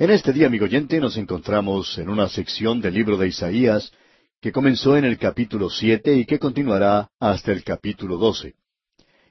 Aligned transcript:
En 0.00 0.08
este 0.08 0.32
día, 0.32 0.46
amigo 0.46 0.64
oyente, 0.64 0.98
nos 0.98 1.18
encontramos 1.18 1.98
en 1.98 2.08
una 2.08 2.26
sección 2.26 2.80
del 2.80 2.94
libro 2.94 3.18
de 3.18 3.28
Isaías 3.28 3.92
que 4.40 4.50
comenzó 4.50 4.96
en 4.96 5.04
el 5.04 5.18
capítulo 5.18 5.68
siete 5.68 6.14
y 6.14 6.24
que 6.24 6.38
continuará 6.38 7.10
hasta 7.20 7.52
el 7.52 7.62
capítulo 7.62 8.16
doce. 8.16 8.54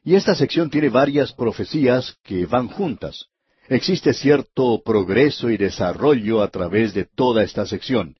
Y 0.03 0.13
esta 0.13 0.35
sección 0.35 0.69
tiene 0.69 0.89
varias 0.89 1.33
profecías 1.33 2.15
que 2.23 2.45
van 2.45 2.67
juntas. 2.67 3.25
Existe 3.67 4.13
cierto 4.13 4.83
progreso 4.85 5.49
y 5.49 5.57
desarrollo 5.57 6.43
a 6.43 6.49
través 6.49 6.93
de 6.93 7.05
toda 7.05 7.43
esta 7.43 7.65
sección. 7.65 8.15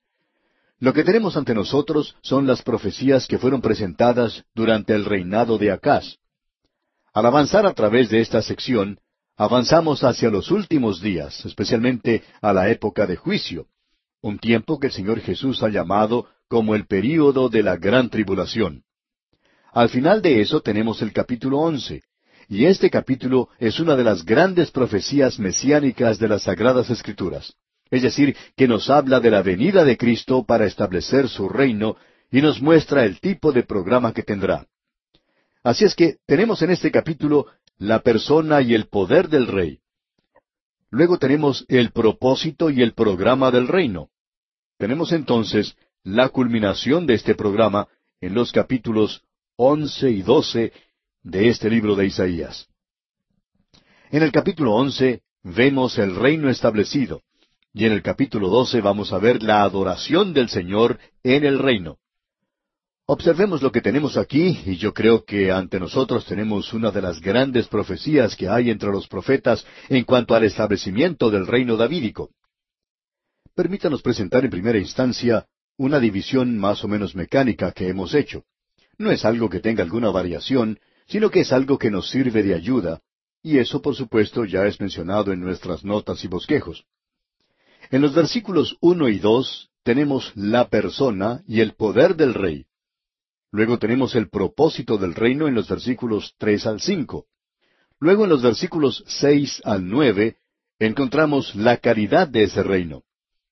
Lo 0.80 0.92
que 0.92 1.04
tenemos 1.04 1.38
ante 1.38 1.54
nosotros 1.54 2.16
son 2.24 2.48
las 2.48 2.64
profecías 2.64 3.28
que 3.28 3.38
fueron 3.38 3.62
presentadas 3.62 4.44
durante 4.56 4.96
el 4.96 5.06
reinado 5.06 5.60
de 5.60 5.70
Acaz. 5.70 6.16
Al 7.14 7.28
avanzar 7.28 7.68
a 7.68 7.76
través 7.76 8.10
de 8.10 8.22
esta 8.22 8.42
sección, 8.42 8.98
avanzamos 9.40 10.04
hacia 10.04 10.30
los 10.30 10.52
últimos 10.52 11.02
días, 11.02 11.46
especialmente 11.46 12.24
a 12.42 12.52
la 12.52 12.70
época 12.70 13.08
de 13.08 13.16
juicio, 13.16 13.68
un 14.22 14.38
tiempo 14.38 14.78
que 14.78 14.88
el 14.88 14.94
Señor 14.94 15.22
Jesús 15.22 15.64
ha 15.64 15.70
llamado 15.70 16.28
como 16.50 16.76
el 16.76 16.86
período 16.86 17.48
de 17.48 17.64
la 17.64 17.78
gran 17.78 18.10
tribulación. 18.10 18.84
Al 19.72 19.88
final 19.88 20.22
de 20.22 20.42
eso 20.42 20.60
tenemos 20.60 21.02
el 21.02 21.14
capítulo 21.14 21.60
once, 21.60 22.04
y 22.50 22.66
este 22.66 22.90
capítulo 22.90 23.48
es 23.60 23.80
una 23.80 23.96
de 23.96 24.04
las 24.04 24.26
grandes 24.26 24.72
profecías 24.72 25.40
mesiánicas 25.40 26.20
de 26.20 26.28
las 26.28 26.44
Sagradas 26.44 26.90
Escrituras. 26.90 27.54
Es 27.90 28.02
decir, 28.02 28.36
que 28.58 28.68
nos 28.68 28.90
habla 28.90 29.22
de 29.22 29.32
la 29.32 29.42
venida 29.42 29.86
de 29.86 29.96
Cristo 29.96 30.44
para 30.44 30.66
establecer 30.66 31.30
su 31.30 31.48
reino 31.48 31.96
y 32.30 32.42
nos 32.42 32.62
muestra 32.62 33.06
el 33.06 33.22
tipo 33.22 33.54
de 33.54 33.64
programa 33.64 34.12
que 34.12 34.24
tendrá. 34.24 34.68
Así 35.64 35.84
es 35.86 35.94
que 35.94 36.18
tenemos 36.26 36.62
en 36.62 36.72
este 36.72 36.90
capítulo 36.90 37.46
la 37.80 38.02
persona 38.02 38.62
y 38.62 38.76
el 38.76 38.88
poder 38.88 39.30
del 39.30 39.48
rey. 39.48 39.80
Luego 40.92 41.18
tenemos 41.18 41.66
el 41.70 41.92
propósito 41.92 42.70
y 42.70 42.82
el 42.82 42.94
programa 42.94 43.52
del 43.52 43.68
reino. 43.68 44.10
Tenemos 44.78 45.14
entonces 45.14 45.76
la 46.04 46.30
culminación 46.30 47.08
de 47.08 47.14
este 47.14 47.36
programa 47.36 47.88
en 48.22 48.34
los 48.34 48.52
capítulos 48.52 49.24
once 49.56 50.10
y 50.10 50.22
doce 50.22 50.74
de 51.24 51.50
este 51.50 51.70
libro 51.70 51.96
de 51.96 52.08
Isaías. 52.08 52.68
En 54.12 54.24
el 54.24 54.32
capítulo 54.32 54.74
once 54.74 55.22
vemos 55.44 55.98
el 56.00 56.16
reino 56.16 56.50
establecido, 56.50 57.22
y 57.74 57.86
en 57.86 57.94
el 57.94 58.02
capítulo 58.02 58.50
doce 58.50 58.82
vamos 58.82 59.14
a 59.14 59.20
ver 59.20 59.42
la 59.42 59.62
adoración 59.62 60.34
del 60.34 60.50
Señor 60.50 61.00
en 61.24 61.46
el 61.46 61.60
reino. 61.60 61.98
Observemos 63.12 63.64
lo 63.64 63.72
que 63.72 63.82
tenemos 63.82 64.18
aquí, 64.18 64.60
y 64.68 64.76
yo 64.78 64.94
creo 64.94 65.26
que 65.26 65.52
ante 65.52 65.80
nosotros 65.80 66.28
tenemos 66.28 66.74
una 66.74 66.92
de 66.92 67.02
las 67.02 67.20
grandes 67.20 67.68
profecías 67.68 68.36
que 68.36 68.48
hay 68.48 68.70
entre 68.70 68.92
los 68.92 69.08
profetas 69.08 69.66
en 69.88 70.04
cuanto 70.04 70.36
al 70.36 70.44
establecimiento 70.44 71.32
del 71.32 71.48
reino 71.48 71.76
davídico. 71.76 72.30
Permítanos 73.56 74.04
presentar 74.04 74.46
en 74.46 74.52
primera 74.52 74.78
instancia 74.78 75.48
una 75.76 76.00
división 76.00 76.56
más 76.60 76.84
o 76.84 76.88
menos 76.88 77.16
mecánica 77.16 77.72
que 77.72 77.88
hemos 77.88 78.14
hecho. 78.14 78.44
No 79.00 79.10
es 79.10 79.26
algo 79.26 79.50
que 79.50 79.60
tenga 79.60 79.82
alguna 79.82 80.12
variación, 80.12 80.78
sino 81.08 81.32
que 81.32 81.40
es 81.40 81.52
algo 81.52 81.80
que 81.80 81.90
nos 81.90 82.12
sirve 82.12 82.44
de 82.44 82.54
ayuda, 82.54 83.02
y 83.42 83.58
eso 83.58 83.82
por 83.82 83.96
supuesto 83.96 84.46
ya 84.46 84.68
es 84.68 84.80
mencionado 84.80 85.34
en 85.34 85.40
nuestras 85.40 85.84
notas 85.84 86.24
y 86.24 86.28
bosquejos. 86.28 86.86
En 87.90 88.04
los 88.04 88.14
versículos 88.14 88.78
uno 88.82 89.10
y 89.10 89.18
dos 89.18 89.72
tenemos 89.82 90.32
la 90.36 90.70
persona 90.70 91.42
y 91.48 91.62
el 91.62 91.74
poder 91.74 92.16
del 92.16 92.36
rey. 92.36 92.68
Luego 93.52 93.80
tenemos 93.80 94.16
el 94.16 94.30
propósito 94.30 94.98
del 94.98 95.16
reino 95.16 95.48
en 95.48 95.56
los 95.56 95.68
versículos 95.68 96.36
tres 96.38 96.66
al 96.66 96.80
cinco. 96.80 97.26
Luego 98.00 98.24
en 98.24 98.30
los 98.30 98.42
versículos 98.42 99.04
seis 99.08 99.62
al 99.66 99.88
nueve 99.88 100.38
encontramos 100.78 101.56
la 101.56 101.78
caridad 101.78 102.28
de 102.28 102.44
ese 102.44 102.64
reino. 102.64 103.04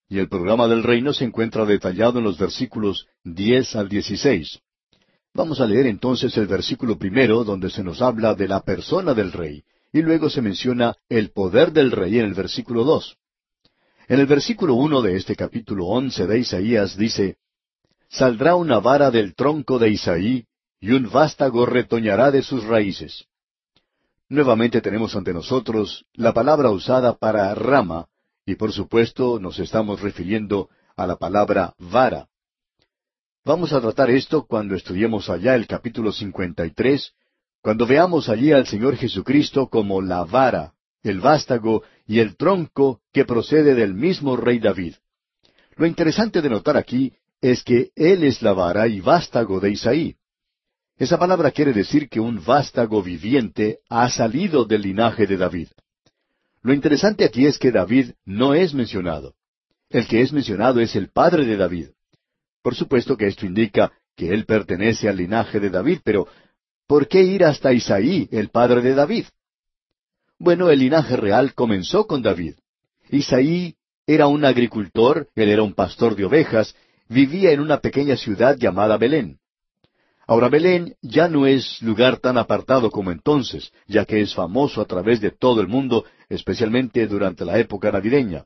Y 0.07 0.19
el 0.19 0.29
programa 0.29 0.67
del 0.67 0.83
reino 0.83 1.13
se 1.13 1.25
encuentra 1.25 1.65
detallado 1.65 2.19
en 2.19 2.25
los 2.25 2.37
versículos 2.37 3.07
diez 3.23 3.75
al 3.75 3.89
dieciséis. 3.89 4.59
Vamos 5.33 5.59
a 5.59 5.65
leer 5.65 5.87
entonces 5.87 6.37
el 6.37 6.47
versículo 6.47 6.97
primero 6.97 7.43
donde 7.43 7.69
se 7.69 7.83
nos 7.83 8.01
habla 8.01 8.33
de 8.33 8.47
la 8.47 8.61
persona 8.61 9.13
del 9.13 9.31
rey, 9.31 9.63
y 9.91 10.01
luego 10.01 10.29
se 10.29 10.41
menciona 10.41 10.95
el 11.09 11.31
poder 11.31 11.71
del 11.71 11.91
rey 11.91 12.19
en 12.19 12.25
el 12.25 12.33
versículo 12.33 12.83
dos. 12.83 13.17
En 14.07 14.19
el 14.19 14.25
versículo 14.25 14.75
uno 14.75 15.01
de 15.01 15.17
este 15.17 15.35
capítulo 15.35 15.87
once 15.87 16.25
de 16.25 16.39
Isaías 16.39 16.95
dice 16.95 17.37
saldrá 18.09 18.55
una 18.55 18.79
vara 18.79 19.11
del 19.11 19.35
tronco 19.35 19.79
de 19.79 19.89
Isaí, 19.89 20.45
y 20.79 20.91
un 20.91 21.09
vástago 21.09 21.65
retoñará 21.65 22.31
de 22.31 22.43
sus 22.43 22.63
raíces. 22.63 23.25
Nuevamente 24.29 24.81
tenemos 24.81 25.15
ante 25.15 25.33
nosotros 25.33 26.05
la 26.13 26.33
palabra 26.33 26.69
usada 26.69 27.17
para 27.17 27.53
rama, 27.55 28.07
y 28.45 28.55
por 28.55 28.71
supuesto 28.71 29.39
nos 29.39 29.59
estamos 29.59 30.01
refiriendo 30.01 30.69
a 30.95 31.07
la 31.07 31.15
palabra 31.15 31.73
vara. 31.77 32.27
Vamos 33.45 33.71
a 33.71 33.79
tratar 33.79 34.09
esto 34.09 34.45
cuando 34.45 34.75
estudiemos 34.75 35.29
allá 35.29 35.55
el 35.55 35.67
capítulo 35.67 36.11
53, 36.11 37.13
cuando 37.61 37.87
veamos 37.87 38.29
allí 38.29 38.51
al 38.51 38.67
Señor 38.67 38.97
Jesucristo 38.97 39.67
como 39.67 40.01
la 40.01 40.25
vara, 40.25 40.73
el 41.03 41.19
vástago 41.19 41.83
y 42.05 42.19
el 42.19 42.35
tronco 42.35 43.01
que 43.13 43.25
procede 43.25 43.73
del 43.73 43.93
mismo 43.93 44.35
rey 44.35 44.59
David. 44.59 44.95
Lo 45.75 45.85
interesante 45.85 46.41
de 46.41 46.49
notar 46.49 46.75
aquí 46.75 47.13
es 47.41 47.63
que 47.63 47.91
Él 47.95 48.23
es 48.23 48.41
la 48.41 48.53
vara 48.53 48.87
y 48.87 48.99
vástago 48.99 49.59
de 49.59 49.71
Isaí. 49.71 50.15
Esa 50.97 51.19
palabra 51.19 51.51
quiere 51.51 51.73
decir 51.73 52.09
que 52.09 52.19
un 52.19 52.43
vástago 52.43 53.03
viviente 53.03 53.79
ha 53.89 54.09
salido 54.09 54.65
del 54.65 54.81
linaje 54.81 55.27
de 55.27 55.37
David. 55.37 55.67
Lo 56.63 56.73
interesante 56.73 57.23
aquí 57.23 57.45
es 57.45 57.59
que 57.59 57.71
David 57.71 58.13
no 58.25 58.55
es 58.55 58.73
mencionado. 58.73 59.35
El 59.89 60.07
que 60.07 60.21
es 60.21 60.33
mencionado 60.33 60.79
es 60.81 60.95
el 60.95 61.09
padre 61.09 61.45
de 61.45 61.55
David. 61.55 61.89
Por 62.63 62.75
supuesto 62.75 63.15
que 63.15 63.27
esto 63.27 63.45
indica 63.45 63.91
que 64.15 64.33
él 64.33 64.45
pertenece 64.45 65.07
al 65.07 65.17
linaje 65.17 65.59
de 65.59 65.69
David, 65.69 65.99
pero 66.03 66.27
¿por 66.87 67.07
qué 67.07 67.21
ir 67.21 67.45
hasta 67.45 67.71
Isaí, 67.71 68.27
el 68.31 68.49
padre 68.49 68.81
de 68.81 68.95
David? 68.95 69.25
Bueno, 70.39 70.69
el 70.69 70.79
linaje 70.79 71.15
real 71.15 71.53
comenzó 71.53 72.07
con 72.07 72.23
David. 72.23 72.55
Isaí 73.09 73.75
era 74.07 74.27
un 74.27 74.43
agricultor, 74.43 75.29
él 75.35 75.49
era 75.49 75.63
un 75.63 75.73
pastor 75.73 76.15
de 76.15 76.25
ovejas, 76.25 76.75
vivía 77.09 77.51
en 77.51 77.59
una 77.59 77.79
pequeña 77.79 78.15
ciudad 78.17 78.57
llamada 78.57 78.97
Belén. 78.97 79.39
Ahora 80.27 80.49
Belén 80.49 80.95
ya 81.01 81.29
no 81.29 81.47
es 81.47 81.81
lugar 81.81 82.17
tan 82.17 82.37
apartado 82.37 82.91
como 82.91 83.11
entonces, 83.11 83.71
ya 83.87 84.03
que 84.03 84.19
es 84.19 84.35
famoso 84.35 84.81
a 84.81 84.85
través 84.85 85.21
de 85.21 85.31
todo 85.31 85.61
el 85.61 85.67
mundo, 85.67 86.03
especialmente 86.27 87.07
durante 87.07 87.45
la 87.45 87.57
época 87.59 87.91
navideña. 87.91 88.43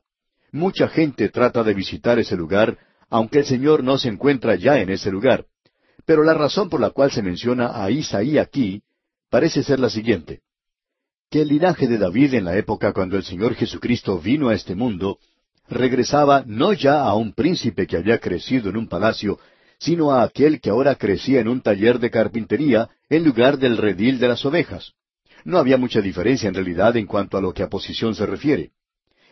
Mucha 0.52 0.86
gente 0.86 1.28
trata 1.28 1.64
de 1.64 1.74
visitar 1.74 2.20
ese 2.20 2.36
lugar, 2.36 2.78
aunque 3.10 3.40
el 3.40 3.46
Señor 3.46 3.82
no 3.82 3.98
se 3.98 4.08
encuentra 4.08 4.54
ya 4.54 4.78
en 4.78 4.90
ese 4.90 5.10
lugar. 5.10 5.46
Pero 6.04 6.22
la 6.22 6.34
razón 6.34 6.68
por 6.68 6.80
la 6.80 6.90
cual 6.90 7.10
se 7.10 7.22
menciona 7.22 7.82
a 7.82 7.90
Isaí 7.90 8.38
aquí 8.38 8.82
parece 9.28 9.62
ser 9.62 9.80
la 9.80 9.90
siguiente. 9.90 10.42
Que 11.30 11.42
el 11.42 11.48
linaje 11.48 11.88
de 11.88 11.98
David 11.98 12.34
en 12.34 12.44
la 12.44 12.56
época 12.56 12.92
cuando 12.92 13.16
el 13.16 13.24
Señor 13.24 13.54
Jesucristo 13.54 14.18
vino 14.18 14.50
a 14.50 14.54
este 14.54 14.74
mundo 14.74 15.18
regresaba 15.74 16.44
no 16.46 16.72
ya 16.72 17.02
a 17.02 17.14
un 17.14 17.32
príncipe 17.32 17.86
que 17.86 17.96
había 17.96 18.18
crecido 18.18 18.70
en 18.70 18.76
un 18.76 18.88
palacio, 18.88 19.38
sino 19.78 20.12
a 20.12 20.22
aquel 20.22 20.60
que 20.60 20.70
ahora 20.70 20.94
crecía 20.94 21.40
en 21.40 21.48
un 21.48 21.60
taller 21.60 21.98
de 21.98 22.10
carpintería 22.10 22.88
en 23.08 23.24
lugar 23.24 23.58
del 23.58 23.76
redil 23.76 24.18
de 24.18 24.28
las 24.28 24.44
ovejas. 24.44 24.92
No 25.44 25.58
había 25.58 25.76
mucha 25.76 26.00
diferencia 26.00 26.48
en 26.48 26.54
realidad 26.54 26.96
en 26.96 27.06
cuanto 27.06 27.36
a 27.36 27.40
lo 27.40 27.52
que 27.52 27.62
a 27.62 27.68
posición 27.68 28.14
se 28.14 28.26
refiere. 28.26 28.70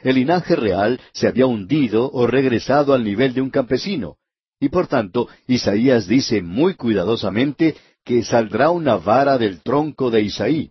El 0.03 0.17
linaje 0.17 0.56
real 0.56 1.01
se 1.12 1.28
había 1.28 1.47
hundido 1.47 2.11
o 2.11 2.27
regresado 2.27 2.95
al 2.95 3.05
nivel 3.05 3.34
de 3.34 3.43
un 3.43 3.51
campesino, 3.51 4.17
y 4.59 4.69
por 4.69 4.87
tanto 4.87 5.28
Isaías 5.47 6.07
dice 6.07 6.43
muy 6.43 6.75
cuidadosamente 6.75 7.77
que 8.05 8.25
saldrá 8.25 8.71
una 8.71 8.97
vara 8.97 9.39
del 9.39 9.62
tronco 9.62 10.11
de 10.11 10.22
Isaí. 10.22 10.71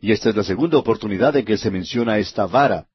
Y 0.00 0.12
esta 0.12 0.30
es 0.30 0.36
la 0.36 0.44
segunda 0.44 0.76
oportunidad 0.76 1.34
en 1.36 1.44
que 1.44 1.56
se 1.56 1.70
menciona 1.70 2.18
esta 2.18 2.46
vara. 2.46 2.86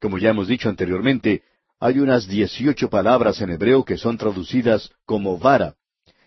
Como 0.00 0.18
ya 0.18 0.30
hemos 0.30 0.48
dicho 0.48 0.68
anteriormente, 0.68 1.42
hay 1.80 1.98
unas 1.98 2.28
dieciocho 2.28 2.90
palabras 2.90 3.40
en 3.40 3.50
hebreo 3.50 3.84
que 3.84 3.96
son 3.96 4.18
traducidas 4.18 4.90
como 5.06 5.38
vara, 5.38 5.74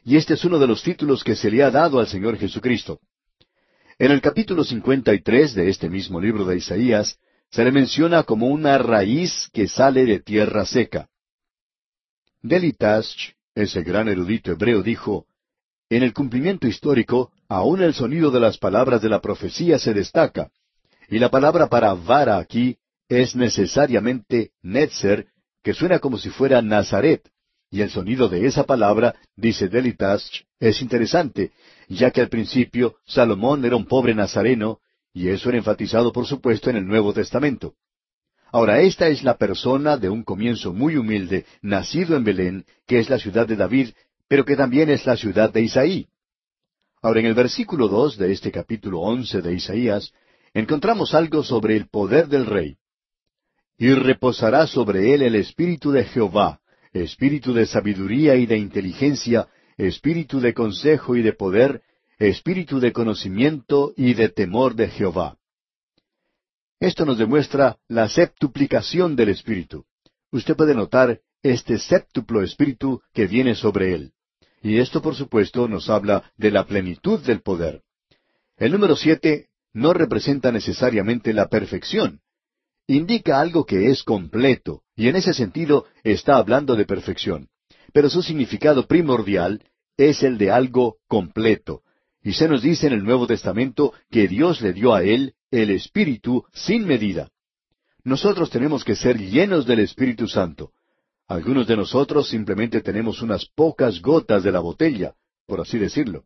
y 0.04 0.18
este 0.18 0.34
es 0.34 0.44
uno 0.44 0.58
de 0.58 0.66
los 0.66 0.82
títulos 0.82 1.24
que 1.24 1.36
se 1.36 1.52
le 1.52 1.64
ha 1.64 1.70
dado 1.70 2.00
al 2.00 2.08
Señor 2.08 2.38
Jesucristo. 2.38 3.00
En 4.00 4.12
el 4.12 4.20
capítulo 4.20 4.64
53 4.64 5.54
de 5.54 5.70
este 5.70 5.90
mismo 5.90 6.20
libro 6.20 6.44
de 6.44 6.58
Isaías, 6.58 7.20
se 7.52 7.64
le 7.64 7.72
menciona 7.72 8.24
como 8.24 8.48
una 8.48 8.80
raíz 8.80 9.48
que 9.54 9.68
sale 9.68 10.06
de 10.06 10.20
tierra 10.20 10.66
seca. 10.66 11.08
Delitash, 12.42 13.34
ese 13.54 13.84
gran 13.84 14.08
erudito 14.08 14.52
hebreo, 14.52 14.82
dijo, 14.82 15.28
En 15.88 16.02
el 16.02 16.14
cumplimiento 16.14 16.68
histórico, 16.68 17.32
aún 17.48 17.84
el 17.84 17.94
sonido 17.94 18.32
de 18.32 18.40
las 18.40 18.58
palabras 18.58 19.04
de 19.04 19.10
la 19.10 19.22
profecía 19.22 19.78
se 19.78 19.94
destaca, 19.94 20.50
y 21.10 21.20
la 21.20 21.30
palabra 21.30 21.68
para 21.68 21.94
vara 21.94 22.40
aquí 22.40 22.78
es 23.08 23.36
necesariamente 23.36 24.50
Netzer, 24.64 25.28
que 25.64 25.74
suena 25.74 26.00
como 26.00 26.18
si 26.18 26.30
fuera 26.30 26.62
Nazaret, 26.62 27.30
y 27.72 27.82
el 27.82 27.90
sonido 27.90 28.30
de 28.30 28.46
esa 28.46 28.66
palabra, 28.66 29.16
dice 29.36 29.68
Delitash, 29.68 30.42
es 30.60 30.82
interesante, 30.82 31.52
ya 31.88 32.12
que 32.12 32.22
al 32.22 32.30
principio 32.30 32.98
Salomón 33.06 33.66
era 33.66 33.76
un 33.76 33.86
pobre 33.86 34.14
nazareno, 34.14 34.80
y 35.14 35.30
eso 35.30 35.50
era 35.50 35.58
enfatizado 35.58 36.12
por 36.12 36.28
supuesto 36.28 36.70
en 36.70 36.76
el 36.76 36.86
Nuevo 36.86 37.14
Testamento. 37.14 37.74
Ahora, 38.52 38.82
esta 38.82 39.08
es 39.08 39.24
la 39.24 39.38
persona 39.38 39.98
de 39.98 40.10
un 40.10 40.24
comienzo 40.24 40.74
muy 40.74 40.98
humilde, 40.98 41.46
nacido 41.64 42.16
en 42.16 42.24
Belén, 42.24 42.66
que 42.86 43.00
es 43.00 43.10
la 43.10 43.18
ciudad 43.18 43.48
de 43.48 43.56
David, 43.56 43.90
pero 44.28 44.46
que 44.46 44.56
también 44.56 44.90
es 44.92 45.08
la 45.08 45.18
ciudad 45.18 45.52
de 45.52 45.62
Isaí. 45.62 46.08
Ahora, 47.02 47.22
en 47.22 47.26
el 47.26 47.34
versículo 47.34 47.88
dos 47.88 48.18
de 48.18 48.32
este 48.32 48.52
capítulo 48.52 49.00
once 49.00 49.42
de 49.42 49.54
Isaías, 49.56 50.14
encontramos 50.54 51.16
algo 51.16 51.44
sobre 51.44 51.76
el 51.76 51.88
poder 51.88 52.28
del 52.28 52.46
rey. 52.46 52.78
Y 53.78 53.94
reposará 53.94 54.68
sobre 54.68 55.14
él 55.14 55.22
el 55.22 55.36
espíritu 55.36 55.92
de 55.92 56.06
Jehová, 56.06 56.60
espíritu 56.94 57.54
de 57.54 57.66
sabiduría 57.66 58.36
y 58.36 58.46
de 58.46 58.58
inteligencia, 58.58 59.48
espíritu 59.78 60.40
de 60.40 60.54
consejo 60.54 61.16
y 61.16 61.22
de 61.22 61.34
poder, 61.34 61.82
espíritu 62.20 62.80
de 62.80 62.94
conocimiento 62.94 63.94
y 63.98 64.14
de 64.14 64.30
temor 64.30 64.76
de 64.76 64.90
Jehová. 64.90 65.38
Esto 66.80 67.06
nos 67.06 67.18
demuestra 67.18 67.78
la 67.88 68.10
septuplicación 68.10 69.16
del 69.16 69.30
Espíritu. 69.30 69.86
Usted 70.32 70.56
puede 70.56 70.76
notar 70.76 71.22
este 71.42 71.78
séptuplo 71.78 72.44
Espíritu 72.44 73.02
que 73.14 73.26
viene 73.26 73.56
sobre 73.56 73.94
él. 73.94 74.12
Y 74.62 74.80
esto, 74.80 75.02
por 75.02 75.16
supuesto, 75.16 75.68
nos 75.68 75.90
habla 75.90 76.32
de 76.38 76.52
la 76.52 76.66
plenitud 76.66 77.20
del 77.22 77.42
poder. 77.42 77.84
El 78.58 78.72
número 78.72 78.96
siete 78.96 79.48
no 79.74 79.94
representa 79.94 80.52
necesariamente 80.52 81.34
la 81.34 81.48
perfección. 81.48 82.22
Indica 82.88 83.40
algo 83.40 83.66
que 83.66 83.90
es 83.90 84.04
completo, 84.04 84.84
y 84.96 85.08
en 85.08 85.16
ese 85.16 85.34
sentido 85.34 85.86
está 86.04 86.38
hablando 86.38 86.76
de 86.76 86.86
perfección. 86.86 87.48
Pero 87.94 88.10
su 88.10 88.22
significado 88.22 88.88
primordial 88.88 89.64
es 89.98 90.24
el 90.24 90.38
de 90.38 90.52
algo 90.52 90.98
completo. 91.08 91.82
Y 92.22 92.34
se 92.34 92.48
nos 92.48 92.62
dice 92.62 92.88
en 92.88 92.94
el 92.94 93.04
Nuevo 93.04 93.28
Testamento 93.28 93.94
que 94.10 94.28
Dios 94.28 94.62
le 94.62 94.74
dio 94.74 94.94
a 94.94 95.04
él 95.04 95.34
el 95.52 95.70
Espíritu 95.70 96.46
sin 96.54 96.86
medida. 96.86 97.30
Nosotros 98.04 98.50
tenemos 98.50 98.84
que 98.84 98.96
ser 98.96 99.18
llenos 99.18 99.66
del 99.66 99.80
Espíritu 99.80 100.28
Santo. 100.28 100.72
Algunos 101.28 101.68
de 101.68 101.78
nosotros 101.78 102.28
simplemente 102.28 102.82
tenemos 102.82 103.22
unas 103.22 103.46
pocas 103.46 104.02
gotas 104.02 104.44
de 104.44 104.52
la 104.52 104.60
botella, 104.60 105.16
por 105.46 105.62
así 105.62 105.78
decirlo. 105.78 106.26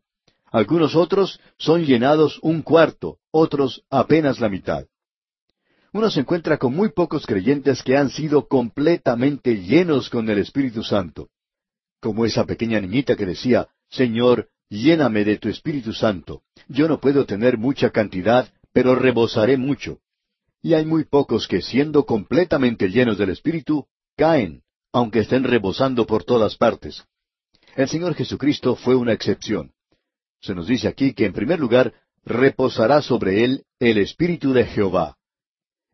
Algunos 0.50 0.96
otros 0.96 1.40
son 1.56 1.84
llenados 1.84 2.38
un 2.42 2.62
cuarto, 2.62 3.18
otros 3.30 3.84
apenas 3.90 4.40
la 4.40 4.48
mitad. 4.48 4.86
Uno 5.92 6.10
se 6.10 6.20
encuentra 6.20 6.58
con 6.58 6.74
muy 6.74 6.90
pocos 6.90 7.26
creyentes 7.26 7.82
que 7.82 7.96
han 7.96 8.10
sido 8.10 8.46
completamente 8.46 9.62
llenos 9.62 10.10
con 10.10 10.28
el 10.28 10.38
Espíritu 10.38 10.82
Santo. 10.82 11.28
Como 12.00 12.26
esa 12.26 12.44
pequeña 12.44 12.80
niñita 12.80 13.16
que 13.16 13.26
decía, 13.26 13.68
Señor, 13.88 14.48
lléname 14.68 15.24
de 15.24 15.38
tu 15.38 15.48
Espíritu 15.48 15.92
Santo. 15.92 16.42
Yo 16.68 16.88
no 16.88 17.00
puedo 17.00 17.24
tener 17.24 17.56
mucha 17.56 17.90
cantidad, 17.90 18.52
pero 18.72 18.94
rebosaré 18.94 19.56
mucho. 19.56 19.98
Y 20.62 20.74
hay 20.74 20.84
muy 20.84 21.04
pocos 21.04 21.48
que 21.48 21.62
siendo 21.62 22.04
completamente 22.04 22.88
llenos 22.90 23.16
del 23.16 23.30
Espíritu, 23.30 23.86
caen, 24.16 24.62
aunque 24.92 25.20
estén 25.20 25.44
rebosando 25.44 26.06
por 26.06 26.24
todas 26.24 26.56
partes. 26.56 27.04
El 27.76 27.88
Señor 27.88 28.14
Jesucristo 28.14 28.76
fue 28.76 28.94
una 28.94 29.12
excepción. 29.12 29.72
Se 30.40 30.54
nos 30.54 30.66
dice 30.66 30.88
aquí 30.88 31.14
que 31.14 31.26
en 31.26 31.32
primer 31.32 31.58
lugar 31.58 31.94
reposará 32.24 33.00
sobre 33.02 33.44
él 33.44 33.64
el 33.78 33.98
Espíritu 33.98 34.52
de 34.52 34.64
Jehová. 34.64 35.17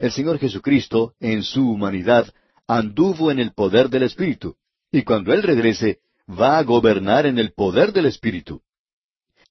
El 0.04 0.12
Señor 0.12 0.38
Jesucristo, 0.38 1.14
en 1.18 1.42
su 1.42 1.66
humanidad, 1.66 2.30
anduvo 2.68 3.30
en 3.30 3.38
el 3.38 3.54
poder 3.54 3.88
del 3.88 4.02
Espíritu, 4.02 4.54
y 4.92 5.02
cuando 5.02 5.32
Él 5.32 5.42
regrese, 5.42 6.00
va 6.28 6.58
a 6.58 6.62
gobernar 6.62 7.24
en 7.24 7.38
el 7.38 7.54
poder 7.54 7.90
del 7.90 8.04
Espíritu. 8.04 8.60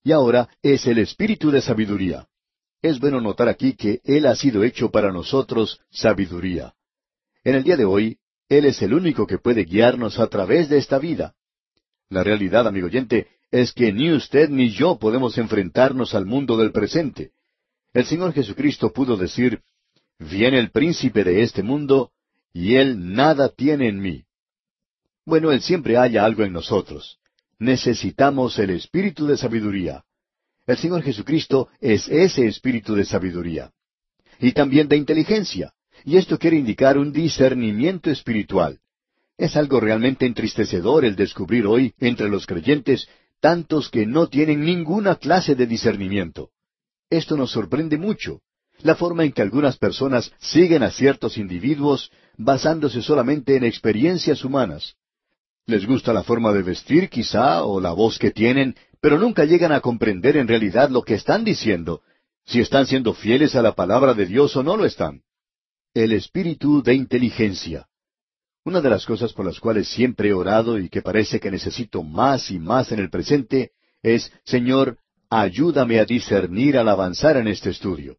Y 0.03 0.11
ahora 0.11 0.47
es 0.61 0.85
el 0.85 1.00
Espíritu 1.00 1.50
de 1.50 1.59
sabiduría. 1.59 2.27
Es 2.83 3.00
bueno 3.00 3.19
notar 3.19 3.50
aquí 3.50 3.73
que 3.73 4.00
Él 4.03 4.27
ha 4.27 4.35
sido 4.35 4.63
hecho 4.63 4.91
para 4.91 5.11
nosotros 5.11 5.81
sabiduría. 5.89 6.75
En 7.44 7.56
el 7.56 7.63
día 7.63 7.75
de 7.75 7.85
hoy, 7.85 8.19
Él 8.47 8.65
es 8.65 8.79
el 8.83 8.94
único 8.94 9.25
que 9.25 9.39
puede 9.39 9.63
guiarnos 9.63 10.19
a 10.19 10.27
través 10.27 10.69
de 10.69 10.77
esta 10.77 10.99
vida. 10.99 11.33
La 12.09 12.23
realidad, 12.23 12.67
amigo 12.67 12.85
oyente, 12.85 13.25
es 13.49 13.73
que 13.73 13.91
ni 13.91 14.11
usted 14.11 14.49
ni 14.49 14.69
yo 14.69 14.99
podemos 14.99 15.35
enfrentarnos 15.39 16.13
al 16.13 16.27
mundo 16.27 16.57
del 16.57 16.71
presente. 16.71 17.31
El 17.91 18.06
Señor 18.06 18.33
Jesucristo 18.33 18.94
pudo 18.94 19.17
decir, 19.17 19.63
Viene 20.29 20.59
el 20.59 20.71
príncipe 20.71 21.23
de 21.23 21.41
este 21.41 21.63
mundo, 21.63 22.11
y 22.53 22.75
Él 22.75 23.13
nada 23.13 23.49
tiene 23.49 23.89
en 23.89 23.99
mí. 23.99 24.23
Bueno, 25.25 25.51
Él 25.51 25.61
siempre 25.61 25.97
halla 25.97 26.23
algo 26.23 26.43
en 26.43 26.53
nosotros. 26.53 27.17
Necesitamos 27.59 28.57
el 28.59 28.71
espíritu 28.71 29.25
de 29.27 29.37
sabiduría. 29.37 30.03
El 30.65 30.77
Señor 30.77 31.01
Jesucristo 31.01 31.69
es 31.81 32.07
ese 32.07 32.47
espíritu 32.47 32.95
de 32.95 33.05
sabiduría. 33.05 33.71
Y 34.39 34.53
también 34.53 34.87
de 34.87 34.97
inteligencia. 34.97 35.73
Y 36.05 36.17
esto 36.17 36.37
quiere 36.37 36.57
indicar 36.57 36.97
un 36.97 37.11
discernimiento 37.11 38.09
espiritual. 38.09 38.79
Es 39.37 39.55
algo 39.57 39.79
realmente 39.79 40.25
entristecedor 40.25 41.05
el 41.05 41.15
descubrir 41.15 41.65
hoy 41.65 41.93
entre 41.99 42.29
los 42.29 42.45
creyentes 42.45 43.07
tantos 43.39 43.89
que 43.89 44.05
no 44.05 44.27
tienen 44.27 44.61
ninguna 44.61 45.15
clase 45.15 45.55
de 45.55 45.67
discernimiento. 45.67 46.51
Esto 47.09 47.35
nos 47.35 47.51
sorprende 47.51 47.97
mucho. 47.97 48.41
La 48.83 48.95
forma 48.95 49.24
en 49.24 49.31
que 49.31 49.41
algunas 49.41 49.77
personas 49.77 50.31
siguen 50.39 50.83
a 50.83 50.91
ciertos 50.91 51.38
individuos 51.38 52.12
basándose 52.38 53.01
solamente 53.01 53.56
en 53.56 53.63
experiencias 53.63 54.44
humanas. 54.44 54.95
Les 55.65 55.85
gusta 55.85 56.12
la 56.12 56.24
forma 56.24 56.51
de 56.51 56.63
vestir 56.63 57.09
quizá 57.09 57.63
o 57.63 57.80
la 57.80 57.94
voz 57.94 58.19
que 58.19 58.31
tienen, 58.31 58.75
pero 59.00 59.18
nunca 59.18 59.45
llegan 59.45 59.71
a 59.71 59.80
comprender 59.80 60.35
en 60.35 60.50
realidad 60.50 60.89
lo 60.89 61.01
que 61.01 61.13
están 61.13 61.45
diciendo, 61.45 62.01
si 62.45 62.59
están 62.59 62.85
siendo 62.85 63.13
fieles 63.13 63.56
a 63.56 63.62
la 63.62 63.74
palabra 63.74 64.13
de 64.13 64.25
Dios 64.25 64.53
o 64.57 64.63
no 64.63 64.75
lo 64.75 64.85
están. 64.85 65.21
El 65.94 66.12
espíritu 66.12 66.83
de 66.83 66.94
inteligencia. 66.94 67.88
Una 68.65 68.81
de 68.81 68.89
las 68.89 69.06
cosas 69.06 69.31
por 69.31 69.45
las 69.45 69.62
cuales 69.62 69.88
siempre 69.88 70.30
he 70.30 70.33
orado 70.33 70.77
y 70.77 70.89
que 70.89 71.01
parece 71.01 71.39
que 71.39 71.51
necesito 71.51 72.03
más 72.03 72.51
y 72.51 72.59
más 72.59 72.91
en 72.91 73.00
el 73.00 73.09
presente 73.09 73.71
es, 74.01 74.30
Señor, 74.44 74.97
ayúdame 75.30 76.00
a 76.00 76.06
discernir 76.06 76.77
al 76.77 76.89
avanzar 76.89 77.38
en 77.38 77.47
este 77.47 77.69
estudio. 77.69 78.18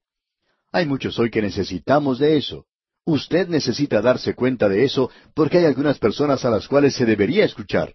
Hay 0.74 0.86
muchos 0.86 1.16
hoy 1.20 1.30
que 1.30 1.40
necesitamos 1.40 2.18
de 2.18 2.36
eso. 2.36 2.66
Usted 3.04 3.46
necesita 3.46 4.02
darse 4.02 4.34
cuenta 4.34 4.68
de 4.68 4.82
eso 4.82 5.08
porque 5.32 5.58
hay 5.58 5.66
algunas 5.66 6.00
personas 6.00 6.44
a 6.44 6.50
las 6.50 6.66
cuales 6.66 6.96
se 6.96 7.06
debería 7.06 7.44
escuchar. 7.44 7.94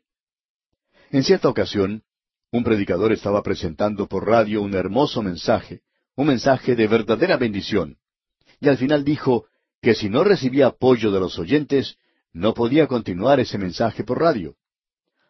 En 1.12 1.26
cierta 1.26 1.50
ocasión, 1.50 2.04
un 2.54 2.64
predicador 2.64 3.12
estaba 3.12 3.44
presentando 3.44 4.08
por 4.08 4.26
radio 4.26 4.62
un 4.62 4.76
hermoso 4.76 5.22
mensaje, 5.22 5.81
un 6.16 6.28
mensaje 6.28 6.78
de 6.78 6.88
verdadera 6.88 7.36
bendición. 7.36 7.98
Y 8.62 8.70
al 8.70 8.78
final 8.78 9.04
dijo 9.04 9.48
que 9.81 9.94
si 9.94 10.08
no 10.08 10.24
recibía 10.24 10.68
apoyo 10.68 11.12
de 11.12 11.20
los 11.20 11.38
oyentes, 11.38 11.98
no 12.31 12.54
podía 12.54 12.88
continuar 12.88 13.42
ese 13.42 13.58
mensaje 13.58 14.06
por 14.06 14.21
radio. 14.21 14.56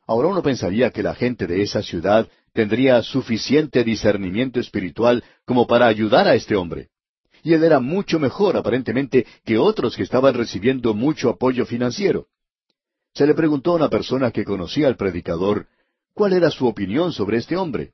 Ahora 0.05 0.27
uno 0.27 0.43
pensaría 0.43 0.91
que 0.91 1.01
la 1.01 1.15
gente 1.15 1.47
de 1.47 1.63
esa 1.63 1.81
ciudad 1.81 2.29
tendría 2.53 3.01
suficiente 3.01 3.83
discernimiento 3.83 4.59
espiritual 4.59 5.23
como 5.45 5.65
para 5.65 5.87
ayudar 5.87 6.27
a 6.27 6.35
este 6.35 6.55
hombre. 6.55 6.89
Y 7.43 7.53
él 7.53 7.63
era 7.63 7.79
mucho 7.79 8.19
mejor, 8.19 8.57
aparentemente, 8.57 9.25
que 9.45 9.57
otros 9.57 9.95
que 9.95 10.03
estaban 10.03 10.33
recibiendo 10.33 10.93
mucho 10.93 11.29
apoyo 11.29 11.65
financiero. 11.65 12.27
Se 13.13 13.25
le 13.25 13.33
preguntó 13.33 13.71
a 13.71 13.75
una 13.75 13.89
persona 13.89 14.31
que 14.31 14.45
conocía 14.45 14.87
al 14.87 14.95
predicador 14.95 15.67
cuál 16.13 16.33
era 16.33 16.51
su 16.51 16.67
opinión 16.67 17.11
sobre 17.11 17.37
este 17.37 17.57
hombre. 17.57 17.93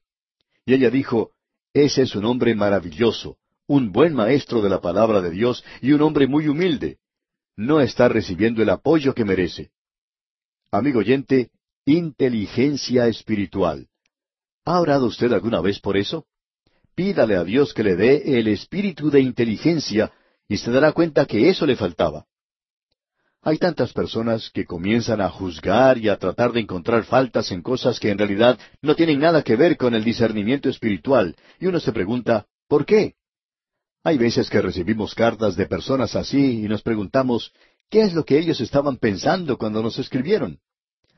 Y 0.65 0.73
ella 0.73 0.89
dijo, 0.89 1.31
Ese 1.73 2.03
es 2.03 2.15
un 2.15 2.25
hombre 2.25 2.55
maravilloso, 2.55 3.37
un 3.67 3.91
buen 3.91 4.13
maestro 4.13 4.61
de 4.61 4.69
la 4.69 4.81
palabra 4.81 5.21
de 5.21 5.31
Dios 5.31 5.63
y 5.81 5.91
un 5.91 6.01
hombre 6.01 6.27
muy 6.27 6.47
humilde. 6.47 6.97
No 7.55 7.81
está 7.81 8.09
recibiendo 8.09 8.61
el 8.61 8.69
apoyo 8.69 9.13
que 9.13 9.25
merece. 9.25 9.71
Amigo 10.71 10.99
oyente, 10.99 11.51
inteligencia 11.85 13.07
espiritual. 13.07 13.87
¿Ha 14.65 14.79
orado 14.79 15.05
usted 15.05 15.31
alguna 15.31 15.61
vez 15.61 15.79
por 15.79 15.95
eso? 15.95 16.25
Pídale 16.95 17.35
a 17.35 17.43
Dios 17.43 17.73
que 17.73 17.83
le 17.83 17.95
dé 17.95 18.39
el 18.39 18.47
espíritu 18.47 19.09
de 19.09 19.19
inteligencia 19.19 20.13
y 20.47 20.57
se 20.57 20.71
dará 20.71 20.93
cuenta 20.93 21.25
que 21.25 21.49
eso 21.49 21.65
le 21.65 21.75
faltaba. 21.75 22.25
Hay 23.41 23.57
tantas 23.57 23.93
personas 23.93 24.49
que 24.49 24.65
comienzan 24.65 25.21
a 25.21 25.29
juzgar 25.29 25.97
y 25.97 26.09
a 26.09 26.17
tratar 26.17 26.51
de 26.51 26.61
encontrar 26.61 27.03
faltas 27.03 27.51
en 27.51 27.61
cosas 27.61 27.99
que 27.99 28.09
en 28.09 28.17
realidad 28.17 28.57
no 28.81 28.95
tienen 28.95 29.19
nada 29.19 29.43
que 29.43 29.55
ver 29.55 29.77
con 29.77 29.93
el 29.93 30.03
discernimiento 30.03 30.69
espiritual, 30.69 31.35
y 31.59 31.67
uno 31.67 31.79
se 31.79 31.91
pregunta, 31.91 32.47
¿por 32.67 32.85
qué? 32.85 33.13
Hay 34.03 34.17
veces 34.17 34.49
que 34.49 34.61
recibimos 34.61 35.13
cartas 35.13 35.55
de 35.55 35.67
personas 35.67 36.15
así 36.15 36.63
y 36.63 36.67
nos 36.67 36.81
preguntamos, 36.81 37.51
¿qué 37.89 38.01
es 38.01 38.13
lo 38.13 38.23
que 38.23 38.39
ellos 38.39 38.61
estaban 38.61 38.97
pensando 38.97 39.57
cuando 39.57 39.83
nos 39.83 39.99
escribieron? 39.99 40.59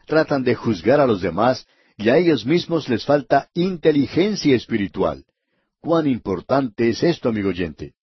Tratan 0.06 0.44
de 0.44 0.56
juzgar 0.56 1.00
a 1.00 1.08
los 1.08 1.22
demás 1.22 1.66
y 1.98 2.10
a 2.10 2.18
ellos 2.18 2.46
mismos 2.46 2.90
les 2.90 3.06
falta 3.06 3.50
inteligencia 3.54 4.56
espiritual. 4.56 5.24
¿Cuán 5.88 6.06
importante 6.06 6.90
es 6.90 7.02
esto, 7.02 7.30
amigo 7.30 7.48
oyente? 7.48 7.94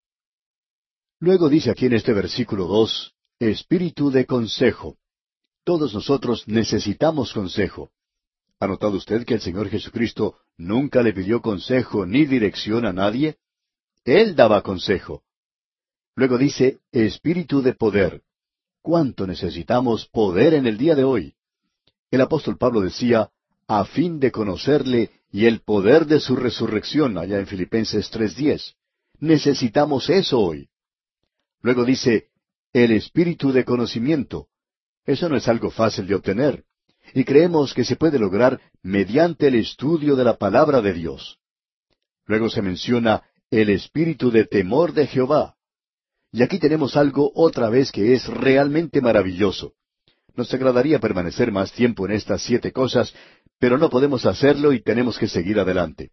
Luego 1.20 1.50
dice 1.50 1.70
aquí 1.70 1.84
en 1.84 1.92
este 1.92 2.14
versículo 2.14 2.64
dos, 2.64 3.12
Espíritu 3.38 4.10
de 4.10 4.24
consejo. 4.24 4.96
Todos 5.64 5.92
nosotros 5.92 6.48
necesitamos 6.48 7.34
consejo. 7.34 7.90
¿Ha 8.58 8.68
notado 8.68 8.96
usted 8.96 9.26
que 9.26 9.34
el 9.34 9.42
Señor 9.42 9.68
Jesucristo 9.68 10.38
nunca 10.56 11.02
le 11.02 11.12
pidió 11.12 11.42
consejo 11.42 12.06
ni 12.06 12.24
dirección 12.24 12.86
a 12.86 12.94
nadie? 12.94 13.36
Él 14.06 14.34
daba 14.34 14.62
consejo. 14.62 15.22
Luego 16.16 16.38
dice, 16.38 16.78
espíritu 16.90 17.60
de 17.60 17.74
poder. 17.74 18.22
¿Cuánto 18.80 19.26
necesitamos 19.26 20.08
poder 20.08 20.54
en 20.54 20.66
el 20.66 20.78
día 20.78 20.94
de 20.94 21.04
hoy? 21.04 21.34
El 22.10 22.22
apóstol 22.22 22.56
Pablo 22.56 22.80
decía, 22.80 23.28
a 23.78 23.84
fin 23.84 24.20
de 24.20 24.30
conocerle 24.30 25.10
y 25.30 25.46
el 25.46 25.60
poder 25.60 26.06
de 26.06 26.20
su 26.20 26.36
resurrección, 26.36 27.18
allá 27.18 27.38
en 27.38 27.46
Filipenses 27.46 28.10
3.10. 28.12 28.74
Necesitamos 29.20 30.08
eso 30.10 30.38
hoy. 30.40 30.68
Luego 31.60 31.84
dice, 31.84 32.28
el 32.72 32.92
espíritu 32.92 33.52
de 33.52 33.64
conocimiento. 33.64 34.48
Eso 35.04 35.28
no 35.28 35.36
es 35.36 35.48
algo 35.48 35.70
fácil 35.70 36.06
de 36.06 36.14
obtener, 36.14 36.64
y 37.14 37.24
creemos 37.24 37.74
que 37.74 37.84
se 37.84 37.96
puede 37.96 38.18
lograr 38.18 38.60
mediante 38.82 39.48
el 39.48 39.56
estudio 39.56 40.16
de 40.16 40.24
la 40.24 40.36
palabra 40.36 40.80
de 40.80 40.92
Dios. 40.92 41.38
Luego 42.26 42.48
se 42.48 42.62
menciona 42.62 43.22
el 43.50 43.70
espíritu 43.70 44.30
de 44.30 44.46
temor 44.46 44.92
de 44.92 45.06
Jehová. 45.06 45.56
Y 46.32 46.42
aquí 46.42 46.58
tenemos 46.58 46.96
algo 46.96 47.30
otra 47.34 47.68
vez 47.68 47.92
que 47.92 48.14
es 48.14 48.26
realmente 48.26 49.00
maravilloso. 49.00 49.74
Nos 50.36 50.52
agradaría 50.52 50.98
permanecer 50.98 51.52
más 51.52 51.72
tiempo 51.72 52.06
en 52.06 52.12
estas 52.12 52.42
siete 52.42 52.72
cosas, 52.72 53.14
pero 53.58 53.78
no 53.78 53.88
podemos 53.88 54.26
hacerlo 54.26 54.72
y 54.72 54.82
tenemos 54.82 55.18
que 55.18 55.28
seguir 55.28 55.60
adelante. 55.60 56.10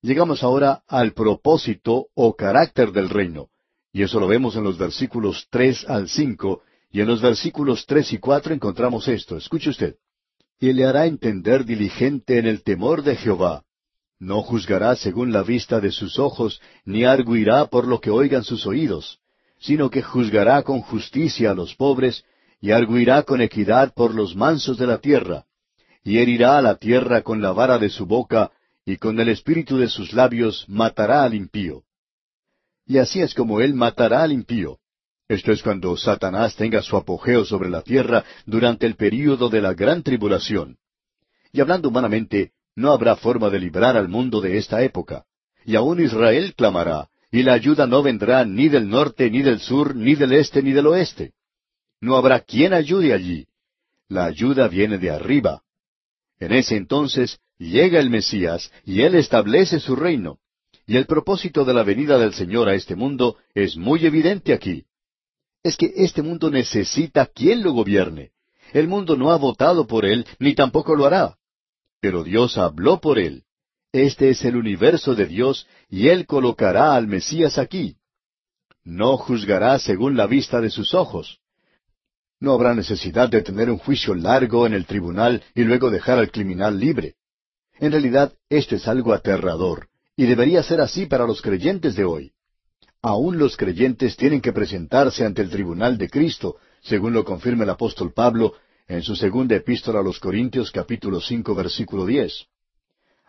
Llegamos 0.00 0.42
ahora 0.42 0.82
al 0.88 1.12
propósito 1.12 2.06
o 2.14 2.34
carácter 2.34 2.90
del 2.90 3.08
reino, 3.08 3.48
y 3.92 4.02
eso 4.02 4.18
lo 4.18 4.26
vemos 4.26 4.56
en 4.56 4.64
los 4.64 4.76
versículos 4.76 5.46
tres 5.50 5.88
al 5.88 6.08
cinco, 6.08 6.62
y 6.90 7.00
en 7.00 7.06
los 7.06 7.22
versículos 7.22 7.86
tres 7.86 8.12
y 8.12 8.18
cuatro 8.18 8.52
encontramos 8.52 9.06
esto. 9.06 9.36
Escuche 9.36 9.70
usted. 9.70 9.96
Y 10.58 10.72
le 10.72 10.84
hará 10.84 11.06
entender 11.06 11.64
diligente 11.64 12.38
en 12.38 12.46
el 12.46 12.62
temor 12.62 13.02
de 13.02 13.16
Jehová. 13.16 13.62
No 14.18 14.42
juzgará 14.42 14.96
según 14.96 15.32
la 15.32 15.42
vista 15.42 15.80
de 15.80 15.90
sus 15.90 16.18
ojos, 16.18 16.60
ni 16.84 17.04
arguirá 17.04 17.66
por 17.66 17.86
lo 17.86 18.00
que 18.00 18.10
oigan 18.10 18.44
sus 18.44 18.66
oídos, 18.66 19.20
sino 19.58 19.90
que 19.90 20.02
juzgará 20.02 20.62
con 20.62 20.80
justicia 20.80 21.52
a 21.52 21.54
los 21.54 21.74
pobres, 21.74 22.24
y 22.62 22.70
arguirá 22.70 23.24
con 23.24 23.40
equidad 23.40 23.92
por 23.92 24.14
los 24.14 24.36
mansos 24.36 24.78
de 24.78 24.86
la 24.86 24.98
tierra, 24.98 25.44
y 26.04 26.18
herirá 26.18 26.58
a 26.58 26.62
la 26.62 26.76
tierra 26.76 27.22
con 27.22 27.42
la 27.42 27.50
vara 27.50 27.76
de 27.76 27.90
su 27.90 28.06
boca, 28.06 28.52
y 28.86 28.98
con 28.98 29.18
el 29.18 29.28
espíritu 29.30 29.78
de 29.78 29.88
sus 29.88 30.12
labios 30.12 30.64
matará 30.68 31.24
al 31.24 31.34
impío. 31.34 31.82
Y 32.86 32.98
así 32.98 33.20
es 33.20 33.34
como 33.34 33.60
él 33.60 33.74
matará 33.74 34.22
al 34.22 34.30
impío. 34.30 34.78
Esto 35.26 35.50
es 35.50 35.60
cuando 35.60 35.96
Satanás 35.96 36.54
tenga 36.54 36.82
su 36.82 36.96
apogeo 36.96 37.44
sobre 37.44 37.68
la 37.68 37.82
tierra 37.82 38.24
durante 38.46 38.86
el 38.86 38.94
período 38.94 39.48
de 39.48 39.60
la 39.60 39.74
gran 39.74 40.04
tribulación. 40.04 40.76
Y 41.52 41.60
hablando 41.60 41.88
humanamente, 41.88 42.52
no 42.76 42.92
habrá 42.92 43.16
forma 43.16 43.50
de 43.50 43.58
librar 43.58 43.96
al 43.96 44.08
mundo 44.08 44.40
de 44.40 44.58
esta 44.58 44.82
época. 44.82 45.24
Y 45.64 45.74
aún 45.74 46.00
Israel 46.00 46.54
clamará, 46.56 47.08
y 47.32 47.42
la 47.42 47.54
ayuda 47.54 47.88
no 47.88 48.04
vendrá 48.04 48.44
ni 48.44 48.68
del 48.68 48.88
norte, 48.88 49.28
ni 49.30 49.42
del 49.42 49.58
sur, 49.58 49.96
ni 49.96 50.14
del 50.14 50.32
este, 50.32 50.62
ni 50.62 50.72
del 50.72 50.86
oeste. 50.86 51.32
No 52.02 52.16
habrá 52.16 52.40
quien 52.40 52.74
ayude 52.74 53.14
allí. 53.14 53.46
La 54.08 54.24
ayuda 54.24 54.66
viene 54.66 54.98
de 54.98 55.10
arriba. 55.10 55.62
En 56.40 56.52
ese 56.52 56.76
entonces 56.76 57.38
llega 57.58 58.00
el 58.00 58.10
Mesías, 58.10 58.72
y 58.84 59.02
Él 59.02 59.14
establece 59.14 59.78
su 59.78 59.94
reino. 59.94 60.40
Y 60.84 60.96
el 60.96 61.06
propósito 61.06 61.64
de 61.64 61.72
la 61.72 61.84
venida 61.84 62.18
del 62.18 62.34
Señor 62.34 62.68
a 62.68 62.74
este 62.74 62.96
mundo 62.96 63.36
es 63.54 63.76
muy 63.76 64.04
evidente 64.04 64.52
aquí. 64.52 64.84
Es 65.62 65.76
que 65.76 65.92
este 65.94 66.22
mundo 66.22 66.50
necesita 66.50 67.26
quien 67.26 67.62
lo 67.62 67.72
gobierne. 67.72 68.32
El 68.72 68.88
mundo 68.88 69.16
no 69.16 69.30
ha 69.30 69.36
votado 69.36 69.86
por 69.86 70.04
Él, 70.04 70.26
ni 70.40 70.56
tampoco 70.56 70.96
lo 70.96 71.06
hará. 71.06 71.38
Pero 72.00 72.24
Dios 72.24 72.58
habló 72.58 73.00
por 73.00 73.20
Él. 73.20 73.44
Este 73.92 74.30
es 74.30 74.44
el 74.44 74.56
universo 74.56 75.14
de 75.14 75.26
Dios, 75.26 75.68
y 75.88 76.08
Él 76.08 76.26
colocará 76.26 76.96
al 76.96 77.06
Mesías 77.06 77.58
aquí. 77.58 77.94
No 78.82 79.16
juzgará 79.16 79.78
según 79.78 80.16
la 80.16 80.26
vista 80.26 80.60
de 80.60 80.70
sus 80.70 80.94
ojos. 80.94 81.41
No 82.42 82.54
habrá 82.54 82.74
necesidad 82.74 83.28
de 83.28 83.40
tener 83.40 83.70
un 83.70 83.78
juicio 83.78 84.16
largo 84.16 84.66
en 84.66 84.74
el 84.74 84.84
tribunal 84.84 85.44
y 85.54 85.62
luego 85.62 85.90
dejar 85.90 86.18
al 86.18 86.32
criminal 86.32 86.76
libre. 86.76 87.14
En 87.78 87.92
realidad, 87.92 88.32
esto 88.48 88.74
es 88.74 88.88
algo 88.88 89.12
aterrador, 89.12 89.86
y 90.16 90.26
debería 90.26 90.60
ser 90.64 90.80
así 90.80 91.06
para 91.06 91.24
los 91.24 91.40
creyentes 91.40 91.94
de 91.94 92.04
hoy. 92.04 92.32
Aún 93.00 93.38
los 93.38 93.56
creyentes 93.56 94.16
tienen 94.16 94.40
que 94.40 94.52
presentarse 94.52 95.24
ante 95.24 95.40
el 95.40 95.50
tribunal 95.50 95.96
de 95.98 96.08
Cristo, 96.08 96.56
según 96.80 97.12
lo 97.12 97.24
confirma 97.24 97.62
el 97.62 97.70
apóstol 97.70 98.12
Pablo 98.12 98.54
en 98.88 99.02
su 99.02 99.14
segunda 99.14 99.54
epístola 99.54 100.00
a 100.00 100.02
los 100.02 100.18
Corintios 100.18 100.72
capítulo 100.72 101.20
cinco 101.20 101.54
versículo 101.54 102.06
diez. 102.06 102.46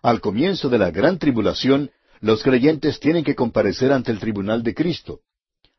Al 0.02 0.22
comienzo 0.22 0.70
de 0.70 0.80
la 0.80 0.90
gran 0.90 1.20
tribulación, 1.20 1.92
los 2.20 2.42
creyentes 2.42 3.00
tienen 3.00 3.24
que 3.24 3.36
comparecer 3.36 3.92
ante 3.92 4.12
el 4.12 4.18
tribunal 4.18 4.64
de 4.64 4.74
Cristo. 4.74 5.20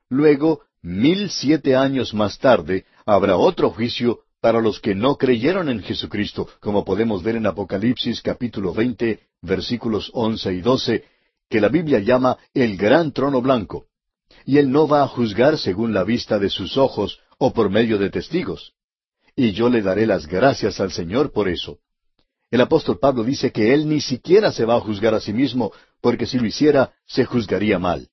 Luego, 0.09 0.61
mil 0.83 1.31
siete 1.31 1.75
años 1.75 2.15
más 2.15 2.39
tarde, 2.39 2.85
habrá 3.07 3.37
otro 3.37 3.71
juicio 3.71 4.21
para 4.41 4.61
los 4.61 4.81
que 4.81 4.95
no 4.95 5.17
creyeron 5.17 5.69
en 5.69 5.83
Jesucristo, 5.83 6.49
como 6.61 6.85
podemos 6.85 7.23
ver 7.23 7.37
en 7.37 7.47
Apocalipsis 7.47 8.21
capítulo 8.21 8.75
veinte, 8.75 9.21
versículos 9.41 10.11
once 10.13 10.53
y 10.53 10.61
doce, 10.61 11.05
que 11.49 11.61
la 11.61 11.69
Biblia 11.69 12.01
llama 12.01 12.37
el 12.53 12.77
gran 12.77 13.13
trono 13.13 13.41
blanco. 13.41 13.87
Y 14.45 14.59
Él 14.59 14.71
no 14.71 14.87
va 14.87 15.03
a 15.03 15.09
juzgar 15.09 15.59
según 15.59 15.95
la 15.95 16.05
vista 16.05 16.39
de 16.39 16.51
sus 16.51 16.77
ojos 16.77 17.21
o 17.39 17.53
por 17.53 17.71
medio 17.71 17.99
de 17.99 18.11
testigos. 18.11 18.73
Y 19.37 19.53
yo 19.53 19.69
le 19.69 19.83
daré 19.83 20.07
las 20.07 20.27
gracias 20.27 20.81
al 20.81 20.93
Señor 20.93 21.33
por 21.33 21.49
eso. 21.49 21.79
El 22.51 22.61
apóstol 22.61 22.99
Pablo 22.99 23.25
dice 23.25 23.51
que 23.51 23.75
Él 23.75 23.89
ni 23.89 24.01
siquiera 24.01 24.53
se 24.53 24.65
va 24.65 24.77
a 24.77 24.81
juzgar 24.81 25.15
a 25.15 25.21
sí 25.21 25.33
mismo, 25.33 25.73
porque 26.01 26.27
si 26.27 26.39
lo 26.39 26.47
hiciera, 26.47 26.93
se 27.07 27.25
juzgaría 27.25 27.79
mal. 27.79 28.09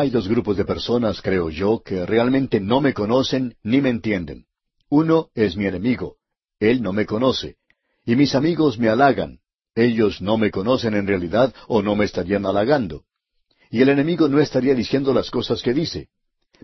Hay 0.00 0.08
dos 0.08 0.28
grupos 0.28 0.56
de 0.56 0.64
personas, 0.64 1.20
creo 1.20 1.50
yo, 1.50 1.82
que 1.84 2.06
realmente 2.06 2.58
no 2.58 2.80
me 2.80 2.94
conocen 2.94 3.56
ni 3.62 3.82
me 3.82 3.90
entienden. 3.90 4.46
Uno 4.88 5.28
es 5.34 5.58
mi 5.58 5.66
enemigo. 5.66 6.16
Él 6.58 6.80
no 6.80 6.94
me 6.94 7.04
conoce. 7.04 7.56
Y 8.06 8.16
mis 8.16 8.34
amigos 8.34 8.78
me 8.78 8.88
halagan. 8.88 9.40
Ellos 9.74 10.22
no 10.22 10.38
me 10.38 10.50
conocen 10.50 10.94
en 10.94 11.06
realidad 11.06 11.54
o 11.68 11.82
no 11.82 11.96
me 11.96 12.06
estarían 12.06 12.46
halagando. 12.46 13.04
Y 13.70 13.82
el 13.82 13.90
enemigo 13.90 14.26
no 14.26 14.40
estaría 14.40 14.74
diciendo 14.74 15.12
las 15.12 15.30
cosas 15.30 15.60
que 15.60 15.74
dice. 15.74 16.08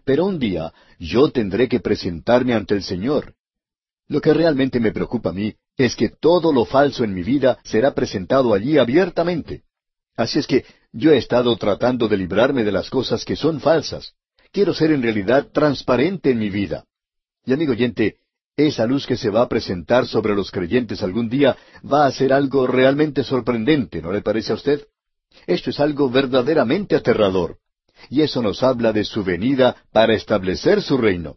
Pero 0.06 0.24
un 0.24 0.38
día 0.38 0.72
yo 0.98 1.30
tendré 1.30 1.68
que 1.68 1.80
presentarme 1.80 2.54
ante 2.54 2.72
el 2.72 2.82
Señor. 2.82 3.34
Lo 4.08 4.22
que 4.22 4.32
realmente 4.32 4.80
me 4.80 4.92
preocupa 4.92 5.28
a 5.28 5.34
mí 5.34 5.54
es 5.76 5.94
que 5.94 6.08
todo 6.08 6.54
lo 6.54 6.64
falso 6.64 7.04
en 7.04 7.12
mi 7.12 7.22
vida 7.22 7.58
será 7.64 7.92
presentado 7.92 8.54
allí 8.54 8.78
abiertamente. 8.78 9.64
Así 10.16 10.38
es 10.38 10.46
que 10.46 10.64
yo 10.92 11.12
he 11.12 11.18
estado 11.18 11.54
tratando 11.56 12.08
de 12.08 12.16
librarme 12.16 12.64
de 12.64 12.72
las 12.72 12.88
cosas 12.88 13.24
que 13.24 13.36
son 13.36 13.60
falsas. 13.60 14.14
Quiero 14.50 14.72
ser 14.72 14.90
en 14.92 15.02
realidad 15.02 15.48
transparente 15.52 16.30
en 16.30 16.38
mi 16.38 16.48
vida. 16.48 16.84
Y 17.44 17.52
amigo 17.52 17.72
oyente, 17.72 18.16
esa 18.56 18.86
luz 18.86 19.06
que 19.06 19.16
se 19.16 19.28
va 19.28 19.42
a 19.42 19.48
presentar 19.48 20.06
sobre 20.06 20.34
los 20.34 20.50
creyentes 20.50 21.02
algún 21.02 21.28
día 21.28 21.56
va 21.84 22.06
a 22.06 22.12
ser 22.12 22.32
algo 22.32 22.66
realmente 22.66 23.22
sorprendente, 23.22 24.00
¿no 24.00 24.10
le 24.10 24.22
parece 24.22 24.52
a 24.52 24.54
usted? 24.54 24.86
Esto 25.46 25.68
es 25.68 25.78
algo 25.80 26.08
verdaderamente 26.08 26.96
aterrador. 26.96 27.58
Y 28.08 28.22
eso 28.22 28.40
nos 28.40 28.62
habla 28.62 28.92
de 28.92 29.04
su 29.04 29.22
venida 29.22 29.76
para 29.92 30.14
establecer 30.14 30.80
su 30.80 30.96
reino. 30.96 31.36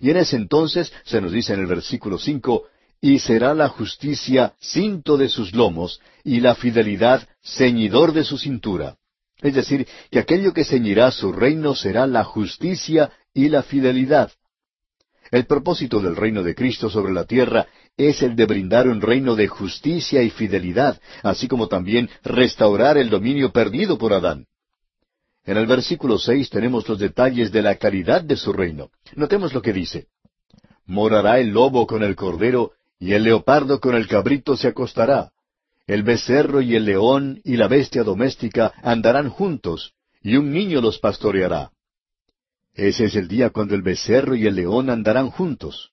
Y 0.00 0.10
en 0.10 0.16
ese 0.16 0.36
entonces 0.36 0.92
se 1.04 1.20
nos 1.20 1.32
dice 1.32 1.54
en 1.54 1.60
el 1.60 1.66
versículo 1.66 2.18
cinco, 2.18 2.64
y 3.00 3.18
será 3.20 3.54
la 3.54 3.68
justicia 3.68 4.54
cinto 4.60 5.16
de 5.16 5.28
sus 5.28 5.54
lomos, 5.54 6.00
y 6.24 6.40
la 6.40 6.54
fidelidad 6.54 7.26
ceñidor 7.42 8.12
de 8.12 8.24
su 8.24 8.38
cintura. 8.38 8.96
Es 9.40 9.54
decir, 9.54 9.86
que 10.10 10.18
aquello 10.18 10.52
que 10.52 10.64
ceñirá 10.64 11.10
su 11.10 11.32
reino 11.32 11.74
será 11.74 12.06
la 12.06 12.24
justicia 12.24 13.12
y 13.32 13.48
la 13.48 13.62
fidelidad. 13.62 14.32
El 15.30 15.46
propósito 15.46 16.00
del 16.00 16.16
reino 16.16 16.42
de 16.42 16.54
Cristo 16.54 16.90
sobre 16.90 17.12
la 17.12 17.24
tierra 17.24 17.66
es 17.96 18.22
el 18.22 18.34
de 18.34 18.46
brindar 18.46 18.88
un 18.88 19.00
reino 19.00 19.36
de 19.36 19.46
justicia 19.46 20.22
y 20.22 20.30
fidelidad, 20.30 21.00
así 21.22 21.48
como 21.48 21.68
también 21.68 22.08
restaurar 22.24 22.96
el 22.96 23.10
dominio 23.10 23.52
perdido 23.52 23.98
por 23.98 24.12
Adán. 24.12 24.46
En 25.44 25.56
el 25.56 25.66
versículo 25.66 26.18
seis 26.18 26.50
tenemos 26.50 26.88
los 26.88 26.98
detalles 26.98 27.52
de 27.52 27.62
la 27.62 27.76
claridad 27.76 28.22
de 28.22 28.36
su 28.36 28.52
reino. 28.52 28.90
Notemos 29.16 29.54
lo 29.54 29.62
que 29.62 29.72
dice. 29.72 30.06
Morará 30.86 31.38
el 31.38 31.50
lobo 31.50 31.86
con 31.86 32.02
el 32.02 32.16
cordero, 32.16 32.72
y 32.98 33.12
el 33.12 33.24
leopardo 33.24 33.80
con 33.80 33.94
el 33.94 34.08
cabrito 34.08 34.56
se 34.56 34.68
acostará. 34.68 35.32
El 35.86 36.02
becerro 36.02 36.60
y 36.60 36.74
el 36.74 36.84
león 36.84 37.40
y 37.44 37.56
la 37.56 37.68
bestia 37.68 38.02
doméstica 38.02 38.72
andarán 38.82 39.30
juntos, 39.30 39.94
y 40.22 40.36
un 40.36 40.52
niño 40.52 40.80
los 40.80 40.98
pastoreará. 40.98 41.70
Ese 42.74 43.06
es 43.06 43.16
el 43.16 43.28
día 43.28 43.50
cuando 43.50 43.74
el 43.74 43.82
becerro 43.82 44.36
y 44.36 44.46
el 44.46 44.56
león 44.56 44.90
andarán 44.90 45.30
juntos. 45.30 45.92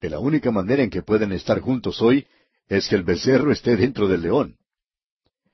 De 0.00 0.10
la 0.10 0.18
única 0.18 0.50
manera 0.50 0.82
en 0.82 0.90
que 0.90 1.02
pueden 1.02 1.32
estar 1.32 1.60
juntos 1.60 2.00
hoy 2.02 2.26
es 2.68 2.88
que 2.88 2.96
el 2.96 3.02
becerro 3.02 3.50
esté 3.52 3.76
dentro 3.76 4.08
del 4.08 4.22
león. 4.22 4.56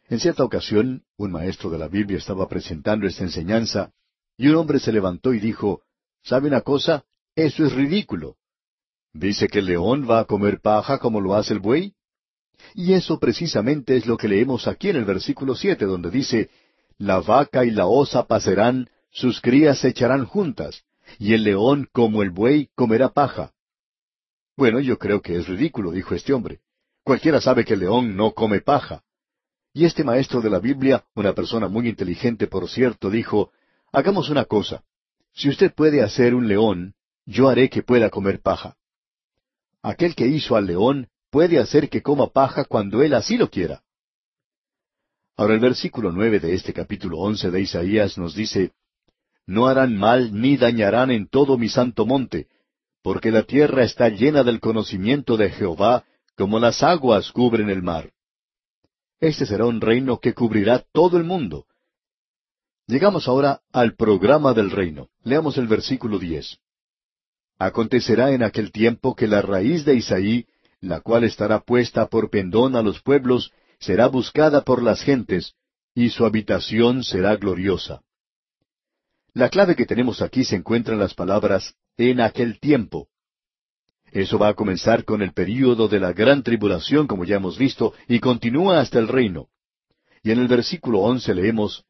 En 0.08 0.20
cierta 0.20 0.44
ocasión, 0.44 1.04
un 1.16 1.32
maestro 1.32 1.70
de 1.70 1.78
la 1.78 1.88
Biblia 1.88 2.18
estaba 2.18 2.48
presentando 2.48 3.06
esta 3.06 3.24
enseñanza, 3.24 3.92
y 4.36 4.48
un 4.48 4.56
hombre 4.56 4.78
se 4.78 4.92
levantó 4.92 5.32
y 5.32 5.40
dijo, 5.40 5.82
¿Sabe 6.22 6.48
una 6.48 6.60
cosa? 6.60 7.04
Eso 7.34 7.64
es 7.64 7.72
ridículo. 7.72 8.36
¿Dice 9.18 9.48
que 9.48 9.60
el 9.60 9.64
león 9.64 10.06
va 10.08 10.20
a 10.20 10.24
comer 10.26 10.60
paja 10.60 10.98
como 10.98 11.22
lo 11.22 11.34
hace 11.34 11.54
el 11.54 11.60
buey? 11.60 11.94
Y 12.74 12.92
eso 12.92 13.18
precisamente 13.18 13.96
es 13.96 14.04
lo 14.04 14.18
que 14.18 14.28
leemos 14.28 14.68
aquí 14.68 14.90
en 14.90 14.96
el 14.96 15.06
versículo 15.06 15.54
siete, 15.54 15.86
donde 15.86 16.10
dice, 16.10 16.50
La 16.98 17.20
vaca 17.20 17.64
y 17.64 17.70
la 17.70 17.86
osa 17.86 18.26
pasarán, 18.26 18.90
sus 19.10 19.40
crías 19.40 19.78
se 19.78 19.88
echarán 19.88 20.26
juntas, 20.26 20.84
y 21.18 21.32
el 21.32 21.44
león 21.44 21.88
como 21.92 22.22
el 22.22 22.30
buey 22.30 22.68
comerá 22.74 23.08
paja. 23.08 23.52
Bueno, 24.54 24.80
yo 24.80 24.98
creo 24.98 25.22
que 25.22 25.36
es 25.36 25.48
ridículo, 25.48 25.92
dijo 25.92 26.14
este 26.14 26.34
hombre. 26.34 26.60
Cualquiera 27.02 27.40
sabe 27.40 27.64
que 27.64 27.72
el 27.72 27.80
león 27.80 28.16
no 28.16 28.32
come 28.32 28.60
paja. 28.60 29.02
Y 29.72 29.86
este 29.86 30.04
maestro 30.04 30.42
de 30.42 30.50
la 30.50 30.58
Biblia, 30.58 31.06
una 31.14 31.32
persona 31.32 31.68
muy 31.68 31.88
inteligente 31.88 32.48
por 32.48 32.68
cierto, 32.68 33.08
dijo, 33.08 33.50
hagamos 33.92 34.28
una 34.28 34.44
cosa. 34.44 34.84
Si 35.32 35.48
usted 35.48 35.72
puede 35.72 36.02
hacer 36.02 36.34
un 36.34 36.48
león, 36.48 36.94
yo 37.24 37.48
haré 37.48 37.70
que 37.70 37.82
pueda 37.82 38.10
comer 38.10 38.42
paja. 38.42 38.76
Aquel 39.86 40.16
que 40.16 40.26
hizo 40.26 40.56
al 40.56 40.66
león 40.66 41.06
puede 41.30 41.60
hacer 41.60 41.88
que 41.88 42.02
coma 42.02 42.32
paja 42.32 42.64
cuando 42.64 43.04
él 43.04 43.14
así 43.14 43.36
lo 43.36 43.50
quiera. 43.50 43.84
Ahora 45.36 45.54
el 45.54 45.60
versículo 45.60 46.10
nueve 46.10 46.40
de 46.40 46.54
este 46.54 46.72
capítulo 46.72 47.18
once 47.18 47.52
de 47.52 47.60
Isaías 47.60 48.18
nos 48.18 48.34
dice, 48.34 48.72
No 49.46 49.68
harán 49.68 49.96
mal 49.96 50.34
ni 50.34 50.56
dañarán 50.56 51.12
en 51.12 51.28
todo 51.28 51.56
mi 51.56 51.68
santo 51.68 52.04
monte, 52.04 52.48
porque 53.00 53.30
la 53.30 53.44
tierra 53.44 53.84
está 53.84 54.08
llena 54.08 54.42
del 54.42 54.58
conocimiento 54.58 55.36
de 55.36 55.50
Jehová, 55.50 56.04
como 56.36 56.58
las 56.58 56.82
aguas 56.82 57.30
cubren 57.30 57.70
el 57.70 57.84
mar. 57.84 58.10
Este 59.20 59.46
será 59.46 59.66
un 59.66 59.80
reino 59.80 60.18
que 60.18 60.34
cubrirá 60.34 60.84
todo 60.90 61.16
el 61.16 61.22
mundo. 61.22 61.66
Llegamos 62.88 63.28
ahora 63.28 63.60
al 63.70 63.94
programa 63.94 64.52
del 64.52 64.72
reino. 64.72 65.10
Leamos 65.22 65.56
el 65.58 65.68
versículo 65.68 66.18
diez. 66.18 66.58
Acontecerá 67.58 68.32
en 68.32 68.42
aquel 68.42 68.70
tiempo 68.70 69.14
que 69.14 69.26
la 69.26 69.40
raíz 69.42 69.84
de 69.84 69.94
Isaí, 69.94 70.46
la 70.80 71.00
cual 71.00 71.24
estará 71.24 71.60
puesta 71.60 72.06
por 72.08 72.30
pendón 72.30 72.76
a 72.76 72.82
los 72.82 73.00
pueblos, 73.00 73.52
será 73.78 74.08
buscada 74.08 74.62
por 74.62 74.82
las 74.82 75.02
gentes, 75.02 75.54
y 75.94 76.10
su 76.10 76.26
habitación 76.26 77.02
será 77.02 77.36
gloriosa. 77.36 78.02
La 79.32 79.48
clave 79.48 79.74
que 79.74 79.86
tenemos 79.86 80.22
aquí 80.22 80.44
se 80.44 80.56
encuentra 80.56 80.94
en 80.94 81.00
las 81.00 81.14
palabras 81.14 81.74
en 81.96 82.20
aquel 82.20 82.60
tiempo. 82.60 83.08
Eso 84.12 84.38
va 84.38 84.48
a 84.48 84.54
comenzar 84.54 85.04
con 85.04 85.22
el 85.22 85.32
período 85.32 85.88
de 85.88 86.00
la 86.00 86.12
gran 86.12 86.42
tribulación, 86.42 87.06
como 87.06 87.24
ya 87.24 87.36
hemos 87.36 87.58
visto, 87.58 87.94
y 88.08 88.20
continúa 88.20 88.80
hasta 88.80 88.98
el 88.98 89.08
reino. 89.08 89.48
Y 90.22 90.30
en 90.30 90.38
el 90.38 90.48
versículo 90.48 91.00
once 91.00 91.34
leemos, 91.34 91.84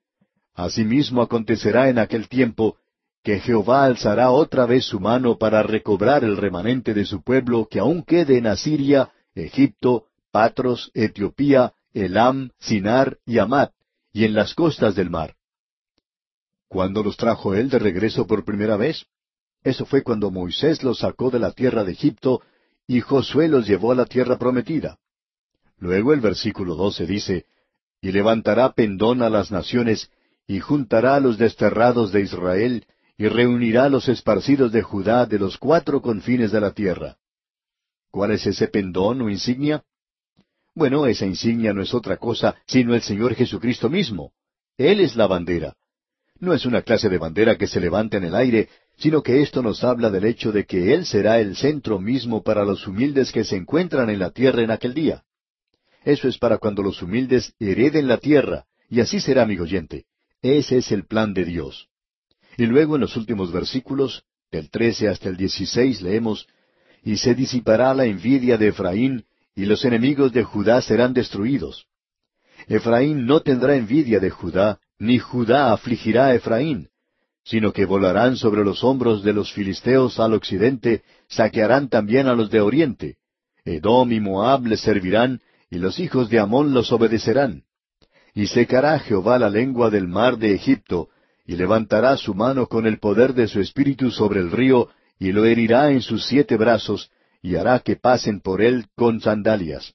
Asimismo 0.55 1.21
acontecerá 1.21 1.91
en 1.91 1.99
aquel 1.99 2.29
tiempo 2.29 2.79
que 3.27 3.41
Jehová 3.41 3.87
alzará 3.87 4.31
otra 4.31 4.67
vez 4.67 4.85
su 4.85 5.01
mano 5.01 5.37
para 5.37 5.61
recobrar 5.65 6.23
el 6.23 6.37
remanente 6.37 6.95
de 6.95 7.05
su 7.05 7.25
pueblo 7.25 7.67
que 7.69 7.81
aún 7.81 8.05
quede 8.05 8.39
en 8.39 8.47
Asiria, 8.47 9.11
Egipto, 9.35 10.05
Patros, 10.31 10.93
Etiopía, 10.95 11.73
Elam, 11.93 12.51
Sinar 12.61 13.19
y 13.27 13.39
Amat, 13.39 13.73
y 14.13 14.27
en 14.27 14.35
las 14.35 14.55
costas 14.55 14.95
del 14.95 15.11
mar. 15.11 15.35
¿Cuándo 16.69 17.03
los 17.03 17.17
trajo 17.17 17.53
él 17.57 17.69
de 17.69 17.81
regreso 17.81 18.29
por 18.29 18.45
primera 18.45 18.77
vez? 18.77 19.07
Eso 19.65 19.87
fue 19.87 20.05
cuando 20.05 20.31
Moisés 20.31 20.85
los 20.85 21.01
sacó 21.01 21.29
de 21.29 21.41
la 21.41 21.51
tierra 21.51 21.83
de 21.83 21.95
Egipto 21.95 22.43
y 22.87 23.01
Josué 23.01 23.49
los 23.49 23.67
llevó 23.67 23.91
a 23.91 23.97
la 23.97 24.07
tierra 24.07 24.39
prometida. 24.39 25.01
Luego 25.79 26.13
el 26.13 26.21
versículo 26.21 26.77
doce 26.77 27.07
dice, 27.07 27.47
Y 28.01 28.13
levantará 28.13 28.73
pendón 28.75 29.21
a 29.21 29.31
las 29.31 29.51
naciones, 29.51 30.13
y 30.47 30.61
juntará 30.61 31.17
a 31.17 31.21
los 31.21 31.39
desterrados 31.39 32.13
de 32.13 32.21
Israel, 32.21 32.87
y 33.19 33.29
reunirá 33.29 33.85
a 33.85 33.89
los 33.89 34.09
esparcidos 34.09 34.73
de 34.73 34.83
Judá 34.83 35.27
de 35.27 35.39
los 35.39 35.57
cuatro 35.59 36.03
confines 36.03 36.53
de 36.53 36.61
la 36.61 36.73
tierra. 36.73 37.17
¿Cuál 38.11 38.33
es 38.33 38.47
ese 38.47 38.69
pendón 38.69 39.23
o 39.23 39.31
insignia? 39.31 39.85
Bueno, 40.75 41.07
esa 41.07 41.27
insignia 41.27 41.73
no 41.73 41.83
es 41.83 41.95
otra 41.95 42.19
cosa 42.19 42.55
sino 42.67 42.95
el 42.95 43.03
Señor 43.03 43.35
Jesucristo 43.35 43.89
mismo. 43.89 44.33
Él 44.77 45.01
es 45.01 45.17
la 45.17 45.27
bandera. 45.27 45.75
No 46.39 46.53
es 46.53 46.67
una 46.67 46.83
clase 46.83 47.09
de 47.09 47.17
bandera 47.17 47.57
que 47.57 47.67
se 47.67 47.81
levanta 47.81 48.19
en 48.19 48.25
el 48.25 48.35
aire, 48.35 48.69
sino 48.99 49.23
que 49.23 49.41
esto 49.41 49.63
nos 49.63 49.83
habla 49.85 50.11
del 50.11 50.27
hecho 50.27 50.53
de 50.53 50.67
que 50.67 50.93
Él 50.93 51.07
será 51.07 51.41
el 51.41 51.57
centro 51.57 51.99
mismo 51.99 52.43
para 52.43 52.65
los 52.65 52.87
humildes 52.87 53.33
que 53.33 53.45
se 53.45 53.57
encuentran 53.57 54.11
en 54.11 54.19
la 54.19 54.31
tierra 54.31 54.63
en 54.63 54.71
aquel 54.71 54.93
día. 54.93 55.25
Eso 56.05 56.29
es 56.29 56.37
para 56.39 56.59
cuando 56.59 56.83
los 56.83 57.03
humildes 57.03 57.55
hereden 57.59 58.07
la 58.07 58.19
tierra, 58.19 58.67
y 58.89 59.01
así 59.01 59.19
será, 59.19 59.43
amigo 59.43 59.65
oyente. 59.65 60.05
Ese 60.43 60.79
es 60.79 60.93
el 60.93 61.07
plan 61.07 61.33
de 61.33 61.47
Dios. 61.47 61.89
Y 62.57 62.67
luego 62.67 62.95
en 62.95 63.03
los 63.03 63.17
últimos 63.17 63.53
versículos, 63.53 64.25
del 64.51 64.71
trece 64.71 65.09
hasta 65.09 65.29
el 65.29 65.37
dieciséis, 65.37 66.01
leemos, 66.03 66.47
Y 67.03 67.19
se 67.19 67.35
disipará 67.35 67.95
la 67.95 68.07
envidia 68.07 68.57
de 68.57 68.69
Efraín, 68.69 69.25
y 69.55 69.65
los 69.67 69.85
enemigos 69.85 70.33
de 70.33 70.43
Judá 70.43 70.81
serán 70.83 71.13
destruidos. 71.15 71.87
Efraín 72.67 73.27
no 73.27 73.41
tendrá 73.41 73.77
envidia 73.77 74.19
de 74.19 74.31
Judá, 74.31 74.81
ni 74.99 75.19
Judá 75.19 75.73
afligirá 75.73 76.27
a 76.27 76.35
Efraín, 76.35 76.89
sino 77.45 77.73
que 77.73 77.85
volarán 77.85 78.37
sobre 78.37 78.65
los 78.65 78.83
hombros 78.83 79.23
de 79.23 79.33
los 79.33 79.53
filisteos 79.53 80.19
al 80.19 80.35
occidente, 80.35 81.03
saquearán 81.29 81.89
también 81.89 82.27
a 82.27 82.35
los 82.35 82.51
de 82.51 82.61
oriente. 82.61 83.17
Edom 83.65 84.11
y 84.13 84.21
Moab 84.21 84.67
les 84.67 84.81
servirán, 84.81 85.41
y 85.71 85.79
los 85.79 85.99
hijos 86.01 86.29
de 86.29 86.39
Amón 86.41 86.75
los 86.75 86.91
obedecerán. 86.91 87.63
Y 88.35 88.49
secará 88.49 88.99
Jehová 88.99 89.39
la 89.39 89.49
lengua 89.49 89.91
del 89.91 90.09
mar 90.09 90.39
de 90.39 90.55
Egipto, 90.55 91.09
y 91.47 91.57
levantará 91.57 92.17
su 92.17 92.35
mano 92.35 92.67
con 92.67 92.87
el 92.87 92.99
poder 92.99 93.35
de 93.35 93.47
su 93.49 93.61
espíritu 93.61 94.11
sobre 94.11 94.41
el 94.41 94.51
río, 94.51 94.89
y 95.19 95.33
lo 95.33 95.45
herirá 95.45 95.91
en 95.91 96.03
sus 96.03 96.27
siete 96.27 96.57
brazos, 96.57 97.11
y 97.43 97.57
hará 97.57 97.79
que 97.81 97.97
pasen 97.97 98.41
por 98.41 98.61
él 98.61 98.87
con 98.95 99.21
sandalias. 99.21 99.95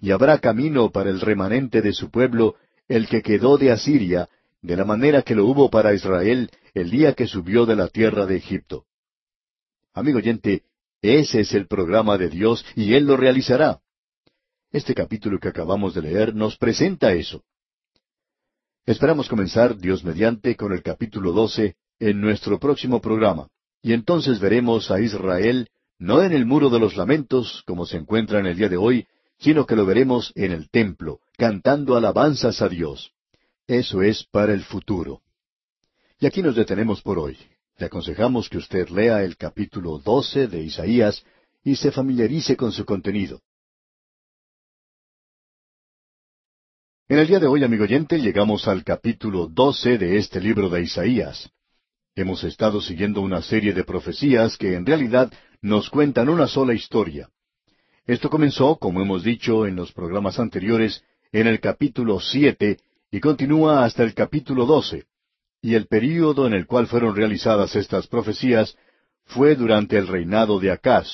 Y 0.00 0.10
habrá 0.10 0.38
camino 0.38 0.90
para 0.90 1.10
el 1.10 1.20
remanente 1.20 1.82
de 1.82 1.92
su 1.92 2.10
pueblo, 2.10 2.56
el 2.88 3.06
que 3.06 3.22
quedó 3.22 3.56
de 3.56 3.70
Asiria, 3.70 4.28
de 4.62 4.76
la 4.76 4.84
manera 4.84 5.22
que 5.22 5.34
lo 5.34 5.46
hubo 5.46 5.70
para 5.70 5.94
Israel 5.94 6.50
el 6.74 6.90
día 6.90 7.12
que 7.14 7.26
subió 7.26 7.66
de 7.66 7.76
la 7.76 7.88
tierra 7.88 8.26
de 8.26 8.36
Egipto. 8.36 8.84
Amigo 9.94 10.18
oyente, 10.18 10.62
ese 11.00 11.40
es 11.40 11.54
el 11.54 11.66
programa 11.66 12.18
de 12.18 12.28
Dios 12.28 12.64
y 12.74 12.94
Él 12.94 13.04
lo 13.06 13.16
realizará. 13.16 13.80
Este 14.70 14.94
capítulo 14.94 15.38
que 15.38 15.48
acabamos 15.48 15.94
de 15.94 16.02
leer 16.02 16.34
nos 16.34 16.56
presenta 16.56 17.12
eso. 17.12 17.42
Esperamos 18.88 19.28
comenzar, 19.28 19.76
Dios 19.76 20.02
mediante, 20.02 20.56
con 20.56 20.72
el 20.72 20.82
capítulo 20.82 21.32
doce 21.32 21.76
en 21.98 22.22
nuestro 22.22 22.58
próximo 22.58 23.02
programa, 23.02 23.48
y 23.82 23.92
entonces 23.92 24.40
veremos 24.40 24.90
a 24.90 24.98
Israel 24.98 25.68
no 25.98 26.22
en 26.22 26.32
el 26.32 26.46
muro 26.46 26.70
de 26.70 26.78
los 26.78 26.96
lamentos, 26.96 27.62
como 27.66 27.84
se 27.84 27.98
encuentra 27.98 28.40
en 28.40 28.46
el 28.46 28.56
día 28.56 28.70
de 28.70 28.78
hoy, 28.78 29.06
sino 29.38 29.66
que 29.66 29.76
lo 29.76 29.84
veremos 29.84 30.32
en 30.36 30.52
el 30.52 30.70
templo, 30.70 31.20
cantando 31.36 31.98
alabanzas 31.98 32.62
a 32.62 32.70
Dios. 32.70 33.12
Eso 33.66 34.00
es 34.00 34.24
para 34.24 34.54
el 34.54 34.64
futuro. 34.64 35.20
Y 36.18 36.24
aquí 36.24 36.40
nos 36.40 36.56
detenemos 36.56 37.02
por 37.02 37.18
hoy. 37.18 37.36
Le 37.76 37.84
aconsejamos 37.84 38.48
que 38.48 38.56
usted 38.56 38.88
lea 38.88 39.22
el 39.22 39.36
capítulo 39.36 39.98
doce 39.98 40.46
de 40.46 40.62
Isaías 40.62 41.22
y 41.62 41.76
se 41.76 41.92
familiarice 41.92 42.56
con 42.56 42.72
su 42.72 42.86
contenido. 42.86 43.42
En 47.10 47.18
el 47.18 47.26
día 47.26 47.38
de 47.38 47.46
hoy, 47.46 47.64
amigo 47.64 47.84
oyente, 47.84 48.20
llegamos 48.20 48.68
al 48.68 48.84
capítulo 48.84 49.46
doce 49.46 49.96
de 49.96 50.18
este 50.18 50.42
libro 50.42 50.68
de 50.68 50.82
Isaías. 50.82 51.50
Hemos 52.14 52.44
estado 52.44 52.82
siguiendo 52.82 53.22
una 53.22 53.40
serie 53.40 53.72
de 53.72 53.82
profecías 53.82 54.58
que 54.58 54.74
en 54.74 54.84
realidad 54.84 55.32
nos 55.62 55.88
cuentan 55.88 56.28
una 56.28 56.46
sola 56.46 56.74
historia. 56.74 57.30
Esto 58.04 58.28
comenzó, 58.28 58.76
como 58.76 59.00
hemos 59.00 59.24
dicho 59.24 59.64
en 59.66 59.74
los 59.74 59.90
programas 59.90 60.38
anteriores, 60.38 61.02
en 61.32 61.46
el 61.46 61.60
capítulo 61.60 62.20
siete 62.20 62.76
y 63.10 63.20
continúa 63.20 63.86
hasta 63.86 64.02
el 64.02 64.12
capítulo 64.12 64.66
doce. 64.66 65.06
Y 65.62 65.76
el 65.76 65.86
período 65.86 66.46
en 66.46 66.52
el 66.52 66.66
cual 66.66 66.88
fueron 66.88 67.16
realizadas 67.16 67.74
estas 67.74 68.06
profecías 68.06 68.76
fue 69.24 69.54
durante 69.54 69.96
el 69.96 70.08
reinado 70.08 70.60
de 70.60 70.72
Acaz, 70.72 71.08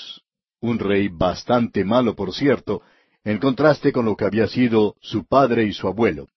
un 0.60 0.80
rey 0.80 1.06
bastante 1.06 1.84
malo, 1.84 2.16
por 2.16 2.34
cierto, 2.34 2.82
en 3.24 3.38
contraste 3.38 3.90
con 3.92 4.04
lo 4.04 4.16
que 4.16 4.26
había 4.26 4.46
sido 4.46 4.96
su 5.00 5.26
padre 5.26 5.64
y 5.64 5.72
su 5.72 5.88
abuelo. 5.88 6.28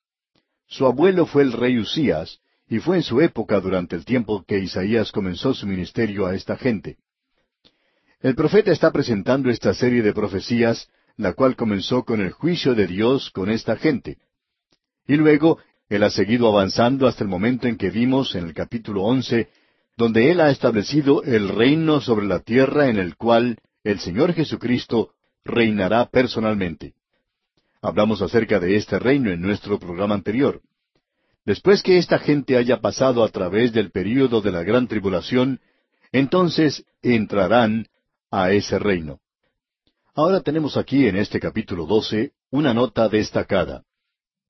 Su 0.68 0.86
abuelo 0.86 1.26
fue 1.26 1.44
el 1.44 1.52
rey 1.52 1.78
Usías, 1.78 2.40
y 2.70 2.80
fue 2.80 2.98
en 2.98 3.04
su 3.04 3.22
época 3.22 3.60
durante 3.60 3.96
el 3.96 4.06
tiempo 4.06 4.44
que 4.46 4.60
Isaías 4.60 5.12
comenzó 5.12 5.54
su 5.54 5.68
ministerio 5.68 6.26
a 6.26 6.36
esta 6.36 6.58
gente. 6.58 6.98
El 8.20 8.36
profeta 8.36 8.72
está 8.72 8.92
presentando 8.92 9.50
esta 9.50 9.74
serie 9.74 10.02
de 10.02 10.14
profecías, 10.14 10.90
la 11.18 11.34
cual 11.34 11.56
comenzó 11.56 12.04
con 12.04 12.22
el 12.22 12.32
juicio 12.32 12.76
de 12.76 12.88
Dios 12.88 13.32
con 13.32 13.50
esta 13.50 13.78
gente. 13.78 14.18
Y 15.08 15.16
luego 15.16 15.60
Él 15.90 16.04
ha 16.04 16.10
seguido 16.10 16.48
avanzando 16.48 17.08
hasta 17.08 17.24
el 17.24 17.30
momento 17.30 17.68
en 17.68 17.78
que 17.78 17.90
vimos 17.90 18.36
en 18.36 18.46
el 18.46 18.54
capítulo 18.54 19.04
once, 19.04 19.50
donde 19.96 20.32
Él 20.32 20.42
ha 20.42 20.50
establecido 20.50 21.24
el 21.24 21.50
reino 21.50 22.02
sobre 22.02 22.26
la 22.26 22.40
tierra 22.40 22.90
en 22.90 22.98
el 22.98 23.16
cual 23.16 23.58
el 23.84 24.00
Señor 24.00 24.34
Jesucristo 24.34 25.14
reinará 25.48 26.06
personalmente. 26.10 26.94
Hablamos 27.82 28.22
acerca 28.22 28.60
de 28.60 28.76
este 28.76 29.00
reino 29.00 29.32
en 29.32 29.42
nuestro 29.42 29.80
programa 29.80 30.16
anterior. 30.16 30.62
Después 31.46 31.82
que 31.82 31.98
esta 31.98 32.20
gente 32.20 32.58
haya 32.58 32.82
pasado 32.82 33.24
a 33.24 33.30
través 33.30 33.72
del 33.72 33.92
período 33.92 34.42
de 34.42 34.52
la 34.52 34.64
gran 34.64 34.88
tribulación, 34.88 35.62
entonces 36.12 36.86
entrarán 37.02 37.88
a 38.30 38.52
ese 38.52 38.78
reino. 38.78 39.20
Ahora 40.14 40.42
tenemos 40.42 40.78
aquí 40.78 41.08
en 41.08 41.16
este 41.16 41.40
capítulo 41.40 41.86
doce 41.86 42.34
una 42.52 42.74
nota 42.74 43.08
destacada 43.08 43.84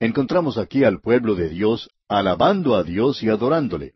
encontramos 0.00 0.58
aquí 0.58 0.84
al 0.84 1.00
pueblo 1.00 1.34
de 1.34 1.48
Dios 1.48 1.90
alabando 2.08 2.76
a 2.76 2.82
Dios 2.82 3.22
y 3.22 3.28
adorándole. 3.28 3.94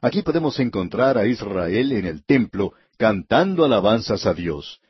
Aquí 0.00 0.22
podemos 0.22 0.58
encontrar 0.58 1.16
a 1.16 1.26
Israel 1.26 1.92
en 1.92 2.06
el 2.06 2.24
templo 2.24 2.72
cantando 2.98 3.64
alabanzas 3.64 4.26
a 4.26 4.34
Dios. 4.34 4.80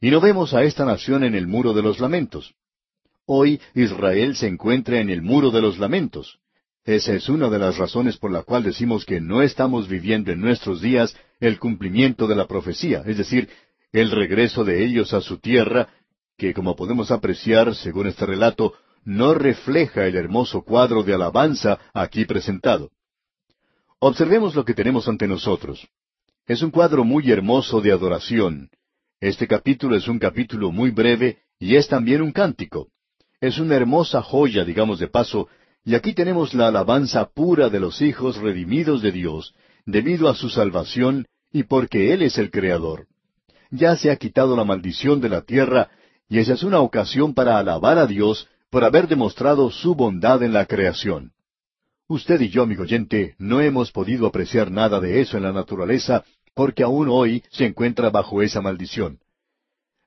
Y 0.00 0.10
no 0.10 0.20
vemos 0.20 0.54
a 0.54 0.62
esta 0.62 0.84
nación 0.84 1.24
en 1.24 1.34
el 1.34 1.46
muro 1.46 1.72
de 1.72 1.82
los 1.82 1.98
lamentos. 1.98 2.54
Hoy 3.26 3.60
Israel 3.74 4.36
se 4.36 4.46
encuentra 4.46 5.00
en 5.00 5.10
el 5.10 5.22
muro 5.22 5.50
de 5.50 5.60
los 5.60 5.78
lamentos. 5.78 6.38
Esa 6.84 7.12
es 7.12 7.28
una 7.28 7.50
de 7.50 7.58
las 7.58 7.76
razones 7.76 8.16
por 8.16 8.30
la 8.30 8.42
cual 8.42 8.62
decimos 8.62 9.04
que 9.04 9.20
no 9.20 9.42
estamos 9.42 9.88
viviendo 9.88 10.32
en 10.32 10.40
nuestros 10.40 10.80
días 10.80 11.14
el 11.40 11.58
cumplimiento 11.58 12.26
de 12.26 12.36
la 12.36 12.46
profecía, 12.46 13.02
es 13.04 13.18
decir, 13.18 13.50
el 13.92 14.10
regreso 14.10 14.64
de 14.64 14.84
ellos 14.84 15.12
a 15.12 15.20
su 15.20 15.38
tierra, 15.38 15.88
que 16.36 16.54
como 16.54 16.76
podemos 16.76 17.10
apreciar, 17.10 17.74
según 17.74 18.06
este 18.06 18.24
relato, 18.24 18.74
no 19.04 19.34
refleja 19.34 20.06
el 20.06 20.16
hermoso 20.16 20.62
cuadro 20.62 21.02
de 21.02 21.14
alabanza 21.14 21.78
aquí 21.92 22.24
presentado. 22.24 22.90
Observemos 23.98 24.54
lo 24.54 24.64
que 24.64 24.74
tenemos 24.74 25.08
ante 25.08 25.26
nosotros. 25.26 25.86
Es 26.46 26.62
un 26.62 26.70
cuadro 26.70 27.04
muy 27.04 27.30
hermoso 27.30 27.80
de 27.80 27.92
adoración. 27.92 28.70
Este 29.20 29.48
capítulo 29.48 29.96
es 29.96 30.06
un 30.06 30.20
capítulo 30.20 30.70
muy 30.70 30.92
breve 30.92 31.38
y 31.58 31.74
es 31.74 31.88
también 31.88 32.22
un 32.22 32.30
cántico. 32.30 32.86
Es 33.40 33.58
una 33.58 33.74
hermosa 33.74 34.22
joya, 34.22 34.64
digamos 34.64 35.00
de 35.00 35.08
paso, 35.08 35.48
y 35.84 35.96
aquí 35.96 36.12
tenemos 36.12 36.54
la 36.54 36.68
alabanza 36.68 37.28
pura 37.28 37.68
de 37.68 37.80
los 37.80 38.00
hijos 38.00 38.36
redimidos 38.36 39.02
de 39.02 39.10
Dios, 39.10 39.56
debido 39.86 40.28
a 40.28 40.36
su 40.36 40.48
salvación 40.48 41.26
y 41.52 41.64
porque 41.64 42.12
Él 42.12 42.22
es 42.22 42.38
el 42.38 42.52
Creador. 42.52 43.06
Ya 43.72 43.96
se 43.96 44.12
ha 44.12 44.16
quitado 44.16 44.56
la 44.56 44.64
maldición 44.64 45.20
de 45.20 45.30
la 45.30 45.42
tierra, 45.42 45.90
y 46.28 46.38
esa 46.38 46.52
es 46.52 46.62
una 46.62 46.78
ocasión 46.78 47.34
para 47.34 47.58
alabar 47.58 47.98
a 47.98 48.06
Dios 48.06 48.48
por 48.70 48.84
haber 48.84 49.08
demostrado 49.08 49.72
su 49.72 49.96
bondad 49.96 50.44
en 50.44 50.52
la 50.52 50.66
creación. 50.66 51.32
Usted 52.06 52.40
y 52.40 52.50
yo, 52.50 52.62
amigo 52.62 52.84
oyente, 52.84 53.34
no 53.38 53.60
hemos 53.60 53.90
podido 53.90 54.28
apreciar 54.28 54.70
nada 54.70 55.00
de 55.00 55.20
eso 55.20 55.36
en 55.36 55.42
la 55.42 55.52
naturaleza, 55.52 56.24
porque 56.58 56.82
aún 56.82 57.06
hoy 57.08 57.44
se 57.52 57.66
encuentra 57.66 58.10
bajo 58.10 58.42
esa 58.42 58.60
maldición. 58.60 59.20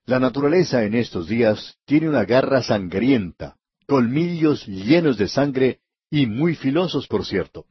La 0.06 0.20
naturaleza 0.20 0.84
en 0.84 0.96
estos 0.96 1.30
días 1.30 1.78
tiene 1.86 2.10
una 2.10 2.26
garra 2.26 2.62
sangrienta, 2.62 3.56
colmillos 3.88 4.68
llenos 4.68 5.18
de 5.18 5.30
sangre 5.30 5.80
y 6.10 6.26
muy 6.26 6.56
filosos, 6.56 7.08
por 7.08 7.26
cierto. 7.26 7.68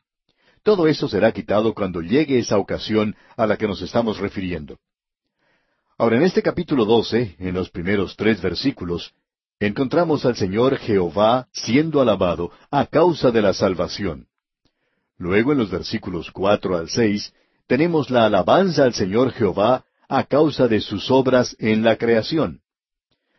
Todo 0.63 0.87
eso 0.87 1.09
será 1.09 1.31
quitado 1.31 1.75
cuando 1.75 2.01
llegue 2.01 2.39
esa 2.39 2.57
ocasión 2.57 3.15
a 3.37 3.47
la 3.47 3.59
que 3.59 3.69
nos 3.69 3.83
estamos 3.83 4.17
refiriendo. 4.17 4.79
Ahora, 5.99 6.17
en 6.17 6.23
este 6.23 6.41
capítulo 6.41 6.87
12, 6.87 7.37
en 7.39 7.53
los 7.53 7.69
primeros 7.69 8.17
tres 8.17 8.41
versículos, 8.41 9.13
encontramos 9.59 10.25
al 10.25 10.37
Señor 10.37 10.79
Jehová 10.79 11.49
siendo 11.53 12.01
alabado 12.01 12.51
a 12.71 12.87
causa 12.87 13.31
de 13.31 13.43
la 13.43 13.53
salvación. 13.53 14.29
Luego, 15.19 15.53
en 15.53 15.59
los 15.59 15.71
versículos 15.71 16.31
cuatro 16.31 16.79
al 16.79 16.89
seis, 16.89 17.35
tenemos 17.71 18.11
la 18.11 18.27
alabanza 18.27 18.83
al 18.83 18.95
Señor 18.95 19.31
Jehová 19.31 19.85
a 20.09 20.25
causa 20.25 20.67
de 20.67 20.81
sus 20.81 21.09
obras 21.09 21.55
en 21.61 21.85
la 21.85 21.95
creación. 21.95 22.63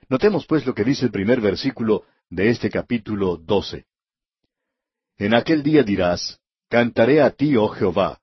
Notemos 0.07 0.45
pues 0.45 0.65
lo 0.65 0.73
que 0.73 0.85
dice 0.85 1.03
el 1.03 1.11
primer 1.11 1.41
versículo 1.41 2.05
de 2.29 2.49
este 2.49 2.69
capítulo 2.69 3.35
12. 3.35 3.83
En 5.17 5.33
aquel 5.33 5.63
día 5.63 5.83
dirás, 5.83 6.39
Cantaré 6.69 7.21
a 7.21 7.31
ti, 7.31 7.57
oh 7.57 7.67
Jehová, 7.67 8.21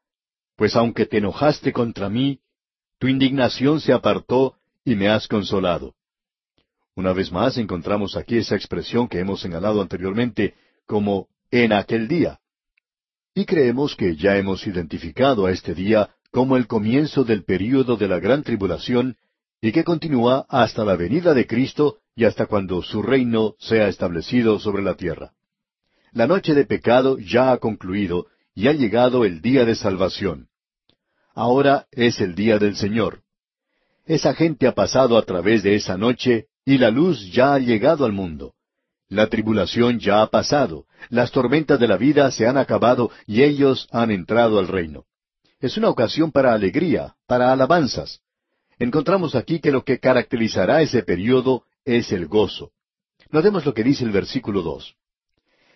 pues 0.57 0.77
aunque 0.77 1.05
te 1.05 1.19
enojaste 1.19 1.75
contra 1.75 2.09
mí, 2.09 2.41
tu 2.99 3.07
indignación 3.07 3.79
se 3.79 3.93
apartó 3.93 4.57
y 4.87 4.95
me 4.95 5.11
has 5.11 5.29
consolado. 5.29 5.95
Una 6.95 7.13
vez 7.13 7.31
más 7.31 7.59
encontramos 7.59 8.17
aquí 8.17 8.39
esa 8.39 8.57
expresión 8.57 9.09
que 9.09 9.19
hemos 9.21 9.43
señalado 9.43 9.83
anteriormente 9.83 10.55
como 10.87 11.29
en 11.51 11.75
aquel 11.75 12.09
día. 12.09 12.41
Y 13.39 13.45
creemos 13.45 13.95
que 13.95 14.17
ya 14.17 14.37
hemos 14.37 14.67
identificado 14.67 15.47
a 15.47 15.53
este 15.53 15.73
día 15.73 16.11
como 16.33 16.57
el 16.57 16.67
comienzo 16.67 17.23
del 17.23 17.45
período 17.45 17.97
de 17.97 18.09
la 18.09 18.19
gran 18.19 18.43
tribulación 18.43 19.17
y 19.63 19.71
que 19.71 19.85
continúa 19.85 20.45
hasta 20.49 20.85
la 20.85 20.97
venida 20.97 21.35
de 21.35 21.47
Cristo 21.47 21.99
y 22.17 22.25
hasta 22.25 22.47
cuando 22.47 22.83
su 22.83 23.01
reino 23.01 23.55
sea 23.61 23.87
establecido 23.87 24.59
sobre 24.59 24.83
la 24.83 24.97
tierra. 24.97 25.35
La 26.11 26.27
noche 26.27 26.53
de 26.53 26.67
pecado 26.67 27.17
ya 27.21 27.53
ha 27.53 27.59
concluido 27.59 28.27
y 28.57 28.67
ha 28.67 28.73
llegado 28.73 29.25
el 29.25 29.41
día 29.41 29.65
de 29.65 29.77
salvación. 29.77 30.49
Ahora 31.33 31.87
es 31.93 32.21
el 32.21 32.35
día 32.35 32.59
del 32.59 32.75
Señor. 32.75 33.23
Esa 34.05 34.35
gente 34.35 34.67
ha 34.67 34.75
pasado 34.75 35.17
a 35.17 35.23
través 35.23 35.63
de 35.63 35.77
esa 35.77 35.97
noche 35.97 36.47
y 36.65 36.79
la 36.79 36.91
luz 36.91 37.31
ya 37.31 37.55
ha 37.55 37.61
llegado 37.61 38.05
al 38.05 38.13
mundo. 38.13 38.55
La 39.09 39.29
tribulación 39.29 39.99
ya 39.99 40.21
ha 40.21 40.27
pasado, 40.27 40.85
las 41.09 41.31
tormentas 41.31 41.81
de 41.81 41.89
la 41.89 41.97
vida 41.97 42.31
se 42.31 42.47
han 42.47 42.59
acabado 42.59 43.11
y 43.27 43.43
ellos 43.43 43.89
han 43.91 44.11
entrado 44.11 44.59
al 44.59 44.69
reino. 44.69 45.05
Es 45.61 45.77
una 45.79 45.89
ocasión 45.89 46.31
para 46.31 46.53
alegría, 46.53 47.15
para 47.27 47.51
alabanzas. 47.53 48.21
Encontramos 48.79 49.35
aquí 49.35 49.61
que 49.61 49.73
lo 49.73 49.83
que 49.83 49.99
caracterizará 49.99 50.83
ese 50.83 51.03
periodo 51.03 51.65
es 51.85 52.13
el 52.13 52.27
gozo. 52.27 52.71
Notemos 53.31 53.65
lo 53.65 53.75
que 53.75 53.83
dice 53.83 54.05
el 54.05 54.11
versículo 54.11 54.63
dos. 54.63 54.95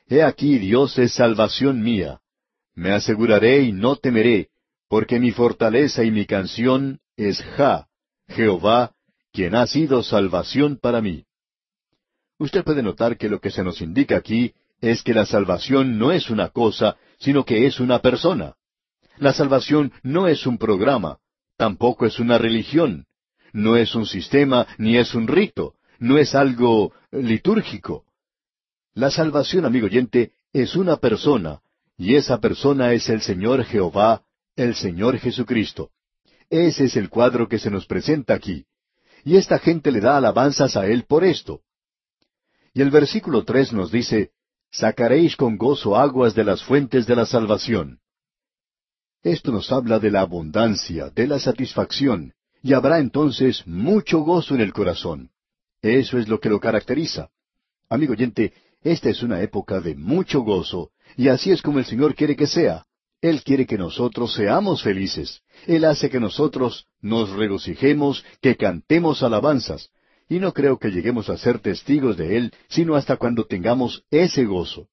He 0.08 0.22
aquí 0.22 0.58
Dios 0.58 0.98
es 0.98 1.14
salvación 1.14 1.82
mía. 1.82 2.20
Me 2.74 2.92
aseguraré 2.92 3.62
y 3.62 3.72
no 3.72 3.96
temeré, 3.96 4.50
porque 4.88 5.18
mi 5.18 5.32
fortaleza 5.32 6.04
y 6.04 6.10
mi 6.10 6.26
canción 6.26 7.00
es 7.16 7.42
Ja, 7.56 7.88
Jehová, 8.28 8.92
quien 9.32 9.54
ha 9.54 9.66
sido 9.66 10.02
salvación 10.02 10.78
para 10.80 11.00
mí. 11.00 11.24
Usted 12.42 12.64
puede 12.64 12.82
notar 12.82 13.16
que 13.16 13.28
lo 13.28 13.40
que 13.40 13.52
se 13.52 13.62
nos 13.62 13.80
indica 13.80 14.16
aquí 14.16 14.52
es 14.80 15.04
que 15.04 15.14
la 15.14 15.26
salvación 15.26 15.96
no 15.96 16.10
es 16.10 16.28
una 16.28 16.48
cosa, 16.48 16.96
sino 17.20 17.44
que 17.44 17.66
es 17.66 17.78
una 17.78 18.00
persona. 18.00 18.56
La 19.18 19.32
salvación 19.32 19.92
no 20.02 20.26
es 20.26 20.44
un 20.44 20.58
programa, 20.58 21.18
tampoco 21.56 22.04
es 22.04 22.18
una 22.18 22.38
religión, 22.38 23.06
no 23.52 23.76
es 23.76 23.94
un 23.94 24.06
sistema 24.06 24.66
ni 24.76 24.96
es 24.96 25.14
un 25.14 25.28
rito, 25.28 25.74
no 26.00 26.18
es 26.18 26.34
algo 26.34 26.92
litúrgico. 27.12 28.06
La 28.92 29.12
salvación, 29.12 29.64
amigo 29.64 29.86
oyente, 29.86 30.32
es 30.52 30.74
una 30.74 30.96
persona, 30.96 31.60
y 31.96 32.16
esa 32.16 32.40
persona 32.40 32.92
es 32.92 33.08
el 33.08 33.20
Señor 33.20 33.62
Jehová, 33.64 34.24
el 34.56 34.74
Señor 34.74 35.16
Jesucristo. 35.18 35.90
Ese 36.50 36.86
es 36.86 36.96
el 36.96 37.08
cuadro 37.08 37.46
que 37.46 37.60
se 37.60 37.70
nos 37.70 37.86
presenta 37.86 38.34
aquí. 38.34 38.66
Y 39.24 39.36
esta 39.36 39.60
gente 39.60 39.92
le 39.92 40.00
da 40.00 40.16
alabanzas 40.16 40.76
a 40.76 40.88
Él 40.88 41.04
por 41.04 41.22
esto. 41.22 41.62
Y 42.74 42.82
el 42.82 42.90
versículo 42.90 43.44
tres 43.44 43.72
nos 43.72 43.90
dice, 43.90 44.30
Sacaréis 44.70 45.36
con 45.36 45.58
gozo 45.58 45.96
aguas 45.96 46.34
de 46.34 46.44
las 46.44 46.62
fuentes 46.62 47.06
de 47.06 47.14
la 47.14 47.26
salvación. 47.26 48.00
Esto 49.22 49.52
nos 49.52 49.70
habla 49.70 49.98
de 49.98 50.10
la 50.10 50.22
abundancia, 50.22 51.10
de 51.10 51.26
la 51.26 51.38
satisfacción, 51.38 52.32
y 52.62 52.72
habrá 52.72 52.98
entonces 52.98 53.66
mucho 53.66 54.20
gozo 54.20 54.54
en 54.54 54.62
el 54.62 54.72
corazón. 54.72 55.30
Eso 55.82 56.18
es 56.18 56.28
lo 56.28 56.40
que 56.40 56.48
lo 56.48 56.58
caracteriza. 56.58 57.28
Amigo 57.88 58.14
oyente, 58.14 58.54
esta 58.82 59.10
es 59.10 59.22
una 59.22 59.42
época 59.42 59.80
de 59.80 59.94
mucho 59.94 60.40
gozo, 60.40 60.90
y 61.16 61.28
así 61.28 61.50
es 61.50 61.60
como 61.60 61.78
el 61.78 61.84
Señor 61.84 62.14
quiere 62.14 62.34
que 62.34 62.46
sea. 62.46 62.86
Él 63.20 63.44
quiere 63.44 63.66
que 63.66 63.78
nosotros 63.78 64.34
seamos 64.34 64.82
felices. 64.82 65.42
Él 65.66 65.84
hace 65.84 66.10
que 66.10 66.18
nosotros 66.18 66.86
nos 67.00 67.30
regocijemos, 67.30 68.24
que 68.40 68.56
cantemos 68.56 69.22
alabanzas. 69.22 69.90
Y 70.28 70.38
no 70.38 70.52
creo 70.52 70.78
que 70.78 70.90
lleguemos 70.90 71.28
a 71.28 71.36
ser 71.36 71.58
testigos 71.58 72.16
de 72.16 72.36
Él, 72.36 72.52
sino 72.68 72.94
hasta 72.94 73.16
cuando 73.16 73.44
tengamos 73.44 74.04
ese 74.10 74.44
gozo. 74.44 74.88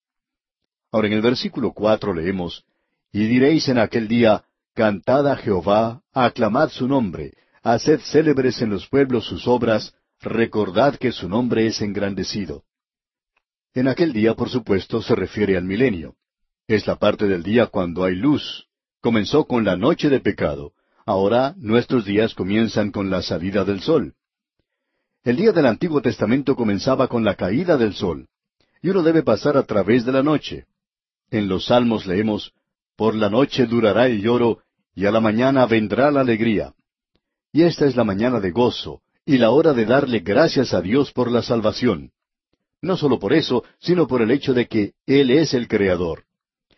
Ahora 0.91 1.07
en 1.07 1.13
el 1.13 1.21
versículo 1.21 1.71
cuatro 1.71 2.13
leemos, 2.13 2.63
Y 3.11 3.27
diréis 3.27 3.69
en 3.69 3.79
aquel 3.79 4.07
día, 4.07 4.43
Cantad 4.73 5.27
a 5.27 5.35
Jehová, 5.35 6.01
aclamad 6.13 6.69
su 6.69 6.87
nombre, 6.87 7.33
haced 7.63 7.99
célebres 7.99 8.61
en 8.61 8.69
los 8.69 8.87
pueblos 8.87 9.25
sus 9.25 9.47
obras, 9.47 9.93
recordad 10.21 10.95
que 10.95 11.11
su 11.11 11.27
nombre 11.27 11.67
es 11.67 11.81
engrandecido. 11.81 12.63
En 13.73 13.87
aquel 13.87 14.13
día, 14.13 14.35
por 14.35 14.49
supuesto, 14.49 15.01
se 15.01 15.15
refiere 15.15 15.57
al 15.57 15.63
milenio. 15.63 16.15
Es 16.67 16.87
la 16.87 16.95
parte 16.95 17.27
del 17.27 17.43
día 17.43 17.67
cuando 17.67 18.03
hay 18.03 18.15
luz. 18.15 18.67
Comenzó 19.01 19.45
con 19.45 19.63
la 19.63 19.75
noche 19.75 20.09
de 20.09 20.19
pecado. 20.19 20.73
Ahora 21.05 21.55
nuestros 21.57 22.05
días 22.05 22.33
comienzan 22.33 22.91
con 22.91 23.09
la 23.09 23.21
salida 23.21 23.63
del 23.63 23.81
sol. 23.81 24.13
El 25.23 25.35
día 25.35 25.51
del 25.51 25.65
Antiguo 25.65 26.01
Testamento 26.01 26.55
comenzaba 26.55 27.07
con 27.09 27.25
la 27.25 27.35
caída 27.35 27.77
del 27.77 27.93
sol. 27.93 28.27
Y 28.81 28.89
uno 28.89 29.03
debe 29.03 29.21
pasar 29.21 29.57
a 29.57 29.63
través 29.63 30.05
de 30.05 30.13
la 30.13 30.23
noche. 30.23 30.65
En 31.29 31.49
los 31.49 31.65
Salmos 31.65 32.05
leemos, 32.05 32.53
Por 32.95 33.15
la 33.15 33.29
noche 33.29 33.65
durará 33.65 34.07
el 34.07 34.21
lloro, 34.21 34.59
y 34.95 35.05
a 35.05 35.11
la 35.11 35.19
mañana 35.19 35.65
vendrá 35.65 36.09
la 36.09 36.21
alegría. 36.21 36.73
Y 37.51 37.63
esta 37.63 37.85
es 37.85 37.95
la 37.97 38.05
mañana 38.05 38.39
de 38.39 38.51
gozo, 38.51 39.01
y 39.25 39.37
la 39.37 39.51
hora 39.51 39.73
de 39.73 39.85
darle 39.85 40.19
gracias 40.19 40.73
a 40.73 40.81
Dios 40.81 41.11
por 41.11 41.29
la 41.29 41.41
salvación. 41.41 42.11
No 42.81 42.95
solo 42.95 43.19
por 43.19 43.33
eso, 43.33 43.65
sino 43.79 44.07
por 44.07 44.21
el 44.21 44.31
hecho 44.31 44.53
de 44.53 44.67
que 44.67 44.93
Él 45.05 45.31
es 45.31 45.53
el 45.53 45.67
Creador. 45.67 46.23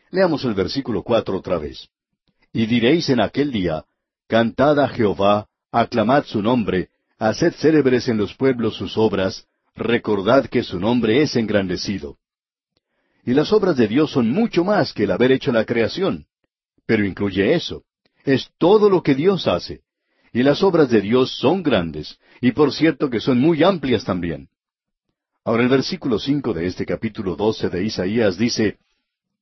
Leamos 0.10 0.44
el 0.46 0.56
versículo 0.56 1.04
cuatro 1.04 1.38
otra 1.38 1.60
vez. 1.60 1.90
Y 2.52 2.66
diréis 2.66 3.10
en 3.10 3.22
aquel 3.22 3.52
día, 3.52 3.86
Cantad 4.28 4.80
a 4.80 4.88
Jehová, 4.88 5.48
aclamad 5.72 6.26
su 6.26 6.42
nombre, 6.42 6.90
haced 7.22 7.54
célebres 7.54 8.08
en 8.08 8.18
los 8.18 8.34
pueblos 8.34 8.76
sus 8.78 8.98
obras, 8.98 9.46
recordad 9.76 10.48
que 10.48 10.64
su 10.64 10.80
nombre 10.80 11.22
es 11.22 11.36
engrandecido. 11.36 12.18
Y 13.24 13.36
las 13.36 13.54
obras 13.54 13.78
de 13.78 13.88
Dios 13.88 14.10
son 14.10 14.32
mucho 14.32 14.64
más 14.64 14.92
que 14.92 15.04
el 15.04 15.12
haber 15.12 15.32
hecho 15.32 15.52
la 15.52 15.64
creación. 15.64 16.26
pero 16.88 17.06
incluye 17.06 17.54
eso. 17.54 17.84
Es 18.26 18.50
todo 18.58 18.90
lo 18.90 19.02
que 19.04 19.14
Dios 19.14 19.48
hace. 19.48 19.82
Y 20.34 20.42
las 20.42 20.64
obras 20.64 20.90
de 20.90 21.00
Dios 21.00 21.32
son 21.38 21.62
grandes, 21.62 22.18
y 22.42 22.52
por 22.54 22.74
cierto 22.74 23.10
que 23.10 23.20
son 23.20 23.40
muy 23.40 23.64
amplias 23.64 24.04
también. 24.04 24.50
Ahora 25.46 25.64
el 25.64 25.70
versículo 25.70 26.18
cinco 26.18 26.54
de 26.54 26.66
este 26.66 26.86
capítulo 26.86 27.36
doce 27.36 27.70
de 27.70 27.84
Isaías 27.84 28.38
dice, 28.38 28.78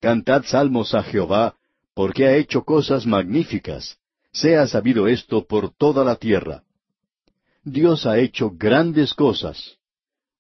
Cantad 0.02 0.44
salmos 0.44 0.94
a 0.94 1.02
Jehová, 1.02 1.56
porque 1.94 2.26
ha 2.28 2.36
hecho 2.36 2.64
cosas 2.64 3.06
magníficas. 3.06 3.98
Sea 4.34 4.68
sabido 4.68 5.08
esto 5.08 5.48
por 5.48 5.74
toda 5.74 6.04
la 6.04 6.18
tierra. 6.18 6.64
Dios 7.72 8.06
ha 8.06 8.18
hecho 8.20 8.52
grandes 8.52 9.14
cosas. 9.14 9.78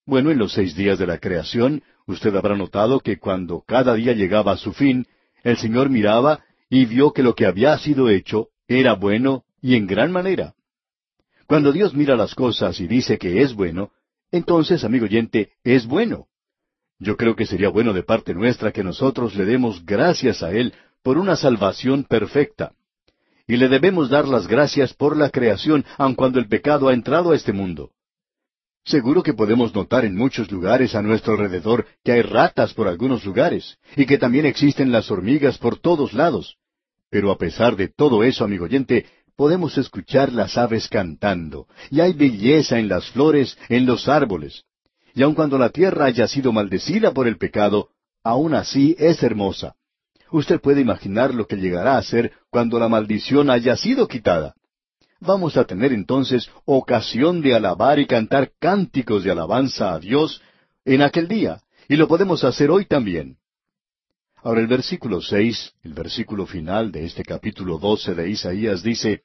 Bueno, 0.05 0.31
en 0.31 0.37
los 0.39 0.53
seis 0.53 0.75
días 0.75 0.97
de 0.97 1.07
la 1.07 1.19
creación, 1.19 1.83
usted 2.07 2.35
habrá 2.35 2.55
notado 2.55 2.99
que 2.99 3.19
cuando 3.19 3.61
cada 3.61 3.93
día 3.93 4.13
llegaba 4.13 4.53
a 4.53 4.57
su 4.57 4.73
fin, 4.73 5.05
el 5.43 5.57
Señor 5.57 5.89
miraba 5.89 6.43
y 6.69 6.85
vio 6.85 7.13
que 7.13 7.23
lo 7.23 7.35
que 7.35 7.45
había 7.45 7.77
sido 7.77 8.09
hecho 8.09 8.49
era 8.67 8.93
bueno 8.93 9.43
y 9.61 9.75
en 9.75 9.87
gran 9.87 10.11
manera. 10.11 10.55
Cuando 11.47 11.71
Dios 11.71 11.93
mira 11.93 12.15
las 12.15 12.35
cosas 12.35 12.79
y 12.79 12.87
dice 12.87 13.17
que 13.17 13.41
es 13.41 13.53
bueno, 13.53 13.91
entonces, 14.31 14.83
amigo 14.83 15.05
oyente, 15.05 15.53
es 15.63 15.87
bueno. 15.87 16.27
Yo 16.99 17.17
creo 17.17 17.35
que 17.35 17.45
sería 17.45 17.69
bueno 17.69 17.93
de 17.93 18.03
parte 18.03 18.33
nuestra 18.33 18.71
que 18.71 18.83
nosotros 18.83 19.35
le 19.35 19.45
demos 19.45 19.85
gracias 19.85 20.43
a 20.43 20.51
Él 20.51 20.73
por 21.01 21.17
una 21.17 21.35
salvación 21.35 22.03
perfecta. 22.03 22.73
Y 23.49 23.57
le 23.57 23.67
debemos 23.67 24.11
dar 24.11 24.27
las 24.27 24.45
gracias 24.45 24.93
por 24.93 25.17
la 25.17 25.31
creación, 25.31 25.83
aun 25.97 26.13
cuando 26.13 26.37
el 26.37 26.47
pecado 26.47 26.87
ha 26.87 26.93
entrado 26.93 27.31
a 27.31 27.35
este 27.35 27.51
mundo. 27.51 27.89
Seguro 28.85 29.23
que 29.23 29.33
podemos 29.33 29.73
notar 29.73 30.05
en 30.05 30.15
muchos 30.15 30.51
lugares 30.51 30.93
a 30.93 31.01
nuestro 31.01 31.33
alrededor 31.33 31.87
que 32.03 32.11
hay 32.11 32.21
ratas 32.21 32.75
por 32.75 32.87
algunos 32.87 33.25
lugares, 33.25 33.79
y 33.95 34.05
que 34.05 34.19
también 34.19 34.45
existen 34.45 34.91
las 34.91 35.09
hormigas 35.09 35.57
por 35.57 35.79
todos 35.79 36.13
lados. 36.13 36.57
Pero 37.09 37.31
a 37.31 37.39
pesar 37.39 37.75
de 37.75 37.87
todo 37.87 38.23
eso, 38.23 38.43
amigo 38.43 38.65
oyente, 38.65 39.07
podemos 39.35 39.79
escuchar 39.79 40.31
las 40.31 40.55
aves 40.55 40.87
cantando, 40.87 41.65
y 41.89 42.01
hay 42.01 42.13
belleza 42.13 42.77
en 42.77 42.87
las 42.87 43.09
flores, 43.09 43.57
en 43.67 43.87
los 43.87 44.07
árboles. 44.07 44.63
Y 45.15 45.23
aun 45.23 45.33
cuando 45.33 45.57
la 45.57 45.69
tierra 45.69 46.05
haya 46.05 46.27
sido 46.27 46.51
maldecida 46.51 47.15
por 47.15 47.27
el 47.27 47.37
pecado, 47.39 47.89
aun 48.23 48.53
así 48.53 48.95
es 48.99 49.23
hermosa. 49.23 49.73
Usted 50.31 50.59
puede 50.61 50.81
imaginar 50.81 51.33
lo 51.33 51.47
que 51.47 51.57
llegará 51.57 51.97
a 51.97 52.03
ser 52.03 52.31
cuando 52.49 52.79
la 52.79 52.87
maldición 52.87 53.49
haya 53.49 53.75
sido 53.75 54.07
quitada. 54.07 54.53
Vamos 55.19 55.57
a 55.57 55.65
tener 55.65 55.91
entonces 55.91 56.49
ocasión 56.65 57.41
de 57.41 57.55
alabar 57.55 57.99
y 57.99 58.07
cantar 58.07 58.51
cánticos 58.59 59.23
de 59.23 59.31
alabanza 59.31 59.93
a 59.93 59.99
Dios 59.99 60.41
en 60.85 61.01
aquel 61.01 61.27
día, 61.27 61.61
y 61.89 61.95
lo 61.95 62.07
podemos 62.07 62.43
hacer 62.43 62.71
hoy 62.71 62.85
también. 62.85 63.37
Ahora 64.41 64.61
el 64.61 64.67
versículo 64.67 65.21
seis, 65.21 65.73
el 65.83 65.93
versículo 65.93 66.45
final 66.45 66.91
de 66.91 67.05
este 67.05 67.23
capítulo 67.23 67.77
doce 67.77 68.15
de 68.15 68.29
Isaías 68.29 68.81
dice, 68.81 69.23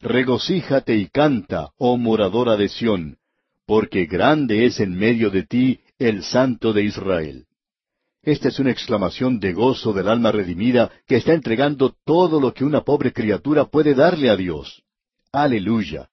Regocíjate 0.00 0.94
y 0.96 1.08
canta, 1.08 1.70
oh 1.76 1.96
moradora 1.96 2.56
de 2.56 2.68
Sión, 2.68 3.18
porque 3.66 4.06
grande 4.06 4.66
es 4.66 4.78
en 4.78 4.96
medio 4.96 5.30
de 5.30 5.42
ti 5.42 5.80
el 5.98 6.22
Santo 6.22 6.72
de 6.72 6.84
Israel. 6.84 7.47
Esta 8.28 8.48
es 8.48 8.58
una 8.58 8.70
exclamación 8.70 9.40
de 9.40 9.54
gozo 9.54 9.94
del 9.94 10.06
alma 10.06 10.30
redimida 10.30 10.90
que 11.06 11.16
está 11.16 11.32
entregando 11.32 11.96
todo 12.04 12.42
lo 12.42 12.52
que 12.52 12.62
una 12.62 12.82
pobre 12.82 13.10
criatura 13.10 13.64
puede 13.64 13.94
darle 13.94 14.28
a 14.28 14.36
Dios. 14.36 14.82
Aleluya. 15.32 16.10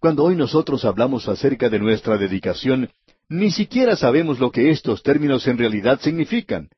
Cuando 0.00 0.24
hoy 0.24 0.34
nosotros 0.34 0.82
hablamos 0.86 1.28
acerca 1.28 1.68
de 1.68 1.78
nuestra 1.78 2.16
dedicación, 2.16 2.88
ni 3.28 3.50
siquiera 3.50 3.96
sabemos 3.96 4.40
lo 4.40 4.50
que 4.50 4.70
estos 4.70 5.02
términos 5.02 5.46
en 5.46 5.58
realidad 5.58 6.00
significan. 6.00 6.70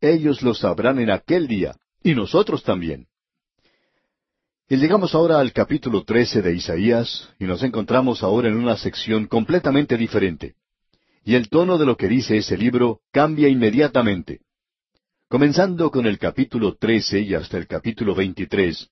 Ellos 0.00 0.42
lo 0.42 0.54
sabrán 0.54 1.00
en 1.00 1.10
aquel 1.10 1.48
día, 1.48 1.74
y 2.00 2.14
nosotros 2.14 2.62
también. 2.62 3.08
Y 4.68 4.76
llegamos 4.76 5.12
ahora 5.16 5.40
al 5.40 5.52
capítulo 5.52 6.04
trece 6.04 6.40
de 6.40 6.54
Isaías, 6.54 7.30
y 7.40 7.46
nos 7.46 7.64
encontramos 7.64 8.22
ahora 8.22 8.46
en 8.46 8.58
una 8.58 8.76
sección 8.76 9.26
completamente 9.26 9.96
diferente. 9.96 10.54
Y 11.24 11.34
el 11.36 11.48
tono 11.48 11.78
de 11.78 11.86
lo 11.86 11.96
que 11.96 12.08
dice 12.08 12.36
ese 12.36 12.56
libro 12.56 13.00
cambia 13.10 13.48
inmediatamente. 13.48 14.40
Comenzando 15.28 15.90
con 15.90 16.06
el 16.06 16.18
capítulo 16.18 16.76
trece 16.76 17.20
y 17.20 17.34
hasta 17.34 17.56
el 17.56 17.66
capítulo 17.66 18.14
veintitrés, 18.14 18.90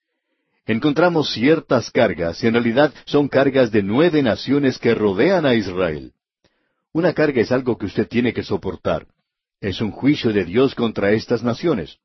encontramos 0.64 1.30
ciertas 1.32 1.90
cargas, 1.90 2.42
y 2.42 2.46
en 2.46 2.54
realidad 2.54 2.92
son 3.04 3.28
cargas 3.28 3.70
de 3.70 3.82
nueve 3.82 4.22
naciones 4.22 4.78
que 4.78 4.94
rodean 4.94 5.44
a 5.44 5.54
Israel. 5.54 6.12
Una 6.92 7.12
carga 7.12 7.42
es 7.42 7.52
algo 7.52 7.76
que 7.76 7.86
usted 7.86 8.08
tiene 8.08 8.32
que 8.32 8.42
soportar. 8.42 9.06
Es 9.60 9.80
un 9.80 9.90
juicio 9.90 10.32
de 10.32 10.44
Dios 10.44 10.74
contra 10.74 11.12
estas 11.12 11.42
naciones. 11.42 11.98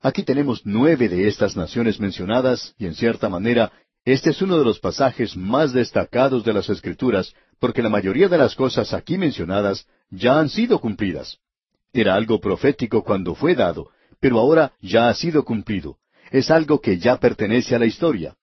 Aquí 0.00 0.24
tenemos 0.24 0.62
nueve 0.64 1.08
de 1.08 1.28
estas 1.28 1.56
naciones 1.56 2.00
mencionadas, 2.00 2.74
y 2.76 2.86
en 2.86 2.94
cierta 2.94 3.28
manera, 3.28 3.70
este 4.04 4.30
es 4.30 4.42
uno 4.42 4.58
de 4.58 4.64
los 4.64 4.80
pasajes 4.80 5.36
más 5.36 5.72
destacados 5.72 6.44
de 6.44 6.52
las 6.52 6.68
Escrituras, 6.68 7.34
porque 7.60 7.82
la 7.82 7.88
mayoría 7.88 8.28
de 8.28 8.38
las 8.38 8.56
cosas 8.56 8.92
aquí 8.92 9.16
mencionadas 9.16 9.86
ya 10.10 10.40
han 10.40 10.48
sido 10.48 10.80
cumplidas. 10.80 11.38
Era 11.92 12.14
algo 12.14 12.40
profético 12.40 13.04
cuando 13.04 13.34
fue 13.34 13.54
dado, 13.54 13.90
pero 14.18 14.40
ahora 14.40 14.72
ya 14.80 15.08
ha 15.08 15.14
sido 15.14 15.44
cumplido. 15.44 15.98
Es 16.30 16.50
algo 16.50 16.80
que 16.80 16.98
ya 16.98 17.18
pertenece 17.18 17.76
a 17.76 17.78
la 17.78 17.86
historia. 17.86 18.34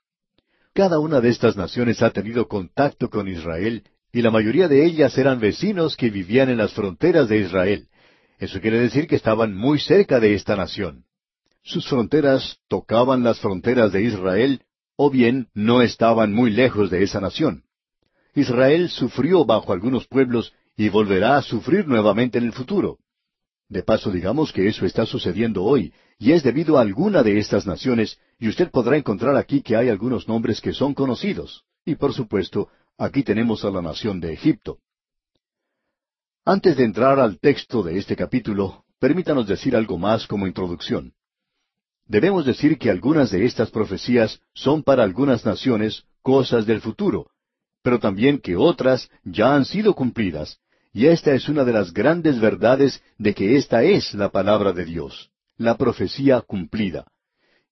Cada 0.74 1.00
una 1.00 1.20
de 1.20 1.30
estas 1.30 1.58
naciones 1.58 2.02
ha 2.02 2.12
tenido 2.12 2.48
contacto 2.48 3.10
con 3.10 3.28
Israel, 3.28 3.84
y 4.14 4.22
la 4.22 4.32
mayoría 4.32 4.68
de 4.68 4.86
ellas 4.86 5.18
eran 5.18 5.40
vecinos 5.40 5.98
que 5.98 6.10
vivían 6.10 6.50
en 6.50 6.58
las 6.58 6.74
fronteras 6.74 7.28
de 7.28 7.40
Israel. 7.40 7.88
Eso 8.40 8.62
quiere 8.62 8.80
decir 8.80 9.08
que 9.08 9.18
estaban 9.18 9.54
muy 9.56 9.80
cerca 9.80 10.20
de 10.20 10.36
esta 10.36 10.56
nación. 10.56 11.04
Sus 11.64 11.88
fronteras 11.88 12.58
tocaban 12.70 13.24
las 13.24 13.40
fronteras 13.40 13.92
de 13.92 14.04
Israel, 14.04 14.62
o 15.02 15.10
bien 15.10 15.48
no 15.54 15.82
estaban 15.82 16.34
muy 16.34 16.50
lejos 16.52 16.90
de 16.90 17.04
esa 17.04 17.22
nación. 17.22 17.64
Israel 18.36 18.90
sufrió 18.90 19.46
bajo 19.46 19.72
algunos 19.72 20.06
pueblos 20.06 20.54
y 20.76 20.90
volverá 20.90 21.38
a 21.38 21.42
sufrir 21.42 21.88
nuevamente 21.88 22.38
en 22.38 22.44
el 22.44 22.52
futuro. 22.52 22.98
De 23.70 23.82
paso, 23.82 24.12
digamos 24.12 24.52
que 24.52 24.68
eso 24.68 24.86
está 24.86 25.06
sucediendo 25.06 25.64
hoy, 25.64 25.94
y 26.18 26.34
es 26.34 26.44
debido 26.44 26.78
a 26.78 26.82
alguna 26.82 27.24
de 27.24 27.40
estas 27.40 27.66
naciones, 27.66 28.20
y 28.40 28.50
usted 28.50 28.72
podrá 28.72 28.98
encontrar 28.98 29.38
aquí 29.38 29.62
que 29.62 29.78
hay 29.78 29.88
algunos 29.88 30.28
nombres 30.28 30.60
que 30.60 30.74
son 30.74 30.94
conocidos. 30.94 31.64
Y 31.86 31.96
por 31.96 32.14
supuesto, 32.14 32.68
aquí 32.98 33.24
tenemos 33.24 33.64
a 33.64 33.72
la 33.72 33.82
nación 33.82 34.20
de 34.20 34.34
Egipto. 34.34 34.80
Antes 36.44 36.76
de 36.76 36.84
entrar 36.84 37.22
al 37.22 37.40
texto 37.40 37.84
de 37.84 37.98
este 37.98 38.18
capítulo, 38.18 38.84
permítanos 39.00 39.48
decir 39.48 39.78
algo 39.78 39.98
más 39.98 40.28
como 40.28 40.46
introducción. 40.46 41.14
Debemos 42.10 42.44
decir 42.44 42.80
que 42.80 42.90
algunas 42.90 43.30
de 43.30 43.46
estas 43.46 43.70
profecías 43.70 44.42
son 44.56 44.82
para 44.82 45.04
algunas 45.04 45.46
naciones 45.46 46.06
cosas 46.24 46.66
del 46.66 46.82
futuro, 46.82 47.30
pero 47.84 48.00
también 48.00 48.40
que 48.40 48.56
otras 48.56 49.12
ya 49.24 49.54
han 49.54 49.64
sido 49.64 49.94
cumplidas, 49.94 50.58
y 50.92 51.06
esta 51.06 51.34
es 51.34 51.48
una 51.48 51.64
de 51.66 51.72
las 51.72 51.94
grandes 51.94 52.40
verdades 52.40 53.04
de 53.20 53.36
que 53.36 53.58
esta 53.58 53.84
es 53.84 54.16
la 54.16 54.30
palabra 54.30 54.74
de 54.74 54.86
Dios, 54.86 55.30
la 55.56 55.78
profecía 55.78 56.42
cumplida. 56.42 57.06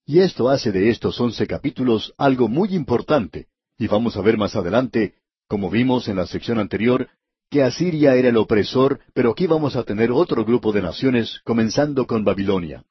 Y 0.06 0.20
esto 0.20 0.48
hace 0.48 0.70
de 0.70 0.88
estos 0.88 1.20
once 1.20 1.44
capítulos 1.48 2.14
algo 2.16 2.46
muy 2.46 2.76
importante, 2.76 3.48
y 3.76 3.88
vamos 3.88 4.16
a 4.16 4.22
ver 4.22 4.38
más 4.38 4.54
adelante, 4.54 5.14
como 5.48 5.68
vimos 5.68 6.06
en 6.06 6.14
la 6.14 6.28
sección 6.28 6.60
anterior, 6.60 7.08
que 7.50 7.64
Asiria 7.64 8.14
era 8.14 8.28
el 8.28 8.36
opresor, 8.36 9.00
pero 9.14 9.32
aquí 9.32 9.48
vamos 9.48 9.74
a 9.74 9.82
tener 9.82 10.12
otro 10.12 10.44
grupo 10.44 10.70
de 10.70 10.82
naciones, 10.82 11.40
comenzando 11.42 12.06
con 12.06 12.22
Babilonia. 12.22 12.84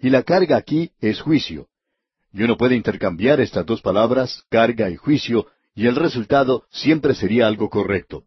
Y 0.00 0.10
la 0.10 0.22
carga 0.22 0.56
aquí 0.56 0.92
es 1.00 1.20
juicio. 1.20 1.68
Y 2.32 2.42
uno 2.42 2.56
puede 2.56 2.76
intercambiar 2.76 3.40
estas 3.40 3.64
dos 3.64 3.80
palabras, 3.80 4.44
carga 4.50 4.90
y 4.90 4.96
juicio, 4.96 5.46
y 5.74 5.86
el 5.86 5.96
resultado 5.96 6.64
siempre 6.70 7.14
sería 7.14 7.46
algo 7.46 7.70
correcto. 7.70 8.24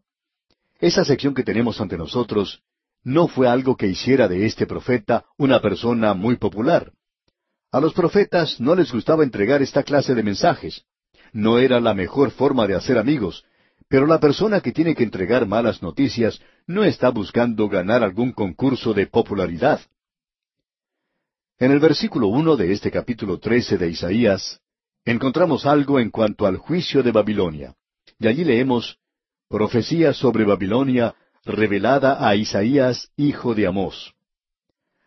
Esa 0.80 1.04
sección 1.04 1.34
que 1.34 1.44
tenemos 1.44 1.80
ante 1.82 1.98
nosotros 1.98 2.62
no 3.04 3.28
fue 3.28 3.48
algo 3.48 3.76
que 3.76 3.88
hiciera 3.88 4.28
de 4.28 4.46
este 4.46 4.66
profeta 4.66 5.26
una 5.38 5.62
persona 5.62 6.14
muy 6.14 6.38
popular. 6.38 6.92
A 7.72 7.80
los 7.80 7.94
profetas 7.94 8.60
no 8.60 8.76
les 8.76 8.92
gustaba 8.92 9.24
entregar 9.24 9.62
esta 9.62 9.84
clase 9.84 10.16
de 10.16 10.24
mensajes. 10.24 10.86
No 11.34 11.60
era 11.60 11.80
la 11.80 11.94
mejor 11.94 12.32
forma 12.32 12.66
de 12.66 12.76
hacer 12.76 12.98
amigos, 12.98 13.46
pero 13.88 14.08
la 14.08 14.20
persona 14.20 14.62
que 14.62 14.72
tiene 14.72 14.96
que 14.96 15.04
entregar 15.04 15.48
malas 15.48 15.82
noticias 15.82 16.42
no 16.66 16.84
está 16.84 17.10
buscando 17.10 17.68
ganar 17.70 18.04
algún 18.04 18.32
concurso 18.32 18.94
de 18.94 19.08
popularidad. 19.08 19.82
En 21.60 21.74
el 21.74 21.80
versículo 21.80 22.28
uno 22.28 22.56
de 22.56 22.72
este 22.72 22.89
capítulo 22.89 23.38
trece 23.38 23.78
de 23.78 23.89
Isaías, 23.89 24.62
encontramos 25.04 25.65
algo 25.65 26.00
en 26.00 26.10
cuanto 26.10 26.45
al 26.45 26.56
juicio 26.56 27.04
de 27.04 27.12
Babilonia. 27.12 27.76
Y 28.17 28.28
allí 28.28 28.45
leemos, 28.45 28.98
Profecía 29.50 30.13
sobre 30.13 30.45
Babilonia 30.45 31.15
revelada 31.43 32.26
a 32.26 32.36
Isaías, 32.36 33.12
hijo 33.17 33.56
de 33.56 33.67
Amós. 33.67 34.13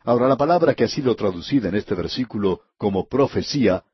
Ahora 0.04 0.28
la 0.28 0.36
palabra 0.36 0.74
que 0.74 0.84
ha 0.84 0.88
sido 0.88 1.14
traducida 1.14 1.68
en 1.68 1.76
este 1.76 1.94
versículo 1.94 2.62
como 2.76 3.06
profecía 3.06 3.84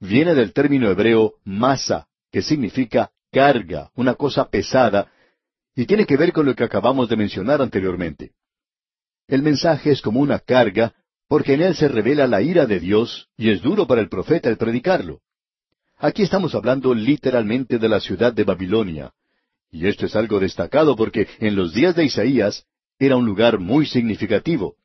viene 0.00 0.34
del 0.34 0.52
término 0.52 0.90
hebreo 0.90 1.34
masa, 1.44 2.08
que 2.30 2.42
significa 2.42 3.12
carga, 3.30 3.90
una 3.94 4.14
cosa 4.14 4.50
pesada, 4.50 5.10
y 5.76 5.86
tiene 5.86 6.04
que 6.04 6.16
ver 6.16 6.32
con 6.32 6.44
lo 6.44 6.54
que 6.56 6.64
acabamos 6.64 7.08
de 7.08 7.16
mencionar 7.16 7.62
anteriormente. 7.62 8.32
El 9.28 9.42
mensaje 9.42 9.92
es 9.92 10.02
como 10.02 10.20
una 10.20 10.40
carga 10.40 10.92
porque 11.32 11.54
en 11.54 11.62
él 11.62 11.74
se 11.74 11.88
revela 11.88 12.26
la 12.26 12.42
ira 12.42 12.66
de 12.66 12.78
Dios 12.78 13.28
y 13.38 13.48
es 13.48 13.62
duro 13.62 13.86
para 13.86 14.02
el 14.02 14.10
profeta 14.10 14.50
el 14.50 14.58
predicarlo. 14.58 15.20
Aquí 15.96 16.24
estamos 16.24 16.54
hablando 16.54 16.92
literalmente 16.92 17.78
de 17.78 17.88
la 17.88 18.00
ciudad 18.00 18.34
de 18.34 18.44
Babilonia, 18.44 19.12
y 19.70 19.86
esto 19.86 20.04
es 20.04 20.14
algo 20.14 20.38
destacado 20.40 20.94
porque 20.94 21.26
en 21.38 21.56
los 21.56 21.72
días 21.72 21.96
de 21.96 22.04
Isaías 22.04 22.66
era 22.98 23.16
un 23.16 23.24
lugar 23.24 23.58
muy 23.58 23.86
significativo. 23.86 24.76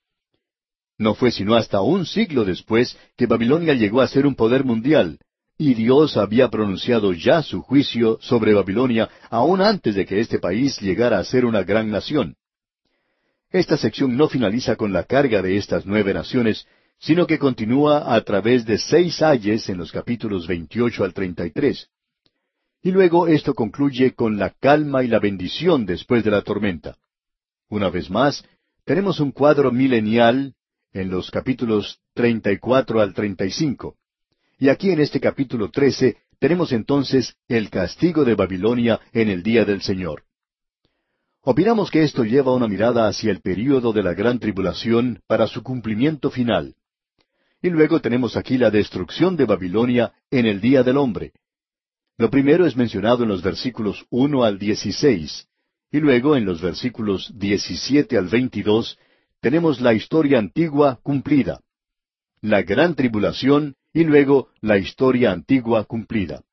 No 0.98 1.16
fue 1.16 1.32
sino 1.32 1.54
hasta 1.54 1.82
un 1.82 2.06
siglo 2.06 2.46
después 2.46 2.98
que 3.18 3.26
Babilonia 3.26 3.74
llegó 3.74 4.00
a 4.00 4.08
ser 4.08 4.26
un 4.26 4.36
poder 4.36 4.64
mundial, 4.64 5.20
y 5.58 5.74
Dios 5.74 6.16
había 6.16 6.48
pronunciado 6.48 7.12
ya 7.12 7.44
su 7.44 7.62
juicio 7.62 8.20
sobre 8.22 8.54
Babilonia 8.54 9.10
aún 9.30 9.60
antes 9.60 9.96
de 9.96 10.06
que 10.06 10.22
este 10.22 10.40
país 10.40 10.80
llegara 10.80 11.20
a 11.20 11.26
ser 11.26 11.44
una 11.44 11.64
gran 11.64 11.92
nación. 11.92 12.38
Esta 13.58 13.76
sección 13.76 14.16
no 14.16 14.30
finaliza 14.30 14.76
con 14.76 14.94
la 14.94 15.06
carga 15.06 15.42
de 15.42 15.58
estas 15.58 15.84
nueve 15.84 16.14
naciones, 16.14 16.68
sino 17.00 17.26
que 17.26 17.40
continúa 17.40 18.14
a 18.14 18.22
través 18.22 18.68
de 18.68 18.78
seis 18.78 19.24
ayes 19.24 19.68
en 19.68 19.80
los 19.80 19.92
capítulos 19.92 20.46
28 20.46 21.04
al 21.04 21.12
33. 21.12 21.90
Y 22.84 22.92
luego 22.92 23.28
esto 23.28 23.56
concluye 23.56 24.14
con 24.14 24.38
la 24.38 24.52
calma 24.52 25.04
y 25.04 25.08
la 25.08 25.18
bendición 25.18 25.88
después 25.88 26.24
de 26.24 26.30
la 26.30 26.44
tormenta. 26.44 26.98
Una 27.68 27.90
vez 27.90 28.12
más, 28.12 28.46
tenemos 28.86 29.20
un 29.20 29.32
cuadro 29.32 29.72
milenial 29.72 30.54
en 30.94 31.10
los 31.10 31.32
capítulos 31.32 32.00
34 32.14 33.02
al 33.02 33.16
35. 33.16 33.96
Y 34.60 34.70
aquí 34.70 34.92
en 34.92 35.00
este 35.00 35.20
capítulo 35.20 35.72
13 35.72 36.16
tenemos 36.38 36.72
entonces 36.74 37.34
el 37.48 37.72
castigo 37.72 38.24
de 38.24 38.36
Babilonia 38.36 39.00
en 39.14 39.30
el 39.30 39.42
día 39.42 39.66
del 39.66 39.82
Señor. 39.82 40.27
Opinamos 41.50 41.90
que 41.90 42.04
esto 42.04 42.26
lleva 42.26 42.54
una 42.54 42.68
mirada 42.68 43.08
hacia 43.08 43.32
el 43.32 43.40
período 43.40 43.94
de 43.94 44.04
la 44.04 44.14
gran 44.14 44.38
tribulación 44.38 45.22
para 45.28 45.48
su 45.48 45.64
cumplimiento 45.64 46.30
final. 46.30 46.76
Y 47.62 47.70
luego 47.70 48.02
tenemos 48.02 48.36
aquí 48.36 48.58
la 48.58 48.70
destrucción 48.70 49.38
de 49.38 49.46
Babilonia 49.46 50.12
en 50.30 50.46
el 50.46 50.60
día 50.60 50.84
del 50.84 50.98
hombre. 50.98 51.32
Lo 52.18 52.30
primero 52.30 52.66
es 52.66 52.76
mencionado 52.76 53.24
en 53.24 53.30
los 53.30 53.42
versículos 53.42 54.06
1 54.10 54.44
al 54.44 54.60
16, 54.60 55.48
y 55.94 56.00
luego 56.02 56.36
en 56.36 56.44
los 56.44 56.62
versículos 56.62 57.32
17 57.34 58.18
al 58.18 58.28
22 58.28 59.00
tenemos 59.40 59.80
la 59.80 59.94
historia 59.94 60.40
antigua 60.40 61.00
cumplida, 61.02 61.62
la 62.42 62.62
gran 62.64 62.94
tribulación 62.94 63.78
y 63.94 64.04
luego 64.04 64.50
la 64.60 64.78
historia 64.80 65.32
antigua 65.32 65.86
cumplida. 65.86 66.44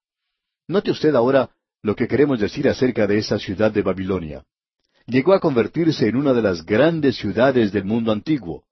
Note 0.69 0.93
usted 0.93 1.17
ahora 1.17 1.51
lo 1.83 1.97
que 1.97 2.07
queremos 2.07 2.39
decir 2.39 2.69
acerca 2.69 3.09
de 3.09 3.19
esa 3.19 3.41
ciudad 3.41 3.73
de 3.73 3.83
Babilonia. 3.83 4.45
Llegó 5.07 5.35
a 5.35 5.41
convertirse 5.41 6.09
en 6.09 6.17
una 6.17 6.33
de 6.33 6.43
las 6.43 6.65
grandes 6.65 7.17
ciudades 7.17 7.73
del 7.73 7.85
mundo 7.85 8.11
antiguo. 8.13 8.65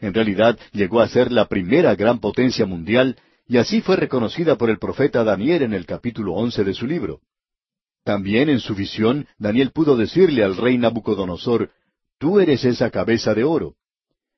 En 0.00 0.12
realidad 0.14 0.58
llegó 0.72 1.00
a 1.00 1.08
ser 1.08 1.32
la 1.32 1.46
primera 1.46 1.94
gran 1.94 2.20
potencia 2.20 2.66
mundial 2.66 3.16
y 3.46 3.56
así 3.56 3.80
fue 3.80 3.96
reconocida 3.96 4.56
por 4.56 4.68
el 4.68 4.78
profeta 4.78 5.24
Daniel 5.24 5.62
en 5.62 5.72
el 5.72 5.86
capítulo 5.86 6.34
once 6.34 6.62
de 6.62 6.74
su 6.74 6.86
libro. 6.86 7.20
También 8.04 8.48
en 8.48 8.60
su 8.60 8.74
visión 8.74 9.26
Daniel 9.38 9.70
pudo 9.72 9.96
decirle 9.96 10.44
al 10.44 10.56
rey 10.56 10.76
Nabucodonosor, 10.78 11.70
Tú 12.18 12.40
eres 12.40 12.64
esa 12.64 12.90
cabeza 12.90 13.32
de 13.32 13.44
oro. 13.44 13.76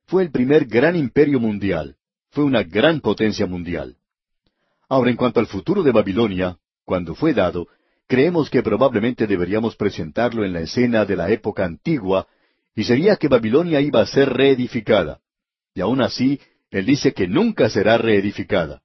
Fue 0.06 0.22
el 0.22 0.30
primer 0.30 0.66
gran 0.66 0.96
imperio 0.96 1.40
mundial. 1.40 1.96
Fue 2.30 2.44
una 2.44 2.62
gran 2.62 3.00
potencia 3.00 3.46
mundial. 3.46 3.96
Ahora, 4.88 5.10
en 5.10 5.16
cuanto 5.16 5.40
al 5.40 5.46
futuro 5.46 5.82
de 5.82 5.92
Babilonia, 5.92 6.58
cuando 6.84 7.14
fue 7.14 7.32
dado, 7.32 7.68
creemos 8.10 8.50
que 8.50 8.64
probablemente 8.64 9.28
deberíamos 9.28 9.76
presentarlo 9.76 10.44
en 10.44 10.52
la 10.52 10.62
escena 10.62 11.04
de 11.04 11.14
la 11.14 11.30
época 11.30 11.64
antigua, 11.64 12.26
y 12.74 12.82
sería 12.82 13.14
que 13.14 13.28
Babilonia 13.28 13.80
iba 13.80 14.00
a 14.00 14.06
ser 14.06 14.30
reedificada. 14.30 15.20
Y 15.76 15.80
aún 15.80 16.02
así, 16.02 16.40
él 16.72 16.86
dice 16.86 17.14
que 17.14 17.28
nunca 17.28 17.70
será 17.70 17.98
reedificada. 17.98 18.82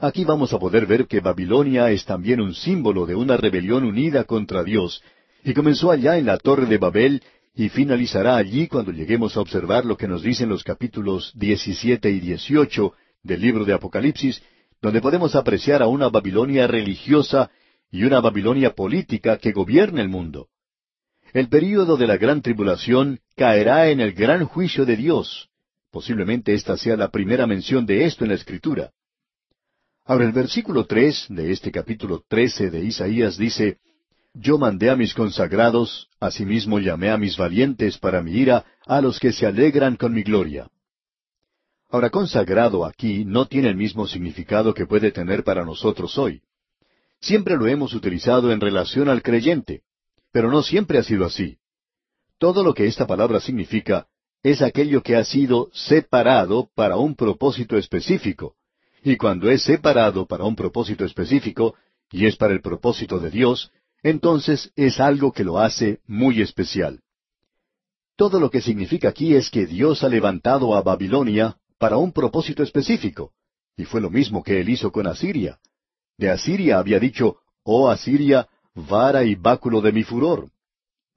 Aquí 0.00 0.24
vamos 0.24 0.52
a 0.52 0.58
poder 0.58 0.84
ver 0.84 1.06
que 1.06 1.20
Babilonia 1.20 1.92
es 1.92 2.04
también 2.04 2.40
un 2.40 2.56
símbolo 2.56 3.06
de 3.06 3.14
una 3.14 3.36
rebelión 3.36 3.84
unida 3.84 4.24
contra 4.24 4.64
Dios, 4.64 5.00
y 5.44 5.54
comenzó 5.54 5.92
allá 5.92 6.18
en 6.18 6.26
la 6.26 6.38
torre 6.38 6.66
de 6.66 6.78
Babel 6.78 7.22
y 7.54 7.68
finalizará 7.68 8.36
allí 8.36 8.66
cuando 8.66 8.90
lleguemos 8.90 9.36
a 9.36 9.42
observar 9.42 9.84
lo 9.84 9.96
que 9.96 10.08
nos 10.08 10.24
dicen 10.24 10.48
los 10.48 10.64
capítulos 10.64 11.30
17 11.36 12.10
y 12.10 12.18
18 12.18 12.94
del 13.22 13.40
libro 13.40 13.64
de 13.64 13.74
Apocalipsis, 13.74 14.42
donde 14.82 15.00
podemos 15.00 15.36
apreciar 15.36 15.84
a 15.84 15.86
una 15.86 16.08
Babilonia 16.08 16.66
religiosa 16.66 17.52
y 17.94 18.02
una 18.02 18.20
Babilonia 18.20 18.74
política 18.74 19.38
que 19.38 19.52
gobierna 19.52 20.02
el 20.02 20.08
mundo. 20.08 20.48
El 21.32 21.48
período 21.48 21.96
de 21.96 22.08
la 22.08 22.16
gran 22.16 22.42
tribulación 22.42 23.20
caerá 23.36 23.88
en 23.88 24.00
el 24.00 24.14
gran 24.14 24.46
juicio 24.46 24.84
de 24.84 24.96
Dios. 24.96 25.48
Posiblemente 25.92 26.54
esta 26.54 26.76
sea 26.76 26.96
la 26.96 27.12
primera 27.12 27.46
mención 27.46 27.86
de 27.86 28.04
esto 28.04 28.24
en 28.24 28.30
la 28.30 28.34
Escritura. 28.34 28.90
Ahora 30.04 30.24
el 30.24 30.32
versículo 30.32 30.86
tres 30.86 31.26
de 31.28 31.52
este 31.52 31.70
capítulo 31.70 32.24
trece 32.26 32.68
de 32.68 32.84
Isaías 32.84 33.38
dice, 33.38 33.78
yo 34.32 34.58
mandé 34.58 34.90
a 34.90 34.96
mis 34.96 35.14
consagrados, 35.14 36.08
asimismo 36.18 36.80
llamé 36.80 37.10
a 37.10 37.16
mis 37.16 37.36
valientes 37.36 37.96
para 37.98 38.22
mi 38.22 38.32
ira, 38.32 38.64
a 38.86 39.00
los 39.00 39.20
que 39.20 39.32
se 39.32 39.46
alegran 39.46 39.94
con 39.94 40.12
mi 40.12 40.24
gloria. 40.24 40.68
Ahora, 41.90 42.10
consagrado 42.10 42.84
aquí 42.84 43.24
no 43.24 43.46
tiene 43.46 43.68
el 43.68 43.76
mismo 43.76 44.08
significado 44.08 44.74
que 44.74 44.84
puede 44.84 45.12
tener 45.12 45.44
para 45.44 45.64
nosotros 45.64 46.18
hoy. 46.18 46.42
Siempre 47.24 47.56
lo 47.56 47.66
hemos 47.66 47.94
utilizado 47.94 48.52
en 48.52 48.60
relación 48.60 49.08
al 49.08 49.22
creyente, 49.22 49.80
pero 50.30 50.50
no 50.50 50.62
siempre 50.62 50.98
ha 50.98 51.02
sido 51.02 51.24
así. 51.24 51.56
Todo 52.36 52.62
lo 52.62 52.74
que 52.74 52.86
esta 52.86 53.06
palabra 53.06 53.40
significa 53.40 54.08
es 54.42 54.60
aquello 54.60 55.02
que 55.02 55.16
ha 55.16 55.24
sido 55.24 55.70
separado 55.72 56.68
para 56.74 56.98
un 56.98 57.16
propósito 57.16 57.78
específico. 57.78 58.56
Y 59.02 59.16
cuando 59.16 59.48
es 59.48 59.62
separado 59.62 60.26
para 60.26 60.44
un 60.44 60.54
propósito 60.54 61.06
específico, 61.06 61.74
y 62.12 62.26
es 62.26 62.36
para 62.36 62.52
el 62.52 62.60
propósito 62.60 63.18
de 63.18 63.30
Dios, 63.30 63.72
entonces 64.02 64.70
es 64.76 65.00
algo 65.00 65.32
que 65.32 65.44
lo 65.44 65.58
hace 65.58 66.00
muy 66.06 66.42
especial. 66.42 67.00
Todo 68.16 68.38
lo 68.38 68.50
que 68.50 68.60
significa 68.60 69.08
aquí 69.08 69.34
es 69.34 69.48
que 69.48 69.64
Dios 69.64 70.04
ha 70.04 70.10
levantado 70.10 70.74
a 70.74 70.82
Babilonia 70.82 71.56
para 71.78 71.96
un 71.96 72.12
propósito 72.12 72.62
específico, 72.62 73.32
y 73.78 73.86
fue 73.86 74.02
lo 74.02 74.10
mismo 74.10 74.42
que 74.42 74.60
él 74.60 74.68
hizo 74.68 74.92
con 74.92 75.06
Asiria. 75.06 75.58
De 76.16 76.30
Asiria 76.30 76.78
había 76.78 76.98
dicho, 76.98 77.38
Oh 77.62 77.88
Asiria, 77.88 78.48
vara 78.74 79.24
y 79.24 79.34
báculo 79.34 79.80
de 79.80 79.92
mi 79.92 80.04
furor. 80.04 80.50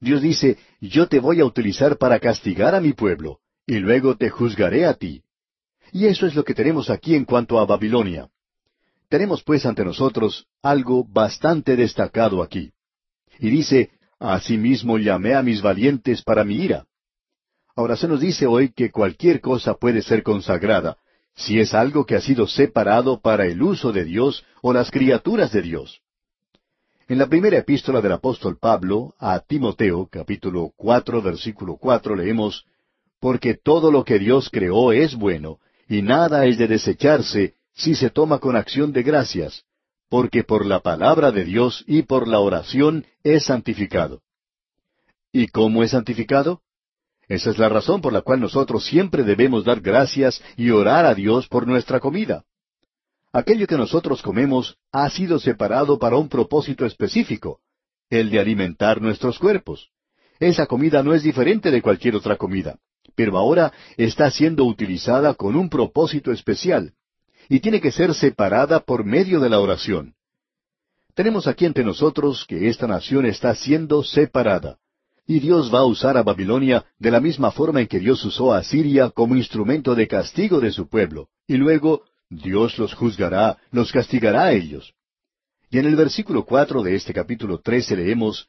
Dios 0.00 0.22
dice, 0.22 0.58
yo 0.80 1.08
te 1.08 1.18
voy 1.18 1.40
a 1.40 1.44
utilizar 1.44 1.98
para 1.98 2.20
castigar 2.20 2.74
a 2.74 2.80
mi 2.80 2.92
pueblo, 2.92 3.40
y 3.66 3.78
luego 3.78 4.16
te 4.16 4.30
juzgaré 4.30 4.86
a 4.86 4.94
ti. 4.94 5.22
Y 5.92 6.06
eso 6.06 6.26
es 6.26 6.34
lo 6.34 6.44
que 6.44 6.54
tenemos 6.54 6.90
aquí 6.90 7.14
en 7.14 7.24
cuanto 7.24 7.58
a 7.58 7.66
Babilonia. 7.66 8.28
Tenemos 9.08 9.42
pues 9.42 9.64
ante 9.66 9.84
nosotros 9.84 10.46
algo 10.62 11.04
bastante 11.04 11.76
destacado 11.76 12.42
aquí. 12.42 12.72
Y 13.38 13.50
dice, 13.50 13.90
Asimismo 14.20 14.98
llamé 14.98 15.34
a 15.34 15.42
mis 15.42 15.62
valientes 15.62 16.22
para 16.22 16.44
mi 16.44 16.56
ira. 16.56 16.86
Ahora 17.76 17.96
se 17.96 18.08
nos 18.08 18.20
dice 18.20 18.46
hoy 18.46 18.72
que 18.72 18.90
cualquier 18.90 19.40
cosa 19.40 19.74
puede 19.74 20.02
ser 20.02 20.24
consagrada, 20.24 20.98
si 21.38 21.60
es 21.60 21.72
algo 21.72 22.04
que 22.04 22.16
ha 22.16 22.20
sido 22.20 22.48
separado 22.48 23.20
para 23.20 23.46
el 23.46 23.62
uso 23.62 23.92
de 23.92 24.04
Dios 24.04 24.44
o 24.60 24.72
las 24.72 24.90
criaturas 24.90 25.52
de 25.52 25.62
Dios. 25.62 26.00
En 27.06 27.18
la 27.18 27.28
primera 27.28 27.56
epístola 27.56 28.00
del 28.00 28.12
apóstol 28.12 28.58
Pablo 28.58 29.14
a 29.18 29.38
Timoteo, 29.38 30.08
capítulo 30.10 30.72
cuatro, 30.76 31.22
versículo 31.22 31.76
cuatro, 31.76 32.16
leemos, 32.16 32.66
Porque 33.20 33.54
todo 33.54 33.90
lo 33.90 34.04
que 34.04 34.18
Dios 34.18 34.50
creó 34.50 34.92
es 34.92 35.14
bueno, 35.14 35.58
y 35.88 36.02
nada 36.02 36.44
es 36.44 36.58
de 36.58 36.66
desecharse 36.66 37.54
si 37.72 37.94
se 37.94 38.10
toma 38.10 38.40
con 38.40 38.56
acción 38.56 38.92
de 38.92 39.04
gracias, 39.04 39.64
porque 40.10 40.42
por 40.42 40.66
la 40.66 40.80
palabra 40.80 41.30
de 41.30 41.44
Dios 41.44 41.84
y 41.86 42.02
por 42.02 42.26
la 42.26 42.40
oración 42.40 43.06
es 43.22 43.44
santificado. 43.44 44.22
¿Y 45.32 45.46
cómo 45.46 45.84
es 45.84 45.92
santificado? 45.92 46.62
Esa 47.28 47.50
es 47.50 47.58
la 47.58 47.68
razón 47.68 48.00
por 48.00 48.12
la 48.12 48.22
cual 48.22 48.40
nosotros 48.40 48.86
siempre 48.86 49.22
debemos 49.22 49.64
dar 49.64 49.80
gracias 49.80 50.42
y 50.56 50.70
orar 50.70 51.04
a 51.04 51.14
Dios 51.14 51.46
por 51.46 51.66
nuestra 51.66 52.00
comida. 52.00 52.44
Aquello 53.32 53.66
que 53.66 53.76
nosotros 53.76 54.22
comemos 54.22 54.78
ha 54.90 55.10
sido 55.10 55.38
separado 55.38 55.98
para 55.98 56.16
un 56.16 56.30
propósito 56.30 56.86
específico, 56.86 57.60
el 58.08 58.30
de 58.30 58.40
alimentar 58.40 59.02
nuestros 59.02 59.38
cuerpos. 59.38 59.90
Esa 60.40 60.66
comida 60.66 61.02
no 61.02 61.12
es 61.14 61.22
diferente 61.22 61.70
de 61.70 61.82
cualquier 61.82 62.16
otra 62.16 62.36
comida, 62.36 62.78
pero 63.14 63.36
ahora 63.36 63.72
está 63.98 64.30
siendo 64.30 64.64
utilizada 64.64 65.34
con 65.34 65.56
un 65.56 65.68
propósito 65.68 66.32
especial, 66.32 66.94
y 67.50 67.60
tiene 67.60 67.80
que 67.80 67.92
ser 67.92 68.14
separada 68.14 68.80
por 68.80 69.04
medio 69.04 69.40
de 69.40 69.50
la 69.50 69.60
oración. 69.60 70.14
Tenemos 71.14 71.46
aquí 71.46 71.66
ante 71.66 71.84
nosotros 71.84 72.46
que 72.46 72.68
esta 72.68 72.86
nación 72.86 73.26
está 73.26 73.54
siendo 73.54 74.02
separada. 74.02 74.78
Y 75.30 75.40
Dios 75.40 75.72
va 75.72 75.80
a 75.80 75.84
usar 75.84 76.16
a 76.16 76.22
Babilonia 76.22 76.86
de 76.98 77.10
la 77.10 77.20
misma 77.20 77.50
forma 77.50 77.82
en 77.82 77.86
que 77.86 77.98
Dios 78.00 78.24
usó 78.24 78.54
a 78.54 78.64
Siria 78.64 79.10
como 79.10 79.36
instrumento 79.36 79.94
de 79.94 80.08
castigo 80.08 80.58
de 80.58 80.72
su 80.72 80.88
pueblo. 80.88 81.28
Y 81.46 81.58
luego 81.58 82.02
Dios 82.30 82.78
los 82.78 82.94
juzgará, 82.94 83.58
los 83.70 83.92
castigará 83.92 84.44
a 84.44 84.52
ellos. 84.52 84.94
Y 85.70 85.78
en 85.78 85.84
el 85.84 85.96
versículo 85.96 86.46
cuatro 86.46 86.82
de 86.82 86.94
este 86.94 87.12
capítulo 87.12 87.58
trece 87.58 87.94
leemos 87.94 88.48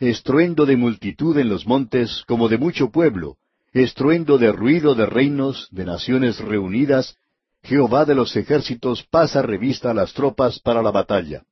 Estruendo 0.00 0.66
de 0.66 0.76
multitud 0.76 1.36
en 1.38 1.48
los 1.48 1.66
montes 1.66 2.22
como 2.28 2.48
de 2.48 2.58
mucho 2.58 2.90
pueblo, 2.90 3.38
estruendo 3.72 4.36
de 4.36 4.52
ruido 4.52 4.94
de 4.94 5.06
reinos, 5.06 5.66
de 5.70 5.86
naciones 5.86 6.38
reunidas, 6.38 7.16
Jehová 7.62 8.04
de 8.04 8.14
los 8.14 8.36
ejércitos 8.36 9.02
pasa 9.10 9.40
revista 9.40 9.90
a 9.90 9.94
las 9.94 10.12
tropas 10.12 10.60
para 10.60 10.82
la 10.82 10.90
batalla. 10.90 11.42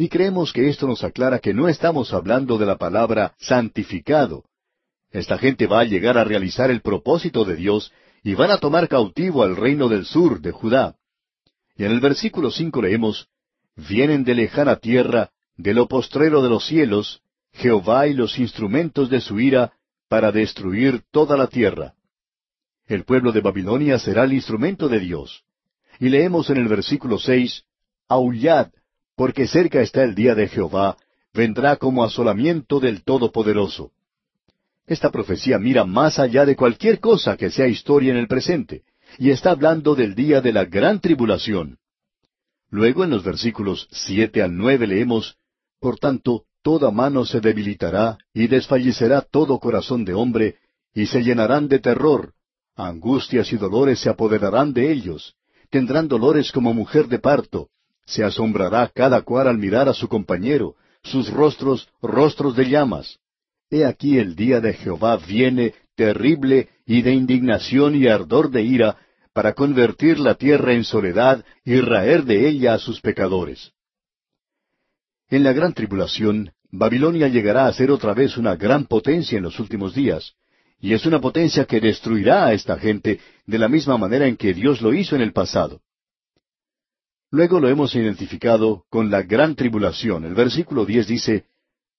Y 0.00 0.08
creemos 0.08 0.54
que 0.54 0.66
esto 0.70 0.86
nos 0.86 1.04
aclara 1.04 1.40
que 1.40 1.52
no 1.52 1.68
estamos 1.68 2.14
hablando 2.14 2.56
de 2.56 2.64
la 2.64 2.78
palabra 2.78 3.34
santificado. 3.38 4.44
Esta 5.10 5.36
gente 5.36 5.66
va 5.66 5.80
a 5.80 5.84
llegar 5.84 6.16
a 6.16 6.24
realizar 6.24 6.70
el 6.70 6.80
propósito 6.80 7.44
de 7.44 7.54
Dios 7.54 7.92
y 8.22 8.32
van 8.32 8.50
a 8.50 8.56
tomar 8.56 8.88
cautivo 8.88 9.42
al 9.42 9.56
reino 9.56 9.90
del 9.90 10.06
sur 10.06 10.40
de 10.40 10.52
Judá. 10.52 10.96
Y 11.76 11.84
en 11.84 11.92
el 11.92 12.00
versículo 12.00 12.50
cinco 12.50 12.80
leemos, 12.80 13.28
Vienen 13.76 14.24
de 14.24 14.36
lejana 14.36 14.76
tierra, 14.76 15.32
de 15.58 15.74
lo 15.74 15.86
postrero 15.86 16.42
de 16.42 16.48
los 16.48 16.64
cielos, 16.64 17.20
Jehová 17.52 18.06
y 18.06 18.14
los 18.14 18.38
instrumentos 18.38 19.10
de 19.10 19.20
su 19.20 19.38
ira, 19.38 19.74
para 20.08 20.32
destruir 20.32 21.02
toda 21.10 21.36
la 21.36 21.46
tierra. 21.46 21.92
El 22.86 23.04
pueblo 23.04 23.32
de 23.32 23.42
Babilonia 23.42 23.98
será 23.98 24.24
el 24.24 24.32
instrumento 24.32 24.88
de 24.88 25.00
Dios. 25.00 25.44
Y 25.98 26.08
leemos 26.08 26.48
en 26.48 26.56
el 26.56 26.68
versículo 26.68 27.18
seis, 27.18 27.64
Aullad, 28.08 28.70
porque 29.20 29.46
cerca 29.46 29.82
está 29.82 30.02
el 30.02 30.14
día 30.14 30.34
de 30.34 30.48
Jehová, 30.48 30.96
vendrá 31.34 31.76
como 31.76 32.04
asolamiento 32.04 32.80
del 32.80 33.04
Todopoderoso. 33.04 33.92
Esta 34.86 35.10
profecía 35.10 35.58
mira 35.58 35.84
más 35.84 36.18
allá 36.18 36.46
de 36.46 36.56
cualquier 36.56 37.00
cosa 37.00 37.36
que 37.36 37.50
sea 37.50 37.66
historia 37.66 38.12
en 38.12 38.16
el 38.16 38.28
presente, 38.28 38.82
y 39.18 39.28
está 39.28 39.50
hablando 39.50 39.94
del 39.94 40.14
día 40.14 40.40
de 40.40 40.54
la 40.54 40.64
gran 40.64 41.00
tribulación. 41.02 41.76
Luego 42.70 43.04
en 43.04 43.10
los 43.10 43.22
versículos 43.22 43.88
siete 43.90 44.40
al 44.40 44.56
nueve 44.56 44.86
leemos, 44.86 45.36
Por 45.80 45.98
tanto, 45.98 46.44
toda 46.62 46.90
mano 46.90 47.26
se 47.26 47.42
debilitará, 47.42 48.16
y 48.32 48.46
desfallecerá 48.46 49.20
todo 49.20 49.58
corazón 49.58 50.06
de 50.06 50.14
hombre, 50.14 50.56
y 50.94 51.04
se 51.04 51.22
llenarán 51.22 51.68
de 51.68 51.78
terror, 51.78 52.32
angustias 52.74 53.52
y 53.52 53.58
dolores 53.58 54.00
se 54.00 54.08
apoderarán 54.08 54.72
de 54.72 54.90
ellos, 54.90 55.34
tendrán 55.68 56.08
dolores 56.08 56.50
como 56.52 56.72
mujer 56.72 57.06
de 57.08 57.18
parto, 57.18 57.68
se 58.06 58.24
asombrará 58.24 58.90
cada 58.94 59.22
cual 59.22 59.48
al 59.48 59.58
mirar 59.58 59.88
a 59.88 59.94
su 59.94 60.08
compañero, 60.08 60.74
sus 61.02 61.30
rostros 61.30 61.88
rostros 62.02 62.56
de 62.56 62.68
llamas. 62.68 63.18
He 63.70 63.84
aquí 63.84 64.18
el 64.18 64.34
día 64.34 64.60
de 64.60 64.74
Jehová 64.74 65.16
viene 65.16 65.74
terrible 65.94 66.68
y 66.86 67.02
de 67.02 67.12
indignación 67.12 67.94
y 67.94 68.08
ardor 68.08 68.50
de 68.50 68.62
ira, 68.62 68.96
para 69.32 69.54
convertir 69.54 70.18
la 70.18 70.34
tierra 70.34 70.72
en 70.72 70.82
soledad 70.82 71.44
y 71.64 71.80
raer 71.80 72.24
de 72.24 72.48
ella 72.48 72.74
a 72.74 72.78
sus 72.78 73.00
pecadores. 73.00 73.72
En 75.28 75.44
la 75.44 75.52
gran 75.52 75.72
tribulación, 75.72 76.52
Babilonia 76.72 77.28
llegará 77.28 77.66
a 77.66 77.72
ser 77.72 77.90
otra 77.90 78.14
vez 78.14 78.36
una 78.36 78.56
gran 78.56 78.86
potencia 78.86 79.38
en 79.38 79.44
los 79.44 79.60
últimos 79.60 79.94
días, 79.94 80.34
y 80.80 80.94
es 80.94 81.06
una 81.06 81.20
potencia 81.20 81.64
que 81.64 81.80
destruirá 81.80 82.46
a 82.46 82.52
esta 82.54 82.78
gente 82.78 83.20
de 83.46 83.58
la 83.58 83.68
misma 83.68 83.96
manera 83.98 84.26
en 84.26 84.36
que 84.36 84.54
Dios 84.54 84.80
lo 84.80 84.92
hizo 84.94 85.14
en 85.14 85.22
el 85.22 85.32
pasado. 85.32 85.80
Luego 87.30 87.60
lo 87.60 87.68
hemos 87.68 87.94
identificado 87.94 88.84
con 88.90 89.10
la 89.10 89.22
gran 89.22 89.54
tribulación. 89.54 90.24
El 90.24 90.34
versículo 90.34 90.84
diez 90.84 91.06
dice, 91.06 91.44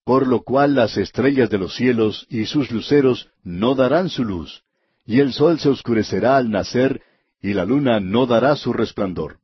Por 0.04 0.28
lo 0.28 0.42
cual 0.44 0.76
las 0.76 0.98
estrellas 0.98 1.50
de 1.50 1.58
los 1.58 1.76
cielos 1.76 2.28
y 2.30 2.46
sus 2.46 2.70
luceros 2.72 3.30
no 3.44 3.76
darán 3.76 4.10
su 4.10 4.24
luz, 4.26 4.64
y 5.06 5.20
el 5.20 5.32
sol 5.32 5.60
se 5.60 5.70
oscurecerá 5.70 6.38
al 6.38 6.50
nacer, 6.50 7.02
y 7.42 7.54
la 7.54 7.66
luna 7.66 8.00
no 8.00 8.26
dará 8.26 8.56
su 8.56 8.74
resplandor. 8.74 9.38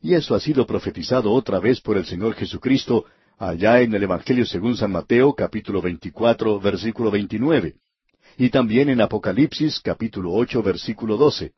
Y 0.00 0.14
eso 0.14 0.34
ha 0.34 0.40
sido 0.40 0.66
profetizado 0.66 1.32
otra 1.32 1.58
vez 1.58 1.80
por 1.80 1.96
el 1.96 2.04
Señor 2.04 2.34
Jesucristo 2.34 3.06
allá 3.38 3.80
en 3.80 3.94
el 3.94 4.02
Evangelio 4.02 4.44
según 4.44 4.76
San 4.76 4.92
Mateo 4.92 5.34
capítulo 5.34 5.80
24 5.80 6.60
versículo 6.60 7.10
29 7.10 7.74
y 8.36 8.50
también 8.50 8.88
en 8.88 9.00
Apocalipsis 9.00 9.80
capítulo 9.80 10.32
ocho 10.32 10.62
versículo 10.62 11.16
12. 11.16 11.52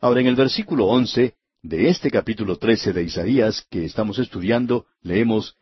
Ahora 0.00 0.20
en 0.20 0.26
el 0.26 0.36
versículo 0.36 0.86
once 0.86 1.34
de 1.64 1.88
este 1.88 2.10
capítulo 2.10 2.58
13 2.58 2.92
de 2.92 3.04
Isaías 3.04 3.66
que 3.70 3.86
estamos 3.86 4.18
estudiando 4.18 4.84
leemos 5.00 5.56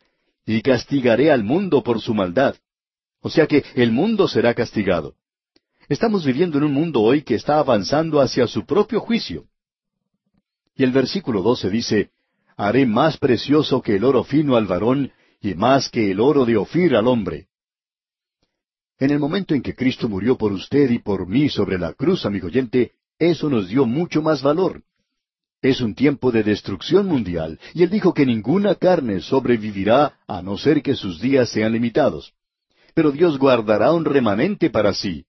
y 0.45 0.61
castigaré 0.61 1.31
al 1.31 1.45
mundo 1.45 1.85
por 1.85 2.01
su 2.01 2.13
maldad. 2.13 2.57
O 3.21 3.31
sea 3.31 3.47
que 3.47 3.65
el 3.77 3.93
mundo 3.93 4.27
será 4.27 4.53
castigado. 4.53 5.15
Estamos 5.89 6.27
viviendo 6.27 6.59
en 6.59 6.65
un 6.65 6.73
mundo 6.73 7.03
hoy 7.03 7.23
que 7.23 7.37
está 7.37 7.61
avanzando 7.61 8.21
hacia 8.21 8.49
su 8.49 8.67
propio 8.67 8.99
juicio. 8.99 9.45
Y 10.75 10.83
el 10.83 10.91
versículo 10.91 11.41
12 11.41 11.71
dice, 11.71 12.11
Haré 12.57 12.85
más 12.85 13.17
precioso 13.17 13.81
que 13.81 13.95
el 13.95 14.03
oro 14.03 14.25
fino 14.25 14.57
al 14.57 14.67
varón 14.67 15.13
y 15.41 15.55
más 15.55 15.89
que 15.89 16.11
el 16.11 16.19
oro 16.19 16.45
de 16.45 16.57
Ofir 16.57 16.97
al 16.97 17.07
hombre. 17.07 17.47
En 18.99 19.11
el 19.11 19.21
momento 19.21 19.55
en 19.55 19.63
que 19.63 19.77
Cristo 19.77 20.09
murió 20.09 20.37
por 20.37 20.51
usted 20.51 20.91
y 20.91 20.99
por 20.99 21.29
mí 21.29 21.49
sobre 21.49 21.79
la 21.79 21.93
cruz, 21.93 22.27
amigo 22.27 22.49
oyente, 22.49 22.91
eso 23.21 23.49
nos 23.49 23.69
dio 23.69 23.87
mucho 23.87 24.21
más 24.21 24.43
valor. 24.43 24.83
Es 25.63 25.81
un 25.81 25.95
tiempo 25.95 26.33
de 26.33 26.43
destrucción 26.43 27.07
mundial, 27.07 27.61
y 27.73 27.85
Él 27.85 27.91
dijo 27.91 28.13
que 28.13 28.27
ninguna 28.27 28.75
carne 28.75 29.21
sobrevivirá 29.21 30.19
a 30.27 30.43
no 30.43 30.59
ser 30.59 30.83
que 30.83 30.97
sus 30.97 31.21
días 31.21 31.51
sean 31.51 31.73
limitados. 31.73 32.35
Pero 32.95 33.13
Dios 33.13 33.39
guardará 33.39 33.93
un 33.93 34.05
remanente 34.05 34.71
para 34.71 34.93
sí. 34.93 35.25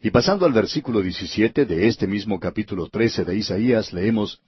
Y 0.00 0.10
pasando 0.10 0.46
al 0.46 0.54
versículo 0.54 1.02
17 1.02 1.66
de 1.66 1.86
este 1.86 2.06
mismo 2.06 2.40
capítulo 2.40 2.88
13 2.88 3.26
de 3.26 3.36
Isaías, 3.36 3.92
leemos, 3.92 4.40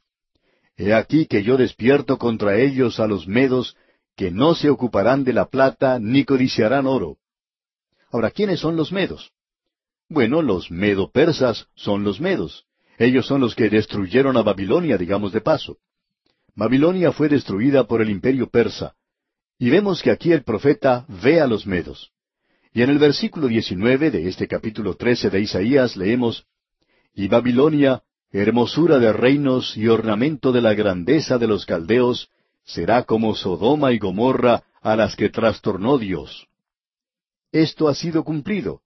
He 0.78 0.94
aquí 0.94 1.26
que 1.26 1.42
yo 1.42 1.58
despierto 1.58 2.16
contra 2.16 2.58
ellos 2.58 2.98
a 2.98 3.06
los 3.06 3.28
medos, 3.28 3.76
que 4.16 4.30
no 4.30 4.54
se 4.54 4.70
ocuparán 4.70 5.22
de 5.22 5.34
la 5.34 5.46
plata 5.46 5.98
ni 5.98 6.24
codiciarán 6.24 6.86
oro. 6.86 7.18
Ahora, 8.10 8.30
¿quiénes 8.30 8.60
son 8.60 8.76
los 8.76 8.90
medos? 8.90 9.32
Bueno, 10.08 10.40
los 10.40 10.70
medo-persas 10.70 11.66
son 11.74 12.04
los 12.04 12.20
medos. 12.20 12.64
Ellos 12.98 13.26
son 13.26 13.40
los 13.40 13.54
que 13.54 13.68
destruyeron 13.68 14.36
a 14.36 14.42
Babilonia, 14.42 14.96
digamos 14.96 15.32
de 15.32 15.40
paso. 15.40 15.78
Babilonia 16.54 17.12
fue 17.12 17.28
destruida 17.28 17.84
por 17.86 18.00
el 18.00 18.10
imperio 18.10 18.48
persa. 18.48 18.94
Y 19.58 19.70
vemos 19.70 20.02
que 20.02 20.10
aquí 20.10 20.32
el 20.32 20.42
profeta 20.42 21.04
ve 21.08 21.40
a 21.40 21.46
los 21.46 21.66
medos. 21.66 22.10
Y 22.72 22.82
en 22.82 22.90
el 22.90 22.98
versículo 22.98 23.48
19 23.48 24.10
de 24.10 24.28
este 24.28 24.46
capítulo 24.46 24.94
13 24.94 25.30
de 25.30 25.40
Isaías 25.40 25.96
leemos, 25.96 26.46
Y 27.14 27.28
Babilonia 27.28 28.02
hermosura 28.32 28.98
de 28.98 29.12
reinos 29.12 29.76
y 29.76 29.88
ornamento 29.88 30.52
de 30.52 30.60
la 30.60 30.74
grandeza 30.74 31.38
de 31.38 31.46
los 31.46 31.64
caldeos, 31.64 32.28
será 32.64 33.04
como 33.04 33.34
Sodoma 33.34 33.92
y 33.92 33.98
Gomorra 33.98 34.64
a 34.82 34.96
las 34.96 35.16
que 35.16 35.30
trastornó 35.30 35.98
Dios. 35.98 36.46
Esto 37.52 37.88
ha 37.88 37.94
sido 37.94 38.24
cumplido. 38.24 38.80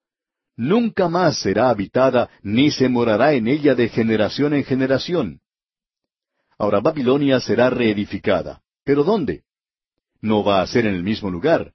Nunca 0.57 1.09
más 1.09 1.39
será 1.39 1.71
habitada, 1.71 2.29
ni 2.43 2.71
se 2.71 2.89
morará 2.89 3.33
en 3.33 3.49
ella 3.49 3.75
de 3.75 3.89
generación 3.89 4.55
en 4.55 4.65
generación. 4.65 5.41
Ahora 6.59 6.81
Babilonia 6.81 7.41
será 7.41 7.71
reedificada. 7.71 8.61
¿Pero 8.85 9.05
dónde? 9.05 9.45
No 10.21 10.45
va 10.45 10.61
a 10.61 10.67
ser 10.67 10.87
en 10.87 10.95
el 10.95 11.03
mismo 11.03 11.31
lugar. 11.31 11.73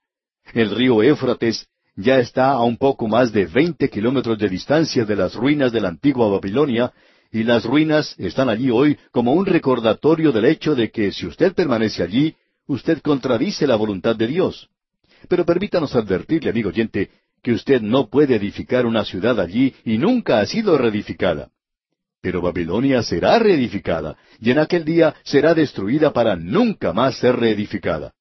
El 0.54 0.76
río 0.76 1.02
Éufrates 1.02 1.68
ya 1.96 2.20
está 2.20 2.52
a 2.52 2.64
un 2.64 2.78
poco 2.78 3.08
más 3.08 3.32
de 3.32 3.46
veinte 3.46 3.90
kilómetros 3.90 4.38
de 4.38 4.50
distancia 4.50 5.06
de 5.06 5.16
las 5.16 5.34
ruinas 5.34 5.72
de 5.72 5.82
la 5.82 5.90
antigua 5.90 6.30
Babilonia 6.30 6.94
y 7.32 7.44
las 7.44 7.66
ruinas 7.66 8.16
están 8.18 8.50
allí 8.50 8.70
hoy 8.70 8.98
como 9.12 9.34
un 9.34 9.46
recordatorio 9.46 10.32
del 10.32 10.46
hecho 10.46 10.76
de 10.76 10.92
que 10.92 11.12
si 11.12 11.26
usted 11.26 11.54
permanece 11.54 12.04
allí, 12.04 12.36
usted 12.68 13.02
contradice 13.02 13.66
la 13.66 13.76
voluntad 13.76 14.16
de 14.16 14.28
Dios. 14.28 14.70
Pero 15.28 15.46
permítanos 15.46 15.96
advertirle, 15.96 16.50
amigo 16.50 16.70
oyente, 16.70 17.10
que 17.46 17.52
usted 17.52 17.80
no 17.80 18.10
puede 18.10 18.38
edificar 18.38 18.88
una 18.88 19.06
ciudad 19.06 19.40
allí 19.40 19.76
y 19.84 20.00
nunca 20.00 20.40
ha 20.40 20.48
sido 20.48 20.80
reedificada. 20.80 21.52
Pero 22.20 22.42
Babilonia 22.42 23.04
será 23.04 23.38
reedificada, 23.38 24.18
y 24.42 24.50
en 24.50 24.58
aquel 24.58 24.84
día 24.84 25.14
será 25.24 25.54
destruida 25.54 26.12
para 26.12 26.36
nunca 26.36 26.92
más 26.92 27.20
ser 27.20 27.36
reedificada. 27.36 28.14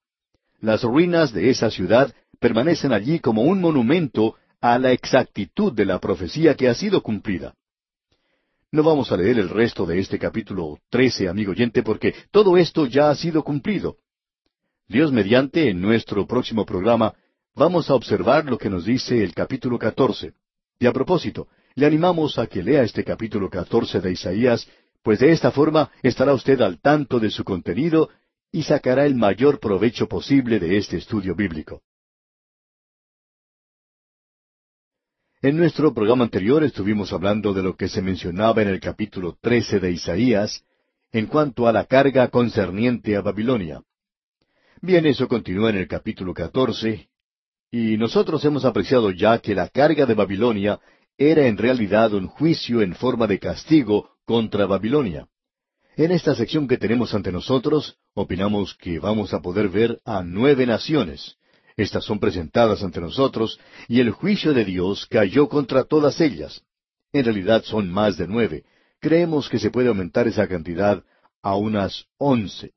Las 0.60 0.82
ruinas 0.82 1.32
de 1.32 1.48
esa 1.48 1.70
ciudad 1.70 2.14
permanecen 2.38 2.92
allí 2.92 3.18
como 3.18 3.44
un 3.44 3.62
monumento 3.62 4.34
a 4.60 4.78
la 4.78 4.92
exactitud 4.92 5.72
de 5.72 5.86
la 5.86 5.98
profecía 6.00 6.54
que 6.54 6.68
ha 6.68 6.74
sido 6.74 7.02
cumplida. 7.02 7.54
No 8.72 8.82
vamos 8.82 9.10
a 9.10 9.16
leer 9.16 9.38
el 9.38 9.48
resto 9.48 9.86
de 9.86 10.00
este 10.00 10.18
capítulo 10.18 10.80
trece, 10.90 11.30
amigo 11.30 11.52
oyente, 11.52 11.82
porque 11.82 12.14
todo 12.30 12.58
esto 12.58 12.84
ya 12.84 13.08
ha 13.08 13.14
sido 13.14 13.42
cumplido. 13.42 13.96
Dios 14.86 15.12
mediante, 15.12 15.70
en 15.70 15.80
nuestro 15.80 16.26
próximo 16.26 16.66
programa, 16.66 17.14
vamos 17.54 17.88
a 17.90 17.94
observar 17.94 18.44
lo 18.44 18.58
que 18.58 18.70
nos 18.70 18.84
dice 18.84 19.22
el 19.22 19.34
capítulo 19.34 19.78
catorce. 19.78 20.34
Y 20.78 20.86
a 20.86 20.92
propósito, 20.92 21.48
le 21.74 21.86
animamos 21.86 22.38
a 22.38 22.46
que 22.46 22.62
lea 22.62 22.82
este 22.82 23.04
capítulo 23.04 23.48
catorce 23.48 24.00
de 24.00 24.12
Isaías, 24.12 24.68
pues 25.02 25.20
de 25.20 25.32
esta 25.32 25.50
forma 25.50 25.90
estará 26.02 26.32
usted 26.32 26.60
al 26.60 26.80
tanto 26.80 27.20
de 27.20 27.30
su 27.30 27.44
contenido 27.44 28.10
y 28.50 28.62
sacará 28.62 29.06
el 29.06 29.14
mayor 29.14 29.60
provecho 29.60 30.08
posible 30.08 30.58
de 30.58 30.76
este 30.76 30.96
estudio 30.96 31.34
bíblico. 31.34 31.82
En 35.42 35.56
nuestro 35.58 35.92
programa 35.92 36.24
anterior 36.24 36.64
estuvimos 36.64 37.12
hablando 37.12 37.52
de 37.52 37.62
lo 37.62 37.76
que 37.76 37.88
se 37.88 38.00
mencionaba 38.00 38.62
en 38.62 38.68
el 38.68 38.80
capítulo 38.80 39.36
13 39.40 39.78
de 39.78 39.90
Isaías 39.90 40.64
en 41.12 41.26
cuanto 41.26 41.68
a 41.68 41.72
la 41.72 41.84
carga 41.84 42.28
concerniente 42.28 43.14
a 43.14 43.20
Babilonia. 43.20 43.82
Bien, 44.80 45.04
eso 45.06 45.28
continúa 45.28 45.70
en 45.70 45.76
el 45.76 45.88
capítulo 45.88 46.32
14, 46.32 47.08
y 47.70 47.96
nosotros 47.96 48.44
hemos 48.44 48.64
apreciado 48.64 49.10
ya 49.10 49.38
que 49.38 49.54
la 49.54 49.68
carga 49.68 50.06
de 50.06 50.14
Babilonia 50.14 50.80
era 51.16 51.46
en 51.46 51.56
realidad 51.56 52.12
un 52.14 52.26
juicio 52.26 52.82
en 52.82 52.94
forma 52.94 53.26
de 53.26 53.38
castigo 53.38 54.10
contra 54.24 54.66
Babilonia. 54.66 55.28
En 55.96 56.10
esta 56.10 56.34
sección 56.34 56.66
que 56.66 56.76
tenemos 56.76 57.14
ante 57.14 57.30
nosotros, 57.30 57.96
opinamos 58.14 58.74
que 58.74 58.98
vamos 58.98 59.32
a 59.32 59.40
poder 59.40 59.68
ver 59.68 60.00
a 60.04 60.24
nueve 60.24 60.66
naciones. 60.66 61.36
Estas 61.76 62.04
son 62.04 62.18
presentadas 62.18 62.82
ante 62.82 63.00
nosotros, 63.00 63.60
y 63.88 64.00
el 64.00 64.10
juicio 64.10 64.54
de 64.54 64.64
Dios 64.64 65.06
cayó 65.06 65.48
contra 65.48 65.84
todas 65.84 66.20
ellas. 66.20 66.62
En 67.12 67.24
realidad 67.24 67.62
son 67.64 67.90
más 67.90 68.16
de 68.16 68.26
nueve. 68.26 68.64
Creemos 69.00 69.48
que 69.48 69.58
se 69.58 69.70
puede 69.70 69.88
aumentar 69.88 70.26
esa 70.26 70.48
cantidad 70.48 71.04
a 71.42 71.56
unas 71.56 72.06
once. 72.18 72.72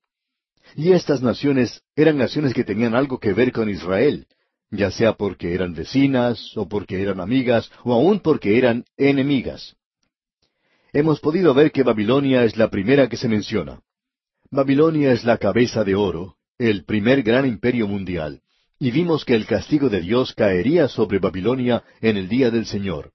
Y 0.75 0.91
estas 0.91 1.21
naciones 1.21 1.81
eran 1.95 2.17
naciones 2.17 2.53
que 2.53 2.63
tenían 2.63 2.93
algo 2.93 3.19
que 3.19 3.33
ver 3.33 3.51
con 3.51 3.69
Israel, 3.69 4.27
ya 4.72 4.91
sea 4.91 5.13
porque 5.13 5.53
eran 5.53 5.74
vecinas, 5.74 6.55
o 6.57 6.68
porque 6.68 7.01
eran 7.01 7.20
amigas, 7.20 7.72
o 7.84 7.93
aun 7.93 8.20
porque 8.20 8.57
eran 8.57 8.86
enemigas. 8.97 9.76
Hemos 10.93 11.20
podido 11.20 11.53
ver 11.53 11.72
que 11.72 11.84
Babilonia 11.84 12.43
es 12.43 12.57
la 12.57 12.70
primera 12.70 13.07
que 13.07 13.18
se 13.18 13.28
menciona. 13.28 13.82
Babilonia 14.49 15.11
es 15.11 15.24
la 15.24 15.38
cabeza 15.38 15.84
de 15.84 15.95
oro, 15.95 16.36
el 16.57 16.86
primer 16.86 17.22
gran 17.24 17.45
imperio 17.45 17.88
mundial, 17.88 18.41
y 18.80 18.91
vimos 18.91 19.26
que 19.26 19.36
el 19.36 19.45
castigo 19.45 19.89
de 19.89 20.01
Dios 20.01 20.34
caería 20.34 20.88
sobre 20.88 21.20
Babilonia 21.20 21.84
en 22.01 22.18
el 22.18 22.28
día 22.28 22.49
del 22.51 22.65
Señor. 22.65 23.11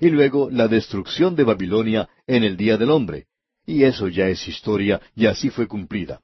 Y 0.00 0.10
luego 0.10 0.50
la 0.50 0.68
destrucción 0.68 1.34
de 1.34 1.44
Babilonia 1.44 2.08
en 2.26 2.44
el 2.44 2.56
día 2.56 2.76
del 2.76 2.90
hombre, 2.90 3.26
y 3.66 3.84
eso 3.84 4.08
ya 4.08 4.28
es 4.28 4.46
historia, 4.48 5.00
y 5.14 5.26
así 5.26 5.50
fue 5.50 5.66
cumplida. 5.66 6.20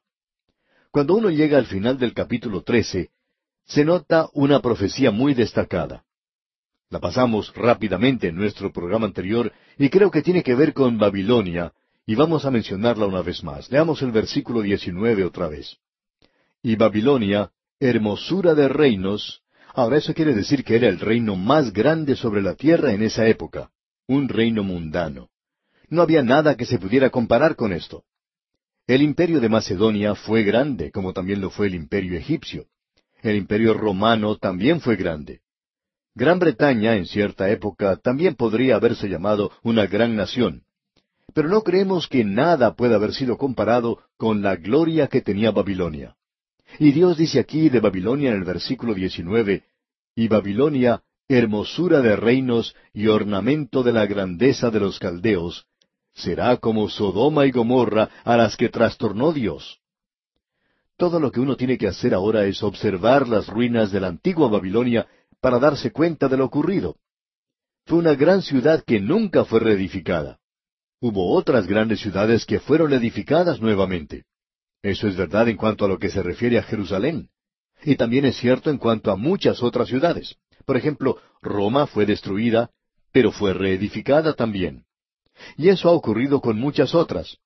Cuando 0.91 1.15
uno 1.15 1.29
llega 1.29 1.57
al 1.57 1.65
final 1.65 1.97
del 1.97 2.13
capítulo 2.13 2.63
13, 2.63 3.09
se 3.65 3.83
nota 3.83 4.29
una 4.33 4.61
profecía 4.61 5.11
muy 5.11 5.33
destacada. 5.33 6.03
La 6.89 6.99
pasamos 6.99 7.53
rápidamente 7.55 8.27
en 8.27 8.35
nuestro 8.35 8.71
programa 8.71 9.07
anterior 9.07 9.51
y 9.77 9.89
creo 9.89 10.11
que 10.11 10.21
tiene 10.21 10.43
que 10.43 10.55
ver 10.55 10.73
con 10.73 10.97
Babilonia, 10.97 11.73
y 12.05 12.13
vamos 12.13 12.45
a 12.45 12.51
mencionarla 12.51 13.07
una 13.07 13.23
vez 13.23 13.43
más. 13.43 13.71
Leamos 13.71 14.01
el 14.03 14.11
versículo 14.11 14.61
19 14.61 15.25
otra 15.25 15.47
vez. 15.47 15.77
Y 16.61 16.75
Babilonia, 16.75 17.51
hermosura 17.79 18.53
de 18.53 18.67
reinos, 18.67 19.41
ahora 19.73 19.97
eso 19.97 20.13
quiere 20.13 20.35
decir 20.35 20.63
que 20.63 20.75
era 20.75 20.87
el 20.87 20.99
reino 20.99 21.35
más 21.35 21.73
grande 21.73 22.15
sobre 22.15 22.43
la 22.43 22.53
tierra 22.53 22.93
en 22.93 23.01
esa 23.01 23.27
época, 23.27 23.71
un 24.07 24.29
reino 24.29 24.63
mundano. 24.63 25.29
No 25.89 26.03
había 26.03 26.21
nada 26.21 26.55
que 26.55 26.65
se 26.65 26.77
pudiera 26.77 27.09
comparar 27.09 27.55
con 27.55 27.73
esto. 27.73 28.03
El 28.85 29.01
imperio 29.01 29.39
de 29.39 29.49
Macedonia 29.49 30.13
fue 30.13 30.43
grande, 30.43 30.91
como 30.91 31.13
también 31.13 31.41
lo 31.41 31.49
fue 31.49 31.67
el 31.67 31.75
imperio 31.75 32.17
egipcio. 32.17 32.67
El 33.25 33.37
imperio 33.37 33.73
romano 33.73 34.35
también 34.35 34.81
fue 34.81 34.97
grande. 34.97 35.39
Gran 36.13 36.37
Bretaña 36.37 36.95
en 36.95 37.07
cierta 37.07 37.49
época 37.49 37.95
también 37.95 38.35
podría 38.35 38.75
haberse 38.75 39.09
llamado 39.09 39.51
una 39.63 39.87
gran 39.87 40.15
nación. 40.15 40.61
Pero 41.33 41.49
no 41.49 41.63
creemos 41.63 42.07
que 42.07 42.23
nada 42.23 42.75
pueda 42.75 42.97
haber 42.97 43.15
sido 43.15 43.39
comparado 43.39 43.97
con 44.15 44.43
la 44.43 44.57
gloria 44.57 45.07
que 45.07 45.21
tenía 45.21 45.49
Babilonia. 45.49 46.15
Y 46.77 46.91
Dios 46.91 47.17
dice 47.17 47.39
aquí 47.39 47.69
de 47.69 47.79
Babilonia 47.79 48.29
en 48.29 48.35
el 48.35 48.43
versículo 48.43 48.93
19, 48.93 49.63
y 50.15 50.27
Babilonia, 50.27 51.01
hermosura 51.27 52.01
de 52.01 52.15
reinos 52.15 52.75
y 52.93 53.07
ornamento 53.07 53.81
de 53.81 53.91
la 53.91 54.05
grandeza 54.05 54.69
de 54.69 54.81
los 54.81 54.99
caldeos, 54.99 55.65
será 56.13 56.57
como 56.57 56.89
Sodoma 56.89 57.47
y 57.47 57.51
Gomorra 57.51 58.07
a 58.23 58.37
las 58.37 58.55
que 58.55 58.69
trastornó 58.69 59.33
Dios. 59.33 59.81
Todo 60.97 61.19
lo 61.19 61.31
que 61.31 61.41
uno 61.41 61.57
tiene 61.57 61.77
que 61.77 61.87
hacer 61.87 62.13
ahora 62.13 62.45
es 62.45 62.63
observar 62.63 63.27
las 63.27 63.47
ruinas 63.47 63.91
de 63.91 63.99
la 63.99 64.07
antigua 64.07 64.47
Babilonia 64.47 65.07
para 65.41 65.59
darse 65.59 65.91
cuenta 65.91 66.29
de 66.29 66.37
lo 66.37 66.45
ocurrido. 66.45 66.95
Fue 67.85 67.97
una 67.97 68.15
gran 68.15 68.41
ciudad 68.41 68.83
que 68.83 68.99
nunca 68.99 69.43
fue 69.45 69.59
reedificada. 69.59 70.39
Hubo 71.01 71.33
otras 71.33 71.67
grandes 71.67 71.99
ciudades 71.99 72.45
que 72.45 72.59
fueron 72.59 72.93
edificadas 72.93 73.59
nuevamente. 73.59 74.23
Eso 74.81 75.07
es 75.07 75.17
verdad 75.17 75.49
en 75.49 75.57
cuanto 75.57 75.85
a 75.85 75.87
lo 75.87 75.99
que 75.99 76.09
se 76.09 76.23
refiere 76.23 76.57
a 76.57 76.63
Jerusalén. 76.63 77.29
Y 77.83 77.95
también 77.95 78.25
es 78.25 78.37
cierto 78.37 78.69
en 78.69 78.77
cuanto 78.77 79.11
a 79.11 79.17
muchas 79.17 79.61
otras 79.61 79.89
ciudades. 79.89 80.35
Por 80.65 80.77
ejemplo, 80.77 81.17
Roma 81.41 81.85
fue 81.87 82.05
destruida, 82.05 82.71
pero 83.11 83.31
fue 83.31 83.53
reedificada 83.53 84.33
también. 84.33 84.85
Y 85.57 85.69
eso 85.69 85.89
ha 85.89 85.91
ocurrido 85.91 86.39
con 86.39 86.57
muchas 86.57 86.95
otras. 86.95 87.37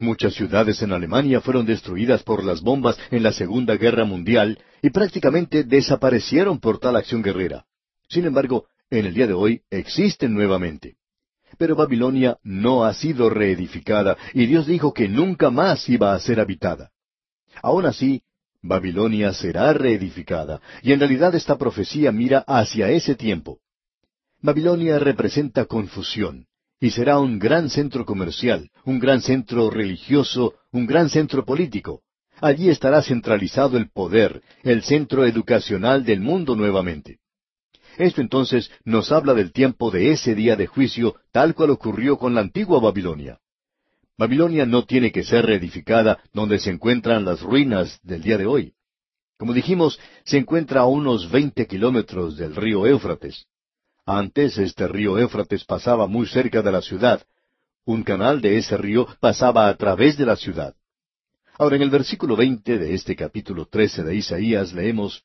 Muchas 0.00 0.32
ciudades 0.32 0.80
en 0.80 0.92
Alemania 0.92 1.42
fueron 1.42 1.66
destruidas 1.66 2.22
por 2.22 2.42
las 2.42 2.62
bombas 2.62 2.98
en 3.10 3.22
la 3.22 3.32
Segunda 3.32 3.76
Guerra 3.76 4.06
Mundial 4.06 4.58
y 4.80 4.88
prácticamente 4.88 5.62
desaparecieron 5.62 6.58
por 6.58 6.78
tal 6.78 6.96
acción 6.96 7.20
guerrera. 7.20 7.66
Sin 8.08 8.24
embargo, 8.24 8.64
en 8.88 9.04
el 9.04 9.12
día 9.12 9.26
de 9.26 9.34
hoy 9.34 9.60
existen 9.68 10.32
nuevamente. 10.32 10.96
Pero 11.58 11.76
Babilonia 11.76 12.38
no 12.42 12.86
ha 12.86 12.94
sido 12.94 13.28
reedificada 13.28 14.16
y 14.32 14.46
Dios 14.46 14.66
dijo 14.66 14.94
que 14.94 15.06
nunca 15.06 15.50
más 15.50 15.86
iba 15.90 16.14
a 16.14 16.18
ser 16.18 16.40
habitada. 16.40 16.92
Aún 17.62 17.84
así, 17.84 18.22
Babilonia 18.62 19.34
será 19.34 19.74
reedificada 19.74 20.62
y 20.82 20.92
en 20.92 21.00
realidad 21.00 21.34
esta 21.34 21.58
profecía 21.58 22.10
mira 22.10 22.42
hacia 22.46 22.88
ese 22.88 23.16
tiempo. 23.16 23.58
Babilonia 24.40 24.98
representa 24.98 25.66
confusión 25.66 26.46
y 26.80 26.90
será 26.90 27.18
un 27.18 27.38
gran 27.38 27.68
centro 27.68 28.06
comercial, 28.06 28.70
un 28.84 28.98
gran 28.98 29.20
centro 29.20 29.70
religioso, 29.70 30.54
un 30.72 30.86
gran 30.86 31.10
centro 31.10 31.44
político. 31.44 32.00
Allí 32.40 32.70
estará 32.70 33.02
centralizado 33.02 33.76
el 33.76 33.90
poder, 33.90 34.42
el 34.62 34.82
centro 34.82 35.26
educacional 35.26 36.04
del 36.04 36.20
mundo 36.20 36.56
nuevamente. 36.56 37.18
Esto 37.98 38.22
entonces 38.22 38.70
nos 38.84 39.12
habla 39.12 39.34
del 39.34 39.52
tiempo 39.52 39.90
de 39.90 40.12
ese 40.12 40.34
día 40.34 40.56
de 40.56 40.66
juicio 40.66 41.16
tal 41.32 41.54
cual 41.54 41.68
ocurrió 41.68 42.16
con 42.16 42.34
la 42.34 42.40
antigua 42.40 42.80
Babilonia. 42.80 43.38
Babilonia 44.16 44.64
no 44.64 44.86
tiene 44.86 45.12
que 45.12 45.22
ser 45.22 45.44
reedificada 45.44 46.18
donde 46.32 46.58
se 46.58 46.70
encuentran 46.70 47.26
las 47.26 47.42
ruinas 47.42 48.00
del 48.02 48.22
día 48.22 48.38
de 48.38 48.46
hoy. 48.46 48.72
Como 49.38 49.52
dijimos, 49.52 49.98
se 50.24 50.38
encuentra 50.38 50.80
a 50.80 50.86
unos 50.86 51.30
veinte 51.30 51.66
kilómetros 51.66 52.38
del 52.38 52.56
río 52.56 52.86
Éufrates. 52.86 53.46
Antes 54.12 54.58
este 54.58 54.88
río 54.88 55.18
Éufrates 55.18 55.64
pasaba 55.64 56.08
muy 56.08 56.26
cerca 56.26 56.62
de 56.62 56.72
la 56.72 56.82
ciudad. 56.82 57.22
Un 57.84 58.02
canal 58.02 58.40
de 58.40 58.58
ese 58.58 58.76
río 58.76 59.06
pasaba 59.20 59.68
a 59.68 59.76
través 59.76 60.18
de 60.18 60.26
la 60.26 60.34
ciudad. 60.34 60.74
Ahora 61.56 61.76
en 61.76 61.82
el 61.82 61.90
versículo 61.90 62.34
veinte 62.34 62.76
de 62.76 62.92
este 62.94 63.14
capítulo 63.14 63.66
trece 63.66 64.02
de 64.02 64.16
Isaías 64.16 64.72
leemos 64.72 65.22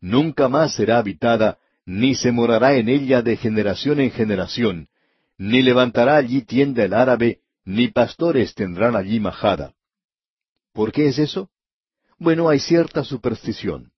Nunca 0.00 0.48
más 0.48 0.74
será 0.74 0.98
habitada, 0.98 1.58
ni 1.84 2.16
se 2.16 2.32
morará 2.32 2.74
en 2.74 2.88
ella 2.88 3.22
de 3.22 3.36
generación 3.36 4.00
en 4.00 4.10
generación, 4.10 4.88
ni 5.38 5.62
levantará 5.62 6.16
allí 6.16 6.42
tienda 6.42 6.82
el 6.82 6.94
árabe, 6.94 7.42
ni 7.64 7.88
pastores 7.88 8.56
tendrán 8.56 8.96
allí 8.96 9.20
majada. 9.20 9.72
¿Por 10.72 10.90
qué 10.90 11.06
es 11.06 11.20
eso? 11.20 11.48
Bueno, 12.18 12.48
hay 12.48 12.58
cierta 12.58 13.04
superstición. 13.04 13.92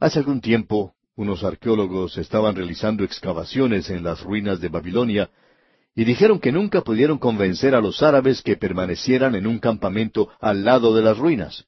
Hace 0.00 0.18
algún 0.18 0.40
tiempo 0.40 0.96
unos 1.18 1.42
arqueólogos 1.42 2.16
estaban 2.16 2.54
realizando 2.54 3.02
excavaciones 3.02 3.90
en 3.90 4.04
las 4.04 4.22
ruinas 4.22 4.60
de 4.60 4.68
Babilonia 4.68 5.28
y 5.96 6.04
dijeron 6.04 6.38
que 6.38 6.52
nunca 6.52 6.82
pudieron 6.82 7.18
convencer 7.18 7.74
a 7.74 7.80
los 7.80 8.04
árabes 8.04 8.40
que 8.40 8.56
permanecieran 8.56 9.34
en 9.34 9.48
un 9.48 9.58
campamento 9.58 10.30
al 10.38 10.64
lado 10.64 10.94
de 10.94 11.02
las 11.02 11.18
ruinas. 11.18 11.66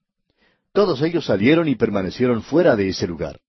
Todos 0.73 1.03
ellos 1.03 1.25
salieron 1.25 1.67
y 1.67 1.75
permanecieron 1.75 2.43
fuera 2.43 2.77
de 2.77 2.91
ese 2.91 3.09
lugar. 3.09 3.41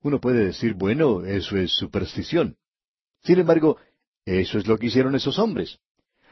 Uno 0.00 0.20
puede 0.20 0.44
decir, 0.44 0.74
bueno, 0.74 1.24
eso 1.24 1.56
es 1.56 1.72
superstición. 1.72 2.54
Sin 3.24 3.40
embargo, 3.40 3.78
eso 4.24 4.58
es 4.58 4.68
lo 4.68 4.78
que 4.78 4.86
hicieron 4.86 5.16
esos 5.16 5.40
hombres. 5.40 5.80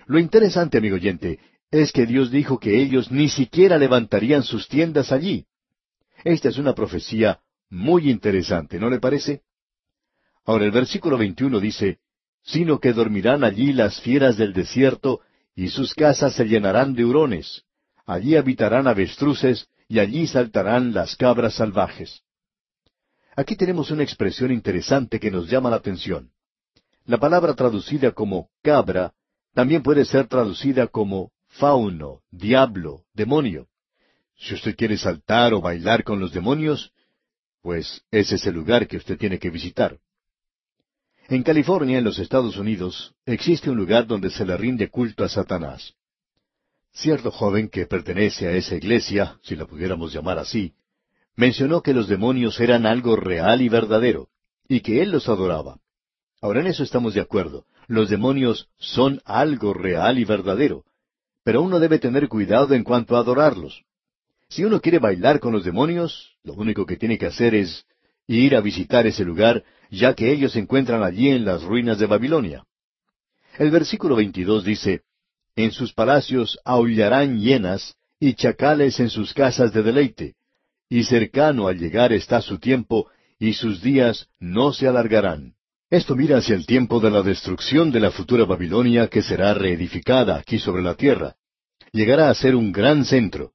Lo 0.07 0.21
interesante, 0.21 0.79
amigo 0.79 0.95
oyente, 0.95 1.41
es 1.73 1.91
que 1.91 2.07
Dios 2.07 2.31
dijo 2.31 2.61
que 2.61 2.81
ellos 2.81 3.11
ni 3.11 3.29
siquiera 3.29 3.77
levantarían 3.77 4.45
sus 4.45 4.69
tiendas 4.69 5.11
allí. 5.11 5.47
Esta 6.23 6.49
es 6.49 6.59
una 6.59 6.77
profecía 6.77 7.41
muy 7.71 8.11
interesante, 8.11 8.79
¿no 8.79 8.91
le 8.91 9.01
parece? 9.01 9.43
Ahora 10.45 10.65
el 10.65 10.71
versículo 10.71 11.17
21 11.19 11.59
dice, 11.61 11.99
sino 12.43 12.79
que 12.79 12.93
dormirán 12.93 13.45
allí 13.45 13.73
las 13.73 14.01
fieras 14.01 14.37
del 14.37 14.53
desierto, 14.53 15.21
y 15.57 15.69
sus 15.69 15.95
casas 15.95 16.35
se 16.35 16.45
llenarán 16.45 16.95
de 16.95 17.05
hurones. 17.05 17.63
Allí 18.07 18.37
habitarán 18.37 18.87
avestruces, 18.87 19.69
y 19.89 19.99
allí 19.99 20.27
saltarán 20.27 20.93
las 20.93 21.17
cabras 21.17 21.55
salvajes. 21.55 22.23
Aquí 23.37 23.57
tenemos 23.57 23.91
una 23.91 24.03
expresión 24.03 24.53
interesante 24.53 25.19
que 25.19 25.31
nos 25.31 25.49
llama 25.49 25.71
la 25.71 25.77
atención. 25.77 26.31
La 27.07 27.19
palabra 27.19 27.55
traducida 27.55 28.13
como 28.13 28.49
cabra 28.63 29.13
también 29.55 29.83
puede 29.83 30.05
ser 30.05 30.27
traducida 30.27 30.87
como 30.87 31.33
fauno, 31.49 32.21
diablo, 32.31 33.05
demonio. 33.13 33.69
Si 34.37 34.55
usted 34.55 34.77
quiere 34.77 34.97
saltar 34.97 35.55
o 35.55 35.61
bailar 35.61 36.03
con 36.03 36.19
los 36.21 36.33
demonios, 36.33 36.93
pues 37.65 38.03
ese 38.11 38.35
es 38.35 38.47
el 38.47 38.55
lugar 38.55 38.87
que 38.87 38.99
usted 38.99 39.17
tiene 39.17 39.39
que 39.39 39.49
visitar. 39.49 39.97
En 41.29 41.43
California, 41.43 41.97
en 41.97 42.05
los 42.05 42.19
Estados 42.19 42.59
Unidos, 42.59 43.15
existe 43.25 43.71
un 43.71 43.79
lugar 43.79 44.07
donde 44.07 44.29
se 44.29 44.45
le 44.45 44.55
rinde 44.59 44.91
culto 44.91 45.25
a 45.25 45.31
Satanás. 45.31 45.95
Cierto 46.93 47.31
joven 47.31 47.71
que 47.71 47.87
pertenece 47.87 48.47
a 48.47 48.51
esa 48.51 48.75
iglesia, 48.75 49.39
si 49.43 49.57
la 49.57 49.65
pudiéramos 49.65 50.13
llamar 50.13 50.39
así, 50.39 50.75
mencionó 51.37 51.81
que 51.81 51.95
los 51.95 52.07
demonios 52.07 52.61
eran 52.61 52.85
algo 52.85 53.17
real 53.17 53.63
y 53.63 53.71
verdadero, 53.71 54.29
y 54.69 54.81
que 54.81 55.01
él 55.01 55.11
los 55.11 55.31
adoraba. 55.31 55.81
Ahora 56.43 56.61
en 56.61 56.67
eso 56.67 56.83
estamos 56.83 57.15
de 57.15 57.23
acuerdo. 57.23 57.65
Los 57.87 58.11
demonios 58.11 58.69
son 58.77 59.23
algo 59.25 59.73
real 59.73 60.19
y 60.19 60.27
verdadero. 60.27 60.85
Pero 61.45 61.63
uno 61.63 61.81
debe 61.81 61.99
tener 61.99 62.29
cuidado 62.29 62.75
en 62.75 62.85
cuanto 62.85 63.17
a 63.17 63.21
adorarlos. 63.21 63.85
Si 64.49 64.65
uno 64.65 64.81
quiere 64.81 64.99
bailar 64.99 65.41
con 65.41 65.53
los 65.53 65.65
demonios, 65.65 66.37
lo 66.45 66.55
único 66.55 66.87
que 66.87 66.97
tiene 66.97 67.19
que 67.19 67.27
hacer 67.27 67.55
es 67.55 67.85
ir 68.27 68.57
a 68.57 68.61
visitar 68.61 69.07
ese 69.07 69.25
lugar, 69.25 69.65
ya 69.91 70.15
que 70.15 70.33
ellos 70.33 70.53
se 70.53 70.61
encuentran 70.61 71.03
allí 71.03 71.29
en 71.29 71.45
las 71.45 71.63
ruinas 71.63 71.99
de 71.99 72.07
Babilonia. 72.07 72.65
El 73.59 73.71
versículo 73.71 74.17
22 74.17 74.65
dice, 74.65 75.03
En 75.57 75.71
sus 75.71 75.93
palacios 75.93 76.59
aullarán 76.65 77.39
hienas 77.39 77.95
y 78.19 78.35
chacales 78.35 79.01
en 79.01 79.11
sus 79.11 79.35
casas 79.35 79.73
de 79.73 79.83
deleite, 79.83 80.35
y 80.89 81.05
cercano 81.05 81.69
al 81.69 81.79
llegar 81.79 82.13
está 82.13 82.41
su 82.41 82.59
tiempo, 82.59 83.09
y 83.39 83.53
sus 83.55 83.83
días 83.83 84.29
no 84.39 84.73
se 84.73 84.89
alargarán. 84.89 85.55
Esto 85.91 86.17
mira 86.17 86.39
hacia 86.39 86.55
el 86.57 86.67
tiempo 86.67 86.99
de 86.99 87.11
la 87.11 87.23
destrucción 87.23 87.91
de 87.91 88.01
la 88.01 88.11
futura 88.11 88.45
Babilonia 88.45 89.09
que 89.09 89.23
será 89.23 89.55
reedificada 89.55 90.37
aquí 90.37 90.59
sobre 90.59 90.83
la 90.83 90.95
tierra. 90.95 91.37
Llegará 91.93 92.31
a 92.31 92.35
ser 92.35 92.57
un 92.57 92.73
gran 92.73 93.05
centro. 93.05 93.53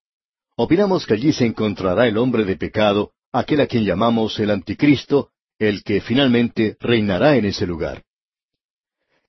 Opinamos 0.62 1.06
que 1.06 1.14
allí 1.14 1.32
se 1.32 1.46
encontrará 1.46 2.06
el 2.06 2.18
hombre 2.18 2.44
de 2.44 2.58
pecado, 2.58 3.14
aquel 3.32 3.62
a 3.62 3.68
quien 3.68 3.86
llamamos 3.86 4.38
el 4.42 4.52
anticristo, 4.52 5.30
el 5.58 5.84
que 5.84 6.02
finalmente 6.02 6.76
reinará 6.82 7.38
en 7.38 7.46
ese 7.46 7.66
lugar. 7.66 8.04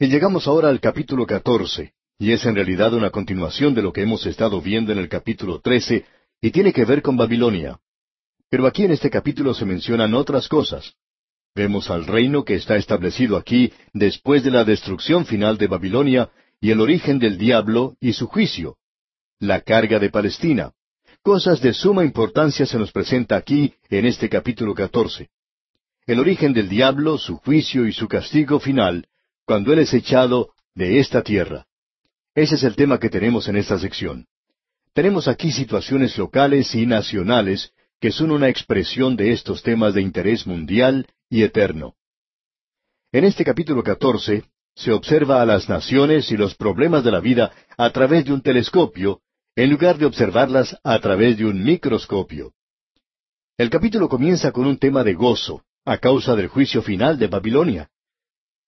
Y 0.00 0.08
llegamos 0.08 0.48
ahora 0.48 0.70
al 0.70 0.80
capítulo 0.80 1.26
catorce, 1.26 1.92
y 2.18 2.32
es 2.32 2.44
en 2.46 2.56
realidad 2.56 2.94
una 2.94 3.10
continuación 3.10 3.74
de 3.76 3.82
lo 3.82 3.92
que 3.92 4.02
hemos 4.02 4.26
estado 4.26 4.60
viendo 4.60 4.90
en 4.90 4.98
el 4.98 5.08
capítulo 5.08 5.60
trece, 5.60 6.04
y 6.40 6.50
tiene 6.50 6.72
que 6.72 6.84
ver 6.84 7.00
con 7.00 7.16
Babilonia. 7.16 7.78
Pero 8.48 8.66
aquí 8.66 8.82
en 8.82 8.90
este 8.90 9.08
capítulo 9.08 9.54
se 9.54 9.64
mencionan 9.64 10.14
otras 10.14 10.48
cosas. 10.48 10.94
Vemos 11.54 11.90
al 11.90 12.08
reino 12.08 12.44
que 12.44 12.56
está 12.56 12.74
establecido 12.74 13.36
aquí 13.36 13.72
después 13.92 14.42
de 14.42 14.50
la 14.50 14.64
destrucción 14.64 15.24
final 15.26 15.58
de 15.58 15.68
Babilonia 15.68 16.28
y 16.60 16.72
el 16.72 16.80
origen 16.80 17.20
del 17.20 17.38
diablo 17.38 17.94
y 18.00 18.14
su 18.14 18.26
juicio. 18.26 18.78
La 19.38 19.60
carga 19.60 20.00
de 20.00 20.10
Palestina. 20.10 20.72
Cosas 21.22 21.60
de 21.60 21.74
suma 21.74 22.02
importancia 22.02 22.64
se 22.64 22.78
nos 22.78 22.92
presenta 22.92 23.36
aquí 23.36 23.74
en 23.90 24.06
este 24.06 24.30
capítulo 24.30 24.74
catorce. 24.74 25.28
El 26.06 26.18
origen 26.18 26.54
del 26.54 26.70
diablo, 26.70 27.18
su 27.18 27.36
juicio 27.36 27.86
y 27.86 27.92
su 27.92 28.08
castigo 28.08 28.58
final, 28.58 29.06
cuando 29.44 29.70
Él 29.74 29.80
es 29.80 29.92
echado 29.92 30.54
de 30.74 30.98
esta 30.98 31.22
tierra. 31.22 31.66
Ese 32.34 32.54
es 32.54 32.64
el 32.64 32.74
tema 32.74 32.98
que 32.98 33.10
tenemos 33.10 33.48
en 33.48 33.56
esta 33.56 33.78
sección. 33.78 34.28
Tenemos 34.94 35.28
aquí 35.28 35.52
situaciones 35.52 36.16
locales 36.16 36.74
y 36.74 36.86
nacionales 36.86 37.70
que 38.00 38.12
son 38.12 38.30
una 38.30 38.48
expresión 38.48 39.14
de 39.14 39.32
estos 39.32 39.62
temas 39.62 39.92
de 39.92 40.00
interés 40.00 40.46
mundial 40.46 41.06
y 41.28 41.42
eterno. 41.42 41.96
En 43.12 43.24
este 43.24 43.44
capítulo 43.44 43.82
14 43.82 44.44
se 44.74 44.92
observa 44.92 45.42
a 45.42 45.46
las 45.46 45.68
naciones 45.68 46.32
y 46.32 46.38
los 46.38 46.54
problemas 46.54 47.04
de 47.04 47.10
la 47.10 47.20
vida 47.20 47.52
a 47.76 47.90
través 47.90 48.24
de 48.24 48.32
un 48.32 48.40
telescopio, 48.40 49.20
en 49.56 49.70
lugar 49.70 49.98
de 49.98 50.06
observarlas 50.06 50.76
a 50.84 50.98
través 51.00 51.36
de 51.36 51.44
un 51.44 51.62
microscopio. 51.62 52.52
El 53.58 53.68
capítulo 53.68 54.08
comienza 54.08 54.52
con 54.52 54.66
un 54.66 54.78
tema 54.78 55.04
de 55.04 55.14
gozo, 55.14 55.62
a 55.84 55.98
causa 55.98 56.36
del 56.36 56.48
juicio 56.48 56.82
final 56.82 57.18
de 57.18 57.26
Babilonia. 57.26 57.90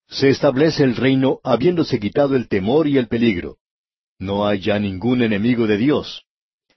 Se 0.09 0.29
establece 0.29 0.85
el 0.85 0.97
reino 0.97 1.41
habiéndose 1.45 1.99
quitado 1.99 2.37
el 2.37 2.49
temor 2.49 2.87
y 2.87 2.99
el 2.99 3.09
peligro. 3.09 3.57
No 4.19 4.47
hay 4.47 4.61
ya 4.61 4.79
ningún 4.79 5.23
enemigo 5.23 5.67
de 5.67 5.79
Dios. 5.79 6.25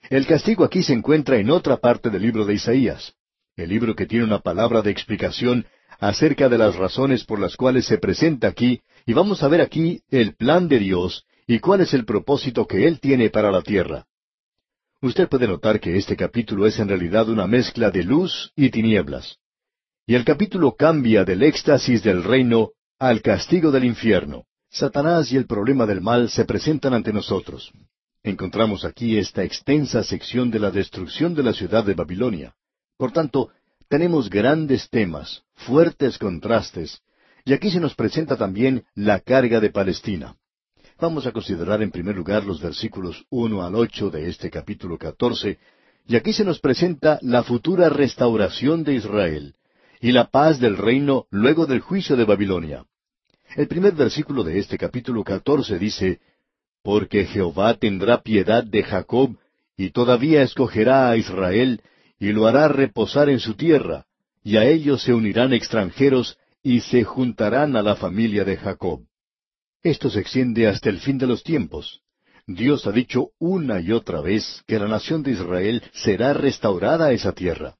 El 0.09 0.25
castigo 0.27 0.63
aquí 0.63 0.83
se 0.83 0.93
encuentra 0.93 1.37
en 1.37 1.49
otra 1.49 1.77
parte 1.77 2.09
del 2.09 2.21
libro 2.21 2.45
de 2.45 2.53
Isaías, 2.53 3.15
el 3.55 3.69
libro 3.69 3.95
que 3.95 4.05
tiene 4.05 4.23
una 4.23 4.39
palabra 4.39 4.81
de 4.81 4.91
explicación 4.91 5.65
acerca 5.99 6.47
de 6.47 6.57
las 6.57 6.75
razones 6.75 7.23
por 7.25 7.39
las 7.39 7.55
cuales 7.55 7.85
se 7.85 7.97
presenta 7.97 8.47
aquí, 8.47 8.81
y 9.05 9.13
vamos 9.13 9.43
a 9.43 9.47
ver 9.47 9.61
aquí 9.61 10.01
el 10.09 10.35
plan 10.35 10.67
de 10.67 10.79
Dios 10.79 11.25
y 11.47 11.59
cuál 11.59 11.81
es 11.81 11.93
el 11.93 12.05
propósito 12.05 12.65
que 12.65 12.87
Él 12.87 12.99
tiene 12.99 13.29
para 13.29 13.51
la 13.51 13.61
tierra. 13.61 14.05
Usted 15.01 15.27
puede 15.29 15.47
notar 15.47 15.79
que 15.79 15.97
este 15.97 16.15
capítulo 16.15 16.65
es 16.65 16.79
en 16.79 16.87
realidad 16.87 17.29
una 17.29 17.45
mezcla 17.45 17.91
de 17.91 18.03
luz 18.03 18.51
y 18.55 18.69
tinieblas. 18.69 19.37
Y 20.07 20.15
el 20.15 20.25
capítulo 20.25 20.75
cambia 20.75 21.23
del 21.23 21.43
éxtasis 21.43 22.01
del 22.03 22.23
reino 22.23 22.71
al 22.97 23.21
castigo 23.21 23.71
del 23.71 23.85
infierno. 23.85 24.45
Satanás 24.69 25.31
y 25.31 25.37
el 25.37 25.45
problema 25.45 25.85
del 25.85 26.01
mal 26.01 26.29
se 26.29 26.45
presentan 26.45 26.93
ante 26.93 27.13
nosotros. 27.13 27.71
Encontramos 28.23 28.83
aquí 28.83 29.17
esta 29.17 29.43
extensa 29.43 30.03
sección 30.03 30.49
de 30.49 30.59
la 30.59 30.71
destrucción 30.71 31.35
de 31.35 31.43
la 31.43 31.53
ciudad 31.53 31.83
de 31.83 31.93
Babilonia. 31.93 32.55
Por 32.97 33.11
tanto, 33.11 33.51
tenemos 33.87 34.29
grandes 34.29 34.89
temas, 34.89 35.43
fuertes 35.53 36.17
contrastes, 36.17 37.01
y 37.45 37.53
aquí 37.53 37.69
se 37.69 37.79
nos 37.79 37.93
presenta 37.93 38.35
también 38.35 38.85
la 38.95 39.19
carga 39.19 39.59
de 39.59 39.69
Palestina. 39.69 40.35
Vamos 40.99 41.25
a 41.27 41.33
considerar 41.33 41.81
en 41.81 41.91
primer 41.91 42.15
lugar 42.15 42.45
los 42.45 42.61
versículos 42.61 43.25
uno 43.29 43.63
al 43.63 43.75
ocho 43.75 44.09
de 44.09 44.29
este 44.29 44.49
capítulo 44.49 44.97
catorce, 44.97 45.59
y 46.07 46.15
aquí 46.15 46.31
se 46.31 46.45
nos 46.45 46.59
presenta 46.59 47.19
la 47.21 47.43
futura 47.43 47.89
restauración 47.89 48.83
de 48.83 48.93
Israel 48.93 49.55
y 49.99 50.13
la 50.13 50.29
paz 50.29 50.59
del 50.59 50.77
reino 50.77 51.25
luego 51.31 51.65
del 51.65 51.81
juicio 51.81 52.15
de 52.15 52.23
Babilonia. 52.23 52.85
El 53.57 53.67
primer 53.67 53.93
versículo 53.93 54.43
de 54.43 54.59
este 54.59 54.77
capítulo 54.77 55.23
catorce 55.23 55.77
dice 55.77 56.19
porque 56.81 57.25
Jehová 57.25 57.73
tendrá 57.73 58.21
piedad 58.21 58.63
de 58.63 58.83
Jacob, 58.83 59.35
y 59.75 59.89
todavía 59.89 60.43
escogerá 60.43 61.09
a 61.09 61.17
Israel, 61.17 61.81
y 62.19 62.31
lo 62.31 62.45
hará 62.45 62.67
reposar 62.67 63.27
en 63.27 63.39
su 63.39 63.55
tierra, 63.55 64.05
y 64.43 64.57
a 64.57 64.65
ellos 64.65 65.01
se 65.01 65.13
unirán 65.13 65.51
extranjeros, 65.51 66.37
y 66.61 66.81
se 66.81 67.03
juntarán 67.03 67.75
a 67.75 67.81
la 67.81 67.95
familia 67.95 68.43
de 68.43 68.55
Jacob. 68.55 69.01
Esto 69.85 70.09
se 70.09 70.19
extiende 70.19 70.65
hasta 70.67 70.89
el 70.89 70.99
fin 70.99 71.19
de 71.19 71.27
los 71.27 71.43
tiempos. 71.43 72.01
Dios 72.47 72.87
ha 72.87 72.91
dicho 72.91 73.29
una 73.37 73.79
y 73.79 73.91
otra 73.91 74.19
vez 74.19 74.63
que 74.65 74.79
la 74.79 74.87
nación 74.87 75.21
de 75.21 75.33
Israel 75.33 75.83
será 75.93 76.33
restaurada 76.33 77.05
a 77.05 77.11
esa 77.11 77.33
tierra. 77.33 77.75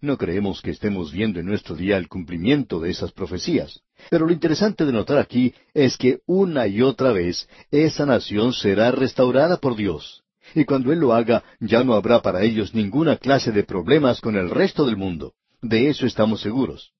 No 0.00 0.16
creemos 0.16 0.62
que 0.62 0.70
estemos 0.70 1.12
viendo 1.12 1.40
en 1.40 1.44
nuestro 1.44 1.76
día 1.76 1.98
el 1.98 2.08
cumplimiento 2.08 2.80
de 2.80 2.88
esas 2.88 3.12
profecías. 3.12 3.82
Pero 4.08 4.24
lo 4.24 4.32
interesante 4.32 4.86
de 4.86 4.92
notar 4.92 5.18
aquí 5.18 5.52
es 5.74 5.98
que 5.98 6.20
una 6.24 6.66
y 6.66 6.80
otra 6.80 7.12
vez 7.12 7.46
esa 7.70 8.06
nación 8.06 8.54
será 8.54 8.90
restaurada 8.90 9.58
por 9.58 9.76
Dios. 9.76 10.22
Y 10.54 10.64
cuando 10.64 10.94
Él 10.94 11.00
lo 11.00 11.12
haga, 11.12 11.44
ya 11.60 11.84
no 11.84 11.92
habrá 11.92 12.22
para 12.22 12.42
ellos 12.42 12.74
ninguna 12.74 13.18
clase 13.18 13.52
de 13.52 13.64
problemas 13.64 14.22
con 14.22 14.36
el 14.36 14.48
resto 14.48 14.86
del 14.86 14.96
mundo. 14.96 15.34
De 15.60 15.90
eso 15.90 16.06
estamos 16.06 16.40
seguros. 16.40 16.93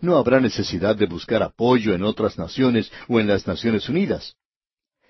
No 0.00 0.16
habrá 0.16 0.40
necesidad 0.40 0.96
de 0.96 1.06
buscar 1.06 1.42
apoyo 1.42 1.94
en 1.94 2.02
otras 2.04 2.38
naciones 2.38 2.90
o 3.08 3.20
en 3.20 3.26
las 3.26 3.46
Naciones 3.46 3.88
Unidas. 3.88 4.34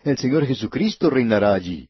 El 0.03 0.19
Señor 0.19 0.47
Jesucristo 0.47 1.11
reinará 1.11 1.55
allí. 1.55 1.89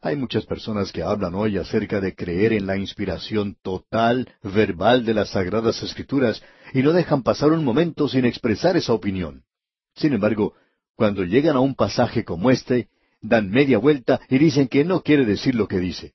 Hay 0.00 0.16
muchas 0.16 0.44
personas 0.46 0.92
que 0.92 1.02
hablan 1.02 1.34
hoy 1.34 1.58
acerca 1.58 2.00
de 2.00 2.14
creer 2.14 2.52
en 2.52 2.66
la 2.66 2.76
inspiración 2.76 3.56
total, 3.62 4.28
verbal 4.42 5.04
de 5.04 5.14
las 5.14 5.30
Sagradas 5.30 5.82
Escrituras, 5.82 6.42
y 6.74 6.82
no 6.82 6.92
dejan 6.92 7.22
pasar 7.22 7.52
un 7.52 7.64
momento 7.64 8.08
sin 8.08 8.24
expresar 8.24 8.76
esa 8.76 8.92
opinión. 8.92 9.44
Sin 9.94 10.12
embargo, 10.12 10.54
cuando 10.96 11.24
llegan 11.24 11.56
a 11.56 11.60
un 11.60 11.74
pasaje 11.74 12.24
como 12.24 12.50
este, 12.50 12.88
dan 13.20 13.50
media 13.50 13.78
vuelta 13.78 14.20
y 14.28 14.38
dicen 14.38 14.68
que 14.68 14.84
no 14.84 15.02
quiere 15.02 15.24
decir 15.24 15.54
lo 15.54 15.68
que 15.68 15.78
dice. 15.78 16.14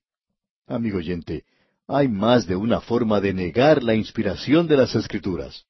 Amigo 0.67 0.97
oyente, 0.97 1.45
hay 1.87 2.09
más 2.09 2.45
de 2.45 2.55
una 2.55 2.81
forma 2.81 3.21
de 3.21 3.33
negar 3.33 3.83
la 3.83 3.95
inspiración 3.95 4.67
de 4.67 4.77
las 4.77 4.95
Escrituras. 4.95 5.65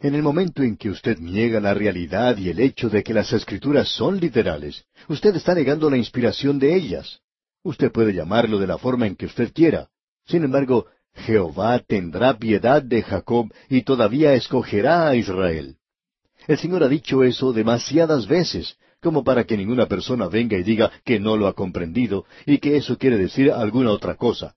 En 0.00 0.14
el 0.14 0.22
momento 0.22 0.62
en 0.62 0.76
que 0.76 0.90
usted 0.90 1.18
niega 1.18 1.60
la 1.60 1.72
realidad 1.72 2.36
y 2.36 2.50
el 2.50 2.60
hecho 2.60 2.88
de 2.90 3.02
que 3.02 3.14
las 3.14 3.32
Escrituras 3.32 3.88
son 3.88 4.20
literales, 4.20 4.84
usted 5.08 5.34
está 5.36 5.54
negando 5.54 5.88
la 5.88 5.96
inspiración 5.96 6.58
de 6.58 6.74
ellas. 6.74 7.20
Usted 7.62 7.90
puede 7.90 8.12
llamarlo 8.12 8.58
de 8.58 8.66
la 8.66 8.78
forma 8.78 9.06
en 9.06 9.16
que 9.16 9.26
usted 9.26 9.52
quiera. 9.52 9.88
Sin 10.26 10.44
embargo, 10.44 10.86
Jehová 11.14 11.78
tendrá 11.78 12.38
piedad 12.38 12.82
de 12.82 13.02
Jacob 13.02 13.52
y 13.68 13.82
todavía 13.82 14.34
escogerá 14.34 15.08
a 15.08 15.16
Israel. 15.16 15.76
El 16.46 16.58
Señor 16.58 16.84
ha 16.84 16.88
dicho 16.88 17.24
eso 17.24 17.52
demasiadas 17.52 18.26
veces, 18.26 18.76
como 19.00 19.24
para 19.24 19.44
que 19.44 19.56
ninguna 19.56 19.86
persona 19.86 20.28
venga 20.28 20.58
y 20.58 20.62
diga 20.62 20.90
que 21.04 21.18
no 21.18 21.36
lo 21.36 21.46
ha 21.46 21.54
comprendido 21.54 22.26
y 22.44 22.58
que 22.58 22.76
eso 22.76 22.98
quiere 22.98 23.16
decir 23.16 23.50
alguna 23.50 23.90
otra 23.90 24.14
cosa. 24.14 24.54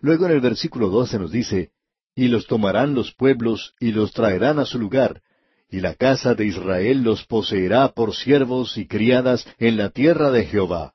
Luego 0.00 0.26
en 0.26 0.32
el 0.32 0.40
versículo 0.40 0.88
doce 0.88 1.18
nos 1.18 1.30
dice, 1.30 1.70
Y 2.14 2.28
los 2.28 2.46
tomarán 2.46 2.94
los 2.94 3.12
pueblos 3.14 3.74
y 3.80 3.92
los 3.92 4.12
traerán 4.12 4.58
a 4.58 4.66
su 4.66 4.78
lugar, 4.78 5.22
y 5.70 5.80
la 5.80 5.94
casa 5.94 6.34
de 6.34 6.44
Israel 6.44 7.02
los 7.02 7.24
poseerá 7.24 7.88
por 7.88 8.14
siervos 8.14 8.76
y 8.76 8.86
criadas 8.86 9.46
en 9.58 9.78
la 9.78 9.88
tierra 9.88 10.30
de 10.30 10.44
Jehová, 10.44 10.92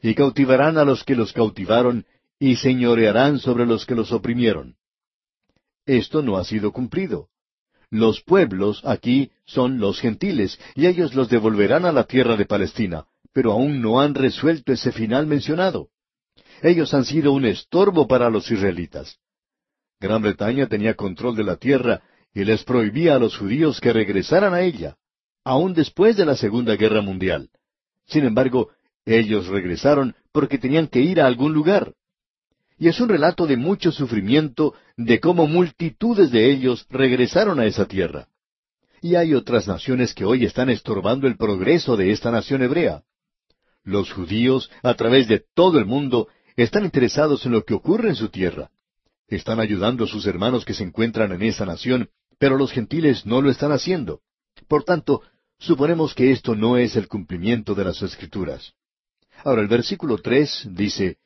y 0.00 0.14
cautivarán 0.14 0.78
a 0.78 0.84
los 0.84 1.02
que 1.02 1.16
los 1.16 1.32
cautivaron, 1.32 2.06
y 2.38 2.56
señorearán 2.56 3.38
sobre 3.38 3.66
los 3.66 3.84
que 3.86 3.94
los 3.94 4.12
oprimieron. 4.12 4.76
Esto 5.86 6.22
no 6.22 6.36
ha 6.36 6.44
sido 6.44 6.72
cumplido. 6.72 7.28
Los 7.90 8.22
pueblos 8.22 8.80
aquí 8.84 9.32
son 9.44 9.78
los 9.78 10.00
gentiles, 10.00 10.58
y 10.74 10.86
ellos 10.86 11.14
los 11.14 11.28
devolverán 11.28 11.84
a 11.84 11.92
la 11.92 12.04
tierra 12.04 12.36
de 12.36 12.46
Palestina, 12.46 13.04
pero 13.32 13.52
aún 13.52 13.82
no 13.82 14.00
han 14.00 14.14
resuelto 14.14 14.72
ese 14.72 14.92
final 14.92 15.26
mencionado. 15.26 15.88
Ellos 16.62 16.94
han 16.94 17.04
sido 17.04 17.32
un 17.32 17.44
estorbo 17.44 18.06
para 18.06 18.30
los 18.30 18.50
israelitas. 18.50 19.18
Gran 20.02 20.20
Bretaña 20.20 20.66
tenía 20.66 20.94
control 20.94 21.36
de 21.36 21.44
la 21.44 21.56
tierra, 21.56 22.02
y 22.34 22.44
les 22.44 22.64
prohibía 22.64 23.14
a 23.14 23.18
los 23.20 23.36
judíos 23.36 23.80
que 23.80 23.92
regresaran 23.92 24.52
a 24.52 24.62
ella, 24.62 24.96
aun 25.44 25.74
después 25.74 26.16
de 26.16 26.26
la 26.26 26.34
Segunda 26.34 26.74
Guerra 26.74 27.02
Mundial. 27.02 27.50
Sin 28.06 28.24
embargo, 28.24 28.70
ellos 29.06 29.46
regresaron 29.46 30.16
porque 30.32 30.58
tenían 30.58 30.88
que 30.88 31.00
ir 31.00 31.20
a 31.20 31.26
algún 31.26 31.52
lugar. 31.52 31.94
Y 32.78 32.88
es 32.88 33.00
un 33.00 33.08
relato 33.08 33.46
de 33.46 33.56
mucho 33.56 33.92
sufrimiento 33.92 34.74
de 34.96 35.20
cómo 35.20 35.46
multitudes 35.46 36.32
de 36.32 36.50
ellos 36.50 36.84
regresaron 36.90 37.60
a 37.60 37.66
esa 37.66 37.86
tierra. 37.86 38.26
Y 39.00 39.14
hay 39.14 39.34
otras 39.34 39.68
naciones 39.68 40.14
que 40.14 40.24
hoy 40.24 40.44
están 40.44 40.68
estorbando 40.68 41.28
el 41.28 41.36
progreso 41.36 41.96
de 41.96 42.10
esta 42.10 42.32
nación 42.32 42.62
hebrea. 42.62 43.02
Los 43.84 44.12
judíos, 44.12 44.68
a 44.82 44.94
través 44.94 45.28
de 45.28 45.44
todo 45.54 45.78
el 45.78 45.86
mundo, 45.86 46.28
están 46.56 46.84
interesados 46.84 47.46
en 47.46 47.52
lo 47.52 47.64
que 47.64 47.74
ocurre 47.74 48.08
en 48.08 48.16
su 48.16 48.28
tierra. 48.30 48.70
Están 49.32 49.60
ayudando 49.60 50.04
a 50.04 50.06
sus 50.06 50.26
hermanos 50.26 50.66
que 50.66 50.74
se 50.74 50.84
encuentran 50.84 51.32
en 51.32 51.40
esa 51.40 51.64
nación, 51.64 52.10
pero 52.38 52.58
los 52.58 52.70
gentiles 52.70 53.24
no 53.24 53.40
lo 53.40 53.50
están 53.50 53.72
haciendo. 53.72 54.20
Por 54.68 54.84
tanto, 54.84 55.22
suponemos 55.58 56.14
que 56.14 56.32
esto 56.32 56.54
no 56.54 56.76
es 56.76 56.96
el 56.96 57.08
cumplimiento 57.08 57.74
de 57.74 57.84
las 57.84 58.02
Escrituras. 58.02 58.74
Ahora 59.42 59.62
el 59.62 59.68
versículo 59.68 60.18
tres 60.18 60.68
dice, 60.72 61.16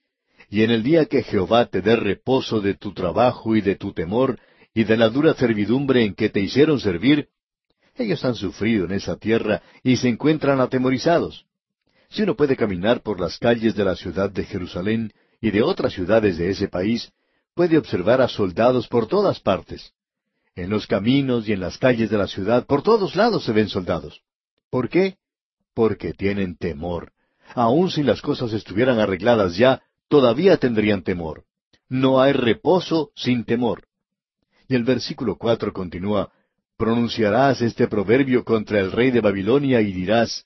Y 0.48 0.62
en 0.62 0.70
el 0.70 0.84
día 0.84 1.06
que 1.06 1.24
Jehová 1.24 1.66
te 1.66 1.82
dé 1.82 1.96
reposo 1.96 2.60
de 2.60 2.74
tu 2.74 2.94
trabajo 2.94 3.56
y 3.56 3.60
de 3.60 3.74
tu 3.74 3.92
temor, 3.92 4.38
y 4.72 4.84
de 4.84 4.96
la 4.96 5.08
dura 5.08 5.34
servidumbre 5.34 6.04
en 6.04 6.14
que 6.14 6.28
te 6.28 6.38
hicieron 6.38 6.78
servir, 6.78 7.30
ellos 7.96 8.24
han 8.24 8.36
sufrido 8.36 8.84
en 8.84 8.92
esa 8.92 9.16
tierra 9.16 9.62
y 9.82 9.96
se 9.96 10.08
encuentran 10.08 10.60
atemorizados. 10.60 11.44
Si 12.08 12.22
uno 12.22 12.36
puede 12.36 12.54
caminar 12.54 13.02
por 13.02 13.18
las 13.18 13.36
calles 13.36 13.74
de 13.74 13.84
la 13.84 13.96
ciudad 13.96 14.30
de 14.30 14.44
Jerusalén 14.44 15.12
y 15.40 15.50
de 15.50 15.62
otras 15.62 15.92
ciudades 15.92 16.38
de 16.38 16.50
ese 16.50 16.68
país, 16.68 17.10
puede 17.56 17.78
observar 17.78 18.20
a 18.20 18.28
soldados 18.28 18.86
por 18.86 19.08
todas 19.08 19.40
partes. 19.40 19.92
En 20.54 20.68
los 20.68 20.86
caminos 20.86 21.48
y 21.48 21.54
en 21.54 21.60
las 21.60 21.78
calles 21.78 22.10
de 22.10 22.18
la 22.18 22.26
ciudad, 22.26 22.66
por 22.66 22.82
todos 22.82 23.16
lados 23.16 23.44
se 23.44 23.52
ven 23.52 23.68
soldados. 23.68 24.20
¿Por 24.70 24.90
qué? 24.90 25.16
Porque 25.74 26.12
tienen 26.12 26.56
temor. 26.56 27.12
Aun 27.54 27.90
si 27.90 28.02
las 28.02 28.20
cosas 28.20 28.52
estuvieran 28.52 29.00
arregladas 29.00 29.56
ya, 29.56 29.82
todavía 30.08 30.58
tendrían 30.58 31.02
temor. 31.02 31.44
No 31.88 32.20
hay 32.20 32.34
reposo 32.34 33.10
sin 33.16 33.44
temor. 33.44 33.84
Y 34.68 34.74
el 34.74 34.84
versículo 34.84 35.36
cuatro 35.36 35.72
continúa, 35.72 36.30
pronunciarás 36.76 37.62
este 37.62 37.88
proverbio 37.88 38.44
contra 38.44 38.80
el 38.80 38.92
rey 38.92 39.10
de 39.10 39.20
Babilonia 39.20 39.80
y 39.80 39.92
dirás, 39.92 40.44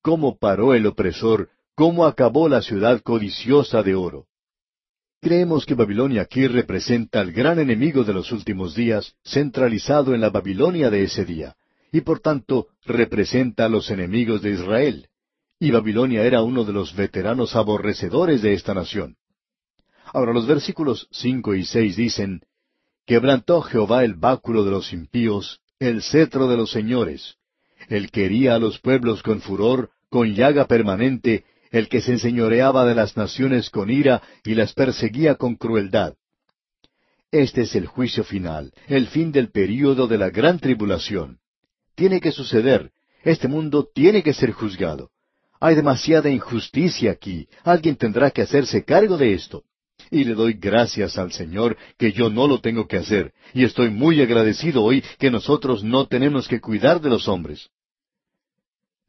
¿Cómo 0.00 0.38
paró 0.38 0.72
el 0.72 0.86
opresor? 0.86 1.50
¿Cómo 1.74 2.06
acabó 2.06 2.48
la 2.48 2.62
ciudad 2.62 3.02
codiciosa 3.02 3.82
de 3.82 3.94
oro? 3.94 4.28
Creemos 5.20 5.66
que 5.66 5.74
Babilonia 5.74 6.22
aquí 6.22 6.46
representa 6.46 7.20
al 7.20 7.32
gran 7.32 7.58
enemigo 7.58 8.04
de 8.04 8.12
los 8.12 8.30
últimos 8.30 8.76
días, 8.76 9.16
centralizado 9.24 10.14
en 10.14 10.20
la 10.20 10.30
Babilonia 10.30 10.90
de 10.90 11.02
ese 11.02 11.24
día, 11.24 11.56
y 11.90 12.02
por 12.02 12.20
tanto 12.20 12.68
representa 12.84 13.64
a 13.64 13.68
los 13.68 13.90
enemigos 13.90 14.42
de 14.42 14.50
Israel. 14.50 15.08
Y 15.58 15.72
Babilonia 15.72 16.22
era 16.24 16.42
uno 16.42 16.64
de 16.64 16.72
los 16.72 16.94
veteranos 16.94 17.56
aborrecedores 17.56 18.42
de 18.42 18.52
esta 18.52 18.74
nación. 18.74 19.16
Ahora 20.12 20.32
los 20.32 20.46
versículos 20.46 21.08
cinco 21.10 21.54
y 21.54 21.64
seis 21.64 21.96
dicen, 21.96 22.42
Quebrantó 23.04 23.62
Jehová 23.62 24.04
el 24.04 24.14
báculo 24.14 24.64
de 24.64 24.70
los 24.70 24.92
impíos, 24.92 25.60
el 25.80 26.02
cetro 26.02 26.46
de 26.46 26.56
los 26.56 26.70
señores. 26.70 27.36
Él 27.88 28.10
quería 28.12 28.54
a 28.54 28.58
los 28.60 28.78
pueblos 28.78 29.22
con 29.22 29.40
furor, 29.40 29.90
con 30.10 30.34
llaga 30.34 30.66
permanente, 30.66 31.44
el 31.70 31.88
que 31.88 32.00
se 32.00 32.12
enseñoreaba 32.12 32.84
de 32.84 32.94
las 32.94 33.16
naciones 33.16 33.70
con 33.70 33.90
ira 33.90 34.22
y 34.44 34.54
las 34.54 34.72
perseguía 34.72 35.36
con 35.36 35.56
crueldad. 35.56 36.14
Este 37.30 37.62
es 37.62 37.74
el 37.74 37.86
juicio 37.86 38.24
final, 38.24 38.72
el 38.86 39.06
fin 39.08 39.32
del 39.32 39.50
período 39.50 40.06
de 40.06 40.18
la 40.18 40.30
gran 40.30 40.58
tribulación. 40.58 41.38
Tiene 41.94 42.20
que 42.20 42.32
suceder. 42.32 42.90
Este 43.22 43.48
mundo 43.48 43.88
tiene 43.92 44.22
que 44.22 44.32
ser 44.32 44.52
juzgado. 44.52 45.10
Hay 45.60 45.74
demasiada 45.74 46.30
injusticia 46.30 47.10
aquí. 47.10 47.48
Alguien 47.64 47.96
tendrá 47.96 48.30
que 48.30 48.42
hacerse 48.42 48.84
cargo 48.84 49.18
de 49.18 49.34
esto. 49.34 49.64
Y 50.10 50.24
le 50.24 50.34
doy 50.34 50.54
gracias 50.54 51.18
al 51.18 51.32
Señor 51.32 51.76
que 51.98 52.12
yo 52.12 52.30
no 52.30 52.46
lo 52.46 52.60
tengo 52.60 52.86
que 52.86 52.96
hacer, 52.96 53.32
y 53.52 53.64
estoy 53.64 53.90
muy 53.90 54.22
agradecido 54.22 54.82
hoy 54.82 55.02
que 55.18 55.30
nosotros 55.30 55.82
no 55.82 56.06
tenemos 56.06 56.46
que 56.48 56.60
cuidar 56.60 57.00
de 57.00 57.10
los 57.10 57.28
hombres. 57.28 57.68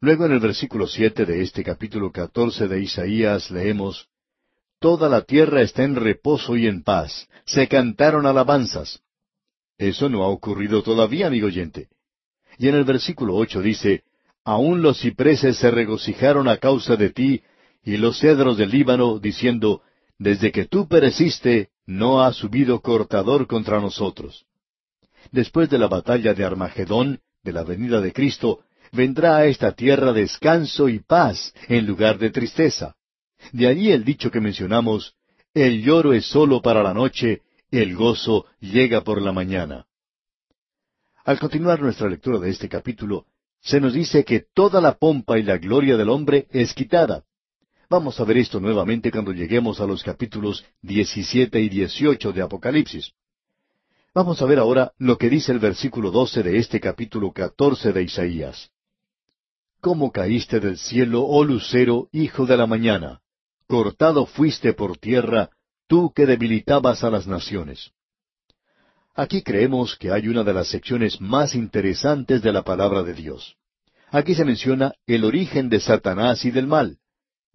Luego 0.00 0.24
en 0.24 0.32
el 0.32 0.40
versículo 0.40 0.86
siete 0.86 1.26
de 1.26 1.42
este 1.42 1.62
capítulo 1.62 2.10
catorce 2.10 2.66
de 2.68 2.80
Isaías 2.80 3.50
leemos 3.50 4.08
Toda 4.78 5.10
la 5.10 5.22
tierra 5.22 5.60
está 5.60 5.82
en 5.82 5.94
reposo 5.94 6.56
y 6.56 6.66
en 6.66 6.82
paz, 6.82 7.28
se 7.44 7.68
cantaron 7.68 8.24
alabanzas. 8.24 9.02
Eso 9.76 10.08
no 10.08 10.22
ha 10.22 10.28
ocurrido 10.28 10.82
todavía, 10.82 11.26
amigo 11.26 11.48
oyente. 11.48 11.88
Y 12.56 12.68
en 12.68 12.76
el 12.76 12.84
versículo 12.84 13.36
ocho 13.36 13.60
dice 13.60 14.04
Aún 14.42 14.80
los 14.80 15.00
cipreses 15.00 15.58
se 15.58 15.70
regocijaron 15.70 16.48
a 16.48 16.56
causa 16.56 16.96
de 16.96 17.10
ti, 17.10 17.42
y 17.84 17.98
los 17.98 18.20
cedros 18.20 18.56
del 18.56 18.70
Líbano, 18.70 19.18
diciendo 19.18 19.82
desde 20.18 20.50
que 20.50 20.64
tú 20.64 20.88
pereciste, 20.88 21.68
no 21.86 22.22
ha 22.22 22.32
subido 22.32 22.80
cortador 22.80 23.46
contra 23.46 23.80
nosotros. 23.80 24.46
Después 25.30 25.68
de 25.68 25.78
la 25.78 25.88
batalla 25.88 26.32
de 26.32 26.44
Armagedón, 26.44 27.20
de 27.42 27.52
la 27.52 27.64
venida 27.64 28.00
de 28.00 28.12
Cristo, 28.12 28.60
vendrá 28.92 29.36
a 29.36 29.46
esta 29.46 29.72
tierra 29.72 30.12
descanso 30.12 30.88
y 30.88 31.00
paz 31.00 31.54
en 31.68 31.86
lugar 31.86 32.18
de 32.18 32.30
tristeza. 32.30 32.94
De 33.52 33.66
allí 33.66 33.90
el 33.90 34.04
dicho 34.04 34.30
que 34.30 34.40
mencionamos, 34.40 35.14
el 35.54 35.82
lloro 35.82 36.12
es 36.12 36.26
solo 36.26 36.60
para 36.62 36.82
la 36.82 36.94
noche, 36.94 37.42
el 37.70 37.94
gozo 37.94 38.46
llega 38.60 39.02
por 39.02 39.20
la 39.20 39.32
mañana. 39.32 39.86
Al 41.24 41.38
continuar 41.38 41.80
nuestra 41.80 42.08
lectura 42.08 42.38
de 42.38 42.50
este 42.50 42.68
capítulo, 42.68 43.26
se 43.60 43.80
nos 43.80 43.92
dice 43.92 44.24
que 44.24 44.44
toda 44.54 44.80
la 44.80 44.94
pompa 44.94 45.38
y 45.38 45.42
la 45.42 45.58
gloria 45.58 45.96
del 45.96 46.08
hombre 46.08 46.46
es 46.50 46.72
quitada. 46.74 47.24
Vamos 47.88 48.18
a 48.20 48.24
ver 48.24 48.38
esto 48.38 48.60
nuevamente 48.60 49.10
cuando 49.10 49.32
lleguemos 49.32 49.80
a 49.80 49.86
los 49.86 50.02
capítulos 50.02 50.64
17 50.82 51.60
y 51.60 51.68
18 51.68 52.32
de 52.32 52.42
Apocalipsis. 52.42 53.12
Vamos 54.14 54.40
a 54.42 54.46
ver 54.46 54.58
ahora 54.58 54.92
lo 54.98 55.18
que 55.18 55.28
dice 55.28 55.52
el 55.52 55.58
versículo 55.58 56.10
12 56.10 56.42
de 56.42 56.58
este 56.58 56.80
capítulo 56.80 57.32
14 57.32 57.92
de 57.92 58.02
Isaías. 58.02 58.70
¿Cómo 59.80 60.12
caíste 60.12 60.60
del 60.60 60.76
cielo, 60.76 61.24
oh 61.24 61.42
lucero, 61.42 62.08
hijo 62.12 62.44
de 62.44 62.58
la 62.58 62.66
mañana? 62.66 63.20
Cortado 63.66 64.26
fuiste 64.26 64.74
por 64.74 64.98
tierra, 64.98 65.48
tú 65.86 66.12
que 66.14 66.26
debilitabas 66.26 67.02
a 67.02 67.08
las 67.08 67.26
naciones. 67.26 67.90
Aquí 69.14 69.42
creemos 69.42 69.96
que 69.96 70.12
hay 70.12 70.28
una 70.28 70.44
de 70.44 70.52
las 70.52 70.68
secciones 70.68 71.18
más 71.20 71.54
interesantes 71.54 72.42
de 72.42 72.52
la 72.52 72.62
palabra 72.62 73.02
de 73.02 73.14
Dios. 73.14 73.56
Aquí 74.10 74.34
se 74.34 74.44
menciona 74.44 74.92
el 75.06 75.24
origen 75.24 75.70
de 75.70 75.80
Satanás 75.80 76.44
y 76.44 76.50
del 76.50 76.66
mal. 76.66 76.98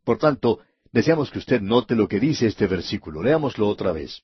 Por 0.04 0.18
tanto, 0.18 0.62
deseamos 0.92 1.30
que 1.30 1.40
usted 1.40 1.62
note 1.62 1.96
lo 1.96 2.08
que 2.08 2.20
dice 2.20 2.48
este 2.48 2.66
versículo. 2.66 3.22
Leámoslo 3.22 3.68
otra 3.68 3.92
vez. 3.92 4.24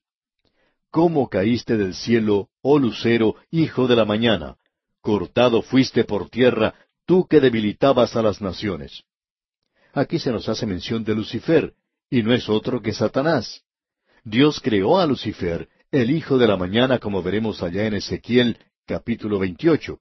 ¿Cómo 0.89 1.29
caíste 1.29 1.77
del 1.77 1.93
cielo, 1.93 2.49
oh 2.61 2.79
lucero, 2.79 3.35
hijo 3.51 3.87
de 3.87 3.95
la 3.95 4.05
mañana? 4.05 4.57
Cortado 5.01 5.61
fuiste 5.61 6.03
por 6.03 6.29
tierra, 6.29 6.73
tú 7.05 7.27
que 7.27 7.39
debilitabas 7.39 8.15
a 8.15 8.21
las 8.21 8.41
naciones. 8.41 9.03
Aquí 9.93 10.19
se 10.19 10.31
nos 10.31 10.47
hace 10.47 10.65
mención 10.65 11.03
de 11.03 11.15
Lucifer, 11.15 11.73
y 12.09 12.23
no 12.23 12.33
es 12.33 12.47
otro 12.49 12.81
que 12.81 12.93
Satanás. 12.93 13.63
Dios 14.23 14.59
creó 14.61 14.99
a 14.99 15.05
Lucifer, 15.05 15.67
el 15.91 16.11
hijo 16.11 16.37
de 16.37 16.47
la 16.47 16.57
mañana, 16.57 16.99
como 16.99 17.21
veremos 17.21 17.61
allá 17.61 17.85
en 17.85 17.95
Ezequiel 17.95 18.57
capítulo 18.85 19.39
28. 19.39 19.99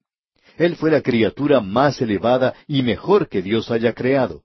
Él 0.58 0.76
fue 0.76 0.90
la 0.90 1.00
criatura 1.00 1.60
más 1.60 2.00
elevada 2.00 2.54
y 2.66 2.82
mejor 2.82 3.28
que 3.28 3.42
Dios 3.42 3.70
haya 3.70 3.94
creado. 3.94 4.42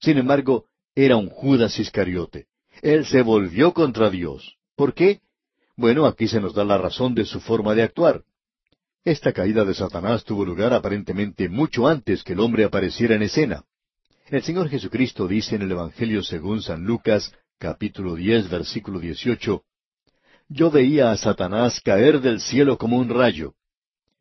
Sin 0.00 0.18
embargo, 0.18 0.66
era 0.94 1.16
un 1.16 1.28
Judas 1.28 1.78
Iscariote. 1.78 2.46
Él 2.82 3.04
se 3.04 3.22
volvió 3.22 3.72
contra 3.72 4.10
Dios. 4.10 4.56
¿Por 4.76 4.94
qué? 4.94 5.20
Bueno, 5.76 6.06
aquí 6.06 6.28
se 6.28 6.40
nos 6.40 6.54
da 6.54 6.64
la 6.64 6.78
razón 6.78 7.14
de 7.14 7.24
su 7.24 7.40
forma 7.40 7.74
de 7.74 7.82
actuar. 7.82 8.22
Esta 9.04 9.32
caída 9.32 9.64
de 9.64 9.72
Satanás 9.72 10.24
tuvo 10.24 10.44
lugar 10.44 10.74
aparentemente 10.74 11.48
mucho 11.48 11.88
antes 11.88 12.22
que 12.22 12.34
el 12.34 12.40
hombre 12.40 12.64
apareciera 12.64 13.14
en 13.14 13.22
escena. 13.22 13.64
El 14.28 14.42
Señor 14.42 14.68
Jesucristo 14.68 15.26
dice 15.26 15.56
en 15.56 15.62
el 15.62 15.72
Evangelio 15.72 16.22
según 16.22 16.60
San 16.60 16.84
Lucas, 16.84 17.32
capítulo 17.58 18.14
diez, 18.14 18.50
versículo 18.50 19.00
dieciocho, 19.00 19.64
Yo 20.48 20.70
veía 20.70 21.12
a 21.12 21.16
Satanás 21.16 21.80
caer 21.80 22.20
del 22.20 22.40
cielo 22.40 22.76
como 22.76 22.98
un 22.98 23.08
rayo. 23.08 23.54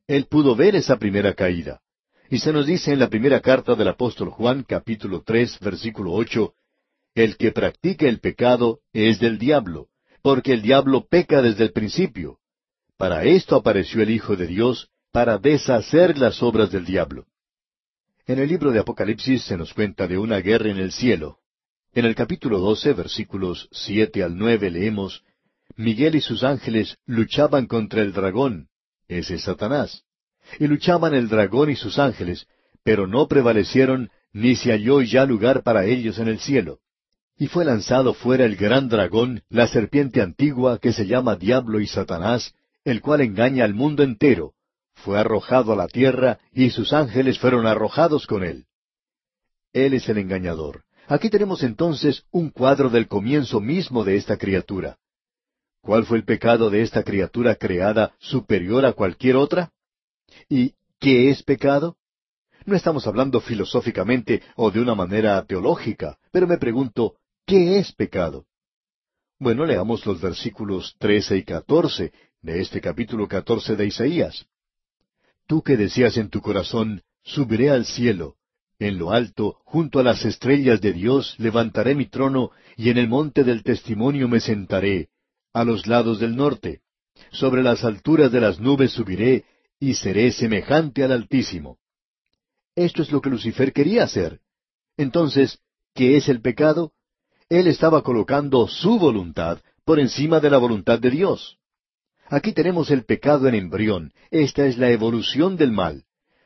Él 0.07 0.27
pudo 0.27 0.55
ver 0.55 0.77
esa 0.77 0.97
primera 0.97 1.33
caída. 1.33 1.81
Y 2.29 2.39
se 2.39 2.53
nos 2.53 2.65
dice 2.65 2.93
en 2.93 2.99
la 2.99 3.09
primera 3.09 3.41
carta 3.41 3.75
del 3.75 3.89
apóstol 3.89 4.29
Juan, 4.29 4.63
capítulo 4.63 5.23
tres, 5.25 5.59
versículo 5.59 6.13
ocho, 6.13 6.53
El 7.15 7.35
que 7.35 7.51
practica 7.51 8.07
el 8.07 8.21
pecado 8.21 8.79
es 8.93 9.19
del 9.19 9.39
diablo, 9.39 9.89
porque 10.21 10.53
el 10.53 10.61
diablo 10.61 11.05
peca 11.05 11.41
desde 11.41 11.65
el 11.65 11.73
principio. 11.73 12.38
Para 12.99 13.23
esto 13.23 13.55
apareció 13.55 14.01
el 14.01 14.09
Hijo 14.09 14.35
de 14.35 14.45
Dios, 14.45 14.89
para 15.13 15.37
deshacer 15.37 16.17
las 16.17 16.43
obras 16.43 16.69
del 16.69 16.83
diablo. 16.83 17.27
En 18.27 18.39
el 18.39 18.49
libro 18.49 18.71
de 18.73 18.79
Apocalipsis 18.79 19.43
se 19.43 19.55
nos 19.55 19.73
cuenta 19.73 20.05
de 20.05 20.17
una 20.17 20.39
guerra 20.39 20.69
en 20.69 20.79
el 20.79 20.91
cielo. 20.91 21.37
En 21.93 22.03
el 22.03 22.13
capítulo 22.13 22.59
doce, 22.59 22.91
versículos 22.91 23.69
siete 23.71 24.21
al 24.21 24.37
nueve 24.37 24.69
leemos, 24.69 25.23
Miguel 25.77 26.15
y 26.15 26.19
sus 26.19 26.43
ángeles 26.43 26.97
luchaban 27.05 27.67
contra 27.67 28.01
el 28.01 28.11
dragón, 28.11 28.67
Ese 29.07 29.35
es 29.35 29.43
Satanás. 29.43 30.03
Y 30.59 30.67
luchaban 30.67 31.13
el 31.13 31.29
dragón 31.29 31.69
y 31.69 31.77
sus 31.77 31.99
ángeles, 31.99 32.47
pero 32.83 33.07
no 33.07 33.29
prevalecieron, 33.29 34.09
ni 34.33 34.57
se 34.57 34.71
halló 34.71 35.01
ya 35.01 35.25
lugar 35.25 35.63
para 35.63 35.85
ellos 35.85 36.19
en 36.19 36.27
el 36.27 36.39
cielo. 36.39 36.79
Y 37.37 37.47
fue 37.47 37.63
lanzado 37.63 38.13
fuera 38.13 38.43
el 38.43 38.57
gran 38.57 38.89
dragón, 38.89 39.43
la 39.47 39.67
serpiente 39.67 40.21
antigua 40.21 40.79
que 40.79 40.91
se 40.91 41.07
llama 41.07 41.37
Diablo 41.37 41.79
y 41.79 41.87
Satanás, 41.87 42.53
el 42.83 43.01
cual 43.01 43.21
engaña 43.21 43.65
al 43.65 43.73
mundo 43.73 44.03
entero. 44.03 44.53
Fue 44.93 45.17
arrojado 45.17 45.73
a 45.73 45.75
la 45.75 45.87
tierra, 45.87 46.39
y 46.51 46.71
sus 46.71 46.93
ángeles 46.93 47.39
fueron 47.39 47.65
arrojados 47.65 48.27
con 48.27 48.43
él. 48.43 48.65
Él 49.73 49.93
es 49.93 50.09
el 50.09 50.17
engañador. 50.17 50.83
Aquí 51.07 51.29
tenemos 51.29 51.63
entonces 51.63 52.23
un 52.31 52.49
cuadro 52.49 52.89
del 52.89 53.07
comienzo 53.07 53.59
mismo 53.59 54.03
de 54.03 54.15
esta 54.15 54.37
criatura. 54.37 54.97
¿Cuál 55.81 56.05
fue 56.05 56.17
el 56.17 56.25
pecado 56.25 56.69
de 56.69 56.81
esta 56.81 57.03
criatura 57.03 57.55
creada 57.55 58.13
superior 58.19 58.85
a 58.85 58.93
cualquier 58.93 59.37
otra? 59.37 59.71
¿Y 60.49 60.75
qué 60.99 61.29
es 61.29 61.41
pecado? 61.43 61.97
No 62.65 62.75
estamos 62.75 63.07
hablando 63.07 63.39
filosóficamente 63.39 64.43
o 64.55 64.69
de 64.69 64.81
una 64.81 64.93
manera 64.93 65.43
teológica, 65.45 66.19
pero 66.31 66.45
me 66.45 66.57
pregunto, 66.57 67.15
¿qué 67.45 67.79
es 67.79 67.93
pecado? 67.93 68.45
Bueno, 69.39 69.65
leamos 69.65 70.05
los 70.05 70.19
versículos 70.19 70.95
trece 70.99 71.37
y 71.37 71.43
catorce 71.43 72.11
de 72.41 72.61
este 72.61 72.81
capítulo 72.81 73.27
catorce 73.27 73.75
de 73.75 73.87
Isaías. 73.87 74.45
Tú 75.47 75.61
que 75.61 75.77
decías 75.77 76.17
en 76.17 76.29
tu 76.29 76.41
corazón, 76.41 77.01
subiré 77.23 77.69
al 77.69 77.85
cielo, 77.85 78.35
en 78.79 78.97
lo 78.97 79.11
alto, 79.11 79.57
junto 79.65 79.99
a 79.99 80.03
las 80.03 80.23
estrellas 80.23 80.79
de 80.79 80.93
Dios, 80.93 81.35
levantaré 81.37 81.95
mi 81.95 82.05
trono, 82.05 82.51
y 82.77 82.89
en 82.89 82.97
el 82.97 83.09
monte 83.09 83.43
del 83.43 83.61
testimonio 83.61 84.29
me 84.29 84.39
sentaré, 84.39 85.09
a 85.53 85.65
los 85.65 85.85
lados 85.85 86.19
del 86.19 86.37
norte. 86.37 86.79
Sobre 87.31 87.61
las 87.61 87.83
alturas 87.83 88.31
de 88.31 88.39
las 88.39 88.61
nubes 88.61 88.91
subiré, 88.91 89.43
y 89.81 89.95
seré 89.95 90.31
semejante 90.31 91.03
al 91.03 91.11
Altísimo. 91.11 91.77
Esto 92.73 93.01
es 93.01 93.11
lo 93.11 93.19
que 93.19 93.29
Lucifer 93.29 93.73
quería 93.73 94.03
hacer. 94.03 94.39
Entonces, 94.95 95.59
¿qué 95.93 96.15
es 96.15 96.29
el 96.29 96.41
pecado? 96.41 96.93
Él 97.49 97.67
estaba 97.67 98.01
colocando 98.01 98.67
su 98.67 98.97
voluntad 98.97 99.59
por 99.83 99.99
encima 99.99 100.39
de 100.39 100.49
la 100.49 100.57
voluntad 100.57 100.99
de 100.99 101.09
Dios. 101.09 101.58
Aquí 102.29 102.53
tenemos 102.53 102.91
el 102.91 103.03
pecado 103.03 103.47
en 103.47 103.55
embrión. 103.55 104.13
Esta 104.31 104.65
es 104.65 104.77
la 104.77 104.89
evolución 104.91 105.57
del 105.57 105.71
mal. 105.71 106.03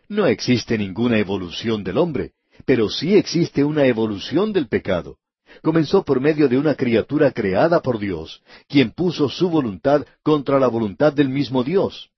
No 0.07 0.27
existe 0.27 0.77
ninguna 0.77 1.17
evolución 1.17 1.83
del 1.83 1.97
hombre, 1.97 2.33
pero 2.65 2.89
sí 2.89 3.15
existe 3.15 3.63
una 3.63 3.85
evolución 3.85 4.53
del 4.53 4.67
pecado 4.67 5.17
comenzó 5.61 6.03
por 6.03 6.19
medio 6.19 6.47
de 6.47 6.57
una 6.57 6.75
criatura 6.75 7.31
creada 7.31 7.81
por 7.81 7.99
Dios, 7.99 8.41
quien 8.67 8.91
puso 8.91 9.29
su 9.29 9.49
voluntad 9.49 10.05
contra 10.23 10.59
la 10.59 10.67
voluntad 10.67 11.13
del 11.13 11.29
mismo 11.29 11.63
Dios. 11.63 12.09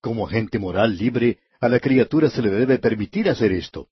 Como 0.00 0.26
agente 0.26 0.58
moral 0.58 0.96
libre, 0.96 1.38
a 1.60 1.68
la 1.68 1.80
criatura 1.80 2.28
se 2.30 2.42
le 2.42 2.50
debe 2.50 2.78
permitir 2.78 3.28
hacer 3.28 3.52
esto. 3.52 3.88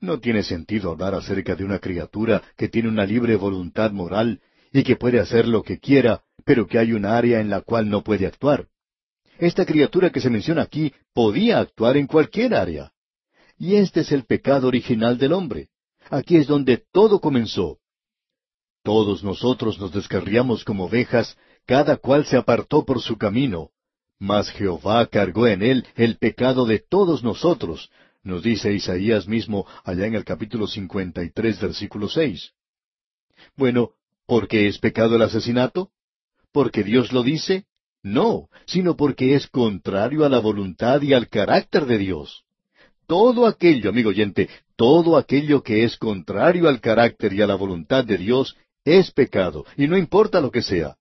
No 0.00 0.18
tiene 0.18 0.42
sentido 0.42 0.90
hablar 0.90 1.14
acerca 1.14 1.54
de 1.54 1.64
una 1.64 1.78
criatura 1.78 2.42
que 2.56 2.68
tiene 2.68 2.88
una 2.88 3.04
libre 3.04 3.36
voluntad 3.36 3.90
moral 3.90 4.40
y 4.72 4.82
que 4.82 4.96
puede 4.96 5.20
hacer 5.20 5.48
lo 5.48 5.62
que 5.62 5.78
quiera, 5.78 6.22
pero 6.44 6.66
que 6.66 6.78
hay 6.78 6.92
un 6.92 7.04
área 7.04 7.40
en 7.40 7.50
la 7.50 7.60
cual 7.60 7.88
no 7.88 8.02
puede 8.02 8.26
actuar. 8.26 8.68
Esta 9.38 9.64
criatura 9.64 10.10
que 10.10 10.20
se 10.20 10.30
menciona 10.30 10.62
aquí 10.62 10.92
podía 11.14 11.58
actuar 11.58 11.96
en 11.96 12.06
cualquier 12.06 12.54
área. 12.54 12.92
Y 13.58 13.76
este 13.76 14.00
es 14.00 14.12
el 14.12 14.24
pecado 14.24 14.68
original 14.68 15.18
del 15.18 15.32
hombre. 15.32 15.68
Aquí 16.10 16.36
es 16.36 16.46
donde 16.46 16.82
todo 16.92 17.20
comenzó. 17.20 17.78
Todos 18.82 19.22
nosotros 19.22 19.78
nos 19.78 19.92
descarriamos 19.92 20.64
como 20.64 20.84
ovejas, 20.84 21.36
cada 21.66 21.96
cual 21.96 22.24
se 22.24 22.36
apartó 22.36 22.84
por 22.84 23.00
su 23.00 23.16
camino. 23.16 23.70
Mas 24.18 24.50
Jehová 24.50 25.06
cargó 25.06 25.46
en 25.46 25.62
él 25.62 25.86
el 25.96 26.16
pecado 26.16 26.66
de 26.66 26.78
todos 26.78 27.22
nosotros, 27.22 27.90
nos 28.22 28.42
dice 28.42 28.72
Isaías 28.72 29.26
mismo 29.26 29.66
allá 29.84 30.06
en 30.06 30.14
el 30.14 30.24
capítulo 30.24 30.66
53, 30.66 31.60
versículo 31.60 32.08
6. 32.08 32.52
Bueno, 33.56 33.92
¿por 34.30 34.46
qué 34.46 34.68
es 34.68 34.78
pecado 34.78 35.16
el 35.16 35.22
asesinato? 35.22 35.90
¿Porque 36.52 36.84
Dios 36.84 37.12
lo 37.12 37.24
dice? 37.24 37.64
No, 38.00 38.48
sino 38.64 38.96
porque 38.96 39.34
es 39.34 39.48
contrario 39.48 40.24
a 40.24 40.28
la 40.28 40.38
voluntad 40.38 41.02
y 41.02 41.14
al 41.14 41.28
carácter 41.28 41.84
de 41.86 41.98
Dios. 41.98 42.44
Todo 43.08 43.44
aquello, 43.44 43.90
amigo 43.90 44.10
oyente, 44.10 44.48
todo 44.76 45.16
aquello 45.16 45.64
que 45.64 45.82
es 45.82 45.96
contrario 45.96 46.68
al 46.68 46.80
carácter 46.80 47.32
y 47.32 47.42
a 47.42 47.48
la 47.48 47.56
voluntad 47.56 48.04
de 48.04 48.18
Dios 48.18 48.56
es 48.84 49.10
pecado, 49.10 49.64
y 49.76 49.88
no 49.88 49.98
importa 49.98 50.40
lo 50.40 50.52
que 50.52 50.62
sea. 50.62 50.96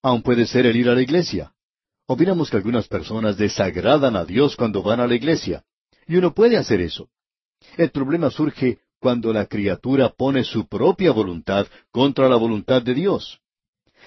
Aun 0.00 0.22
puede 0.22 0.46
ser 0.46 0.64
el 0.64 0.76
ir 0.76 0.88
a 0.88 0.94
la 0.94 1.02
iglesia. 1.02 1.52
Opinamos 2.06 2.48
que 2.48 2.58
algunas 2.58 2.86
personas 2.86 3.36
desagradan 3.36 4.14
a 4.14 4.24
Dios 4.24 4.54
cuando 4.54 4.84
van 4.84 5.00
a 5.00 5.08
la 5.08 5.16
iglesia, 5.16 5.64
y 6.06 6.14
uno 6.14 6.32
puede 6.32 6.56
hacer 6.56 6.80
eso. 6.80 7.08
El 7.76 7.90
problema 7.90 8.30
surge 8.30 8.78
cuando 9.00 9.32
la 9.32 9.46
criatura 9.46 10.10
pone 10.10 10.44
su 10.44 10.66
propia 10.66 11.12
voluntad 11.12 11.66
contra 11.90 12.28
la 12.28 12.36
voluntad 12.36 12.82
de 12.82 12.94
Dios. 12.94 13.40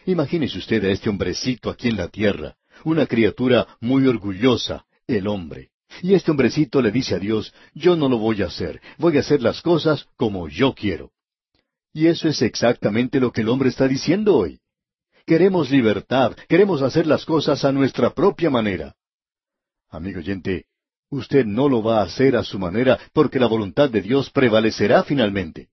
Imagínese 0.06 0.58
usted 0.58 0.84
a 0.86 0.92
este 0.92 1.10
hombrecito 1.10 1.70
aquí 1.70 1.88
en 1.90 1.98
la 1.98 2.08
tierra, 2.08 2.56
una 2.84 3.06
criatura 3.06 3.68
muy 3.80 4.08
orgullosa, 4.08 4.86
el 5.08 5.28
hombre. 5.28 5.70
Y 6.02 6.14
este 6.14 6.32
hombrecito 6.32 6.82
le 6.82 6.92
dice 6.92 7.16
a 7.16 7.20
Dios, 7.20 7.54
yo 7.74 7.96
no 7.96 8.08
lo 8.08 8.18
voy 8.18 8.42
a 8.42 8.48
hacer, 8.48 8.82
voy 8.98 9.18
a 9.18 9.20
hacer 9.20 9.42
las 9.42 9.62
cosas 9.62 10.08
como 10.16 10.48
yo 10.48 10.74
quiero. 10.74 11.12
Y 11.94 12.08
eso 12.08 12.30
es 12.30 12.42
exactamente 12.42 13.20
lo 13.20 13.32
que 13.32 13.42
el 13.42 13.50
hombre 13.50 13.70
está 13.70 13.88
diciendo 13.88 14.36
hoy. 14.36 14.60
Queremos 15.26 15.70
libertad, 15.70 16.36
queremos 16.48 16.82
hacer 16.82 17.06
las 17.06 17.26
cosas 17.26 17.64
a 17.66 17.72
nuestra 17.72 18.12
propia 18.14 18.50
manera. 18.50 18.96
Amigo 19.90 20.20
oyente, 20.20 20.66
usted 21.12 21.46
no 21.46 21.70
lo 21.70 21.84
va 21.84 22.00
a 22.00 22.06
hacer 22.06 22.36
a 22.36 22.44
su 22.44 22.58
manera 22.58 22.98
porque 23.14 23.40
la 23.40 23.48
voluntad 23.48 23.90
de 23.90 24.02
Dios 24.02 24.32
prevalecerá 24.32 25.04
finalmente. 25.04 25.68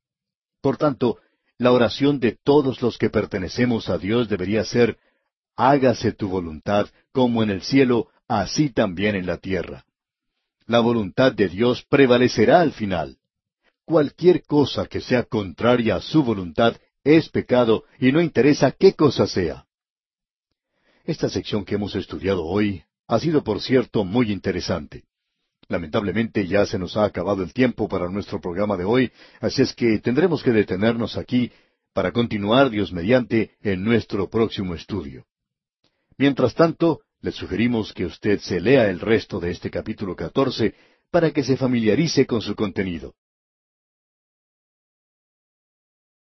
Por 0.61 0.77
tanto, 0.77 1.19
la 1.57 1.73
oración 1.73 2.21
de 2.21 2.37
todos 2.45 2.83
los 2.83 2.99
que 2.99 3.09
pertenecemos 3.09 3.89
a 3.89 3.99
Dios 3.99 4.29
debería 4.29 4.65
ser, 4.65 4.99
hágase 5.57 6.13
tu 6.13 6.29
voluntad 6.29 6.89
como 7.13 7.43
en 7.43 7.51
el 7.51 7.63
cielo, 7.63 8.09
así 8.27 8.71
también 8.71 9.15
en 9.15 9.27
la 9.27 9.39
tierra. 9.39 9.85
La 10.67 10.81
voluntad 10.81 11.33
de 11.33 11.49
Dios 11.49 11.85
prevalecerá 11.89 12.61
al 12.61 12.73
final. 12.73 13.17
Cualquier 13.85 14.43
cosa 14.43 14.87
que 14.87 15.01
sea 15.01 15.23
contraria 15.23 15.97
a 15.97 16.01
su 16.01 16.23
voluntad 16.23 16.77
es 17.05 17.29
pecado 17.31 17.85
y 17.99 18.13
no 18.13 18.21
interesa 18.21 18.73
qué 18.73 18.93
cosa 18.93 19.27
sea. 19.27 19.65
Esta 21.05 21.31
sección 21.31 21.65
que 21.65 21.77
hemos 21.77 21.95
estudiado 21.95 22.45
hoy 22.45 22.83
ha 23.07 23.19
sido, 23.19 23.43
por 23.43 23.63
cierto, 23.63 24.05
muy 24.05 24.31
interesante. 24.31 25.08
Lamentablemente 25.69 26.47
ya 26.47 26.65
se 26.65 26.79
nos 26.79 26.97
ha 26.97 27.05
acabado 27.05 27.43
el 27.43 27.53
tiempo 27.53 27.89
para 27.89 28.09
nuestro 28.09 28.41
programa 28.41 28.77
de 28.77 28.85
hoy, 28.85 29.13
así 29.41 29.61
es 29.63 29.75
que 29.75 29.99
tendremos 29.99 30.43
que 30.43 30.51
detenernos 30.51 31.19
aquí 31.19 31.53
para 31.93 32.11
continuar, 32.11 32.71
Dios 32.71 32.93
mediante, 32.93 33.51
en 33.61 33.85
nuestro 33.85 34.31
próximo 34.31 34.75
estudio. 34.75 35.27
Mientras 36.17 36.55
tanto, 36.55 37.03
le 37.21 37.33
sugerimos 37.33 37.93
que 37.93 38.07
usted 38.07 38.39
se 38.39 38.61
lea 38.61 38.89
el 38.89 39.01
resto 39.01 39.41
de 39.41 39.51
este 39.51 39.71
capítulo 39.71 40.17
catorce 40.17 40.75
para 41.11 41.33
que 41.33 41.45
se 41.45 41.57
familiarice 41.57 42.27
con 42.27 42.41
su 42.41 42.55
contenido. 42.55 43.15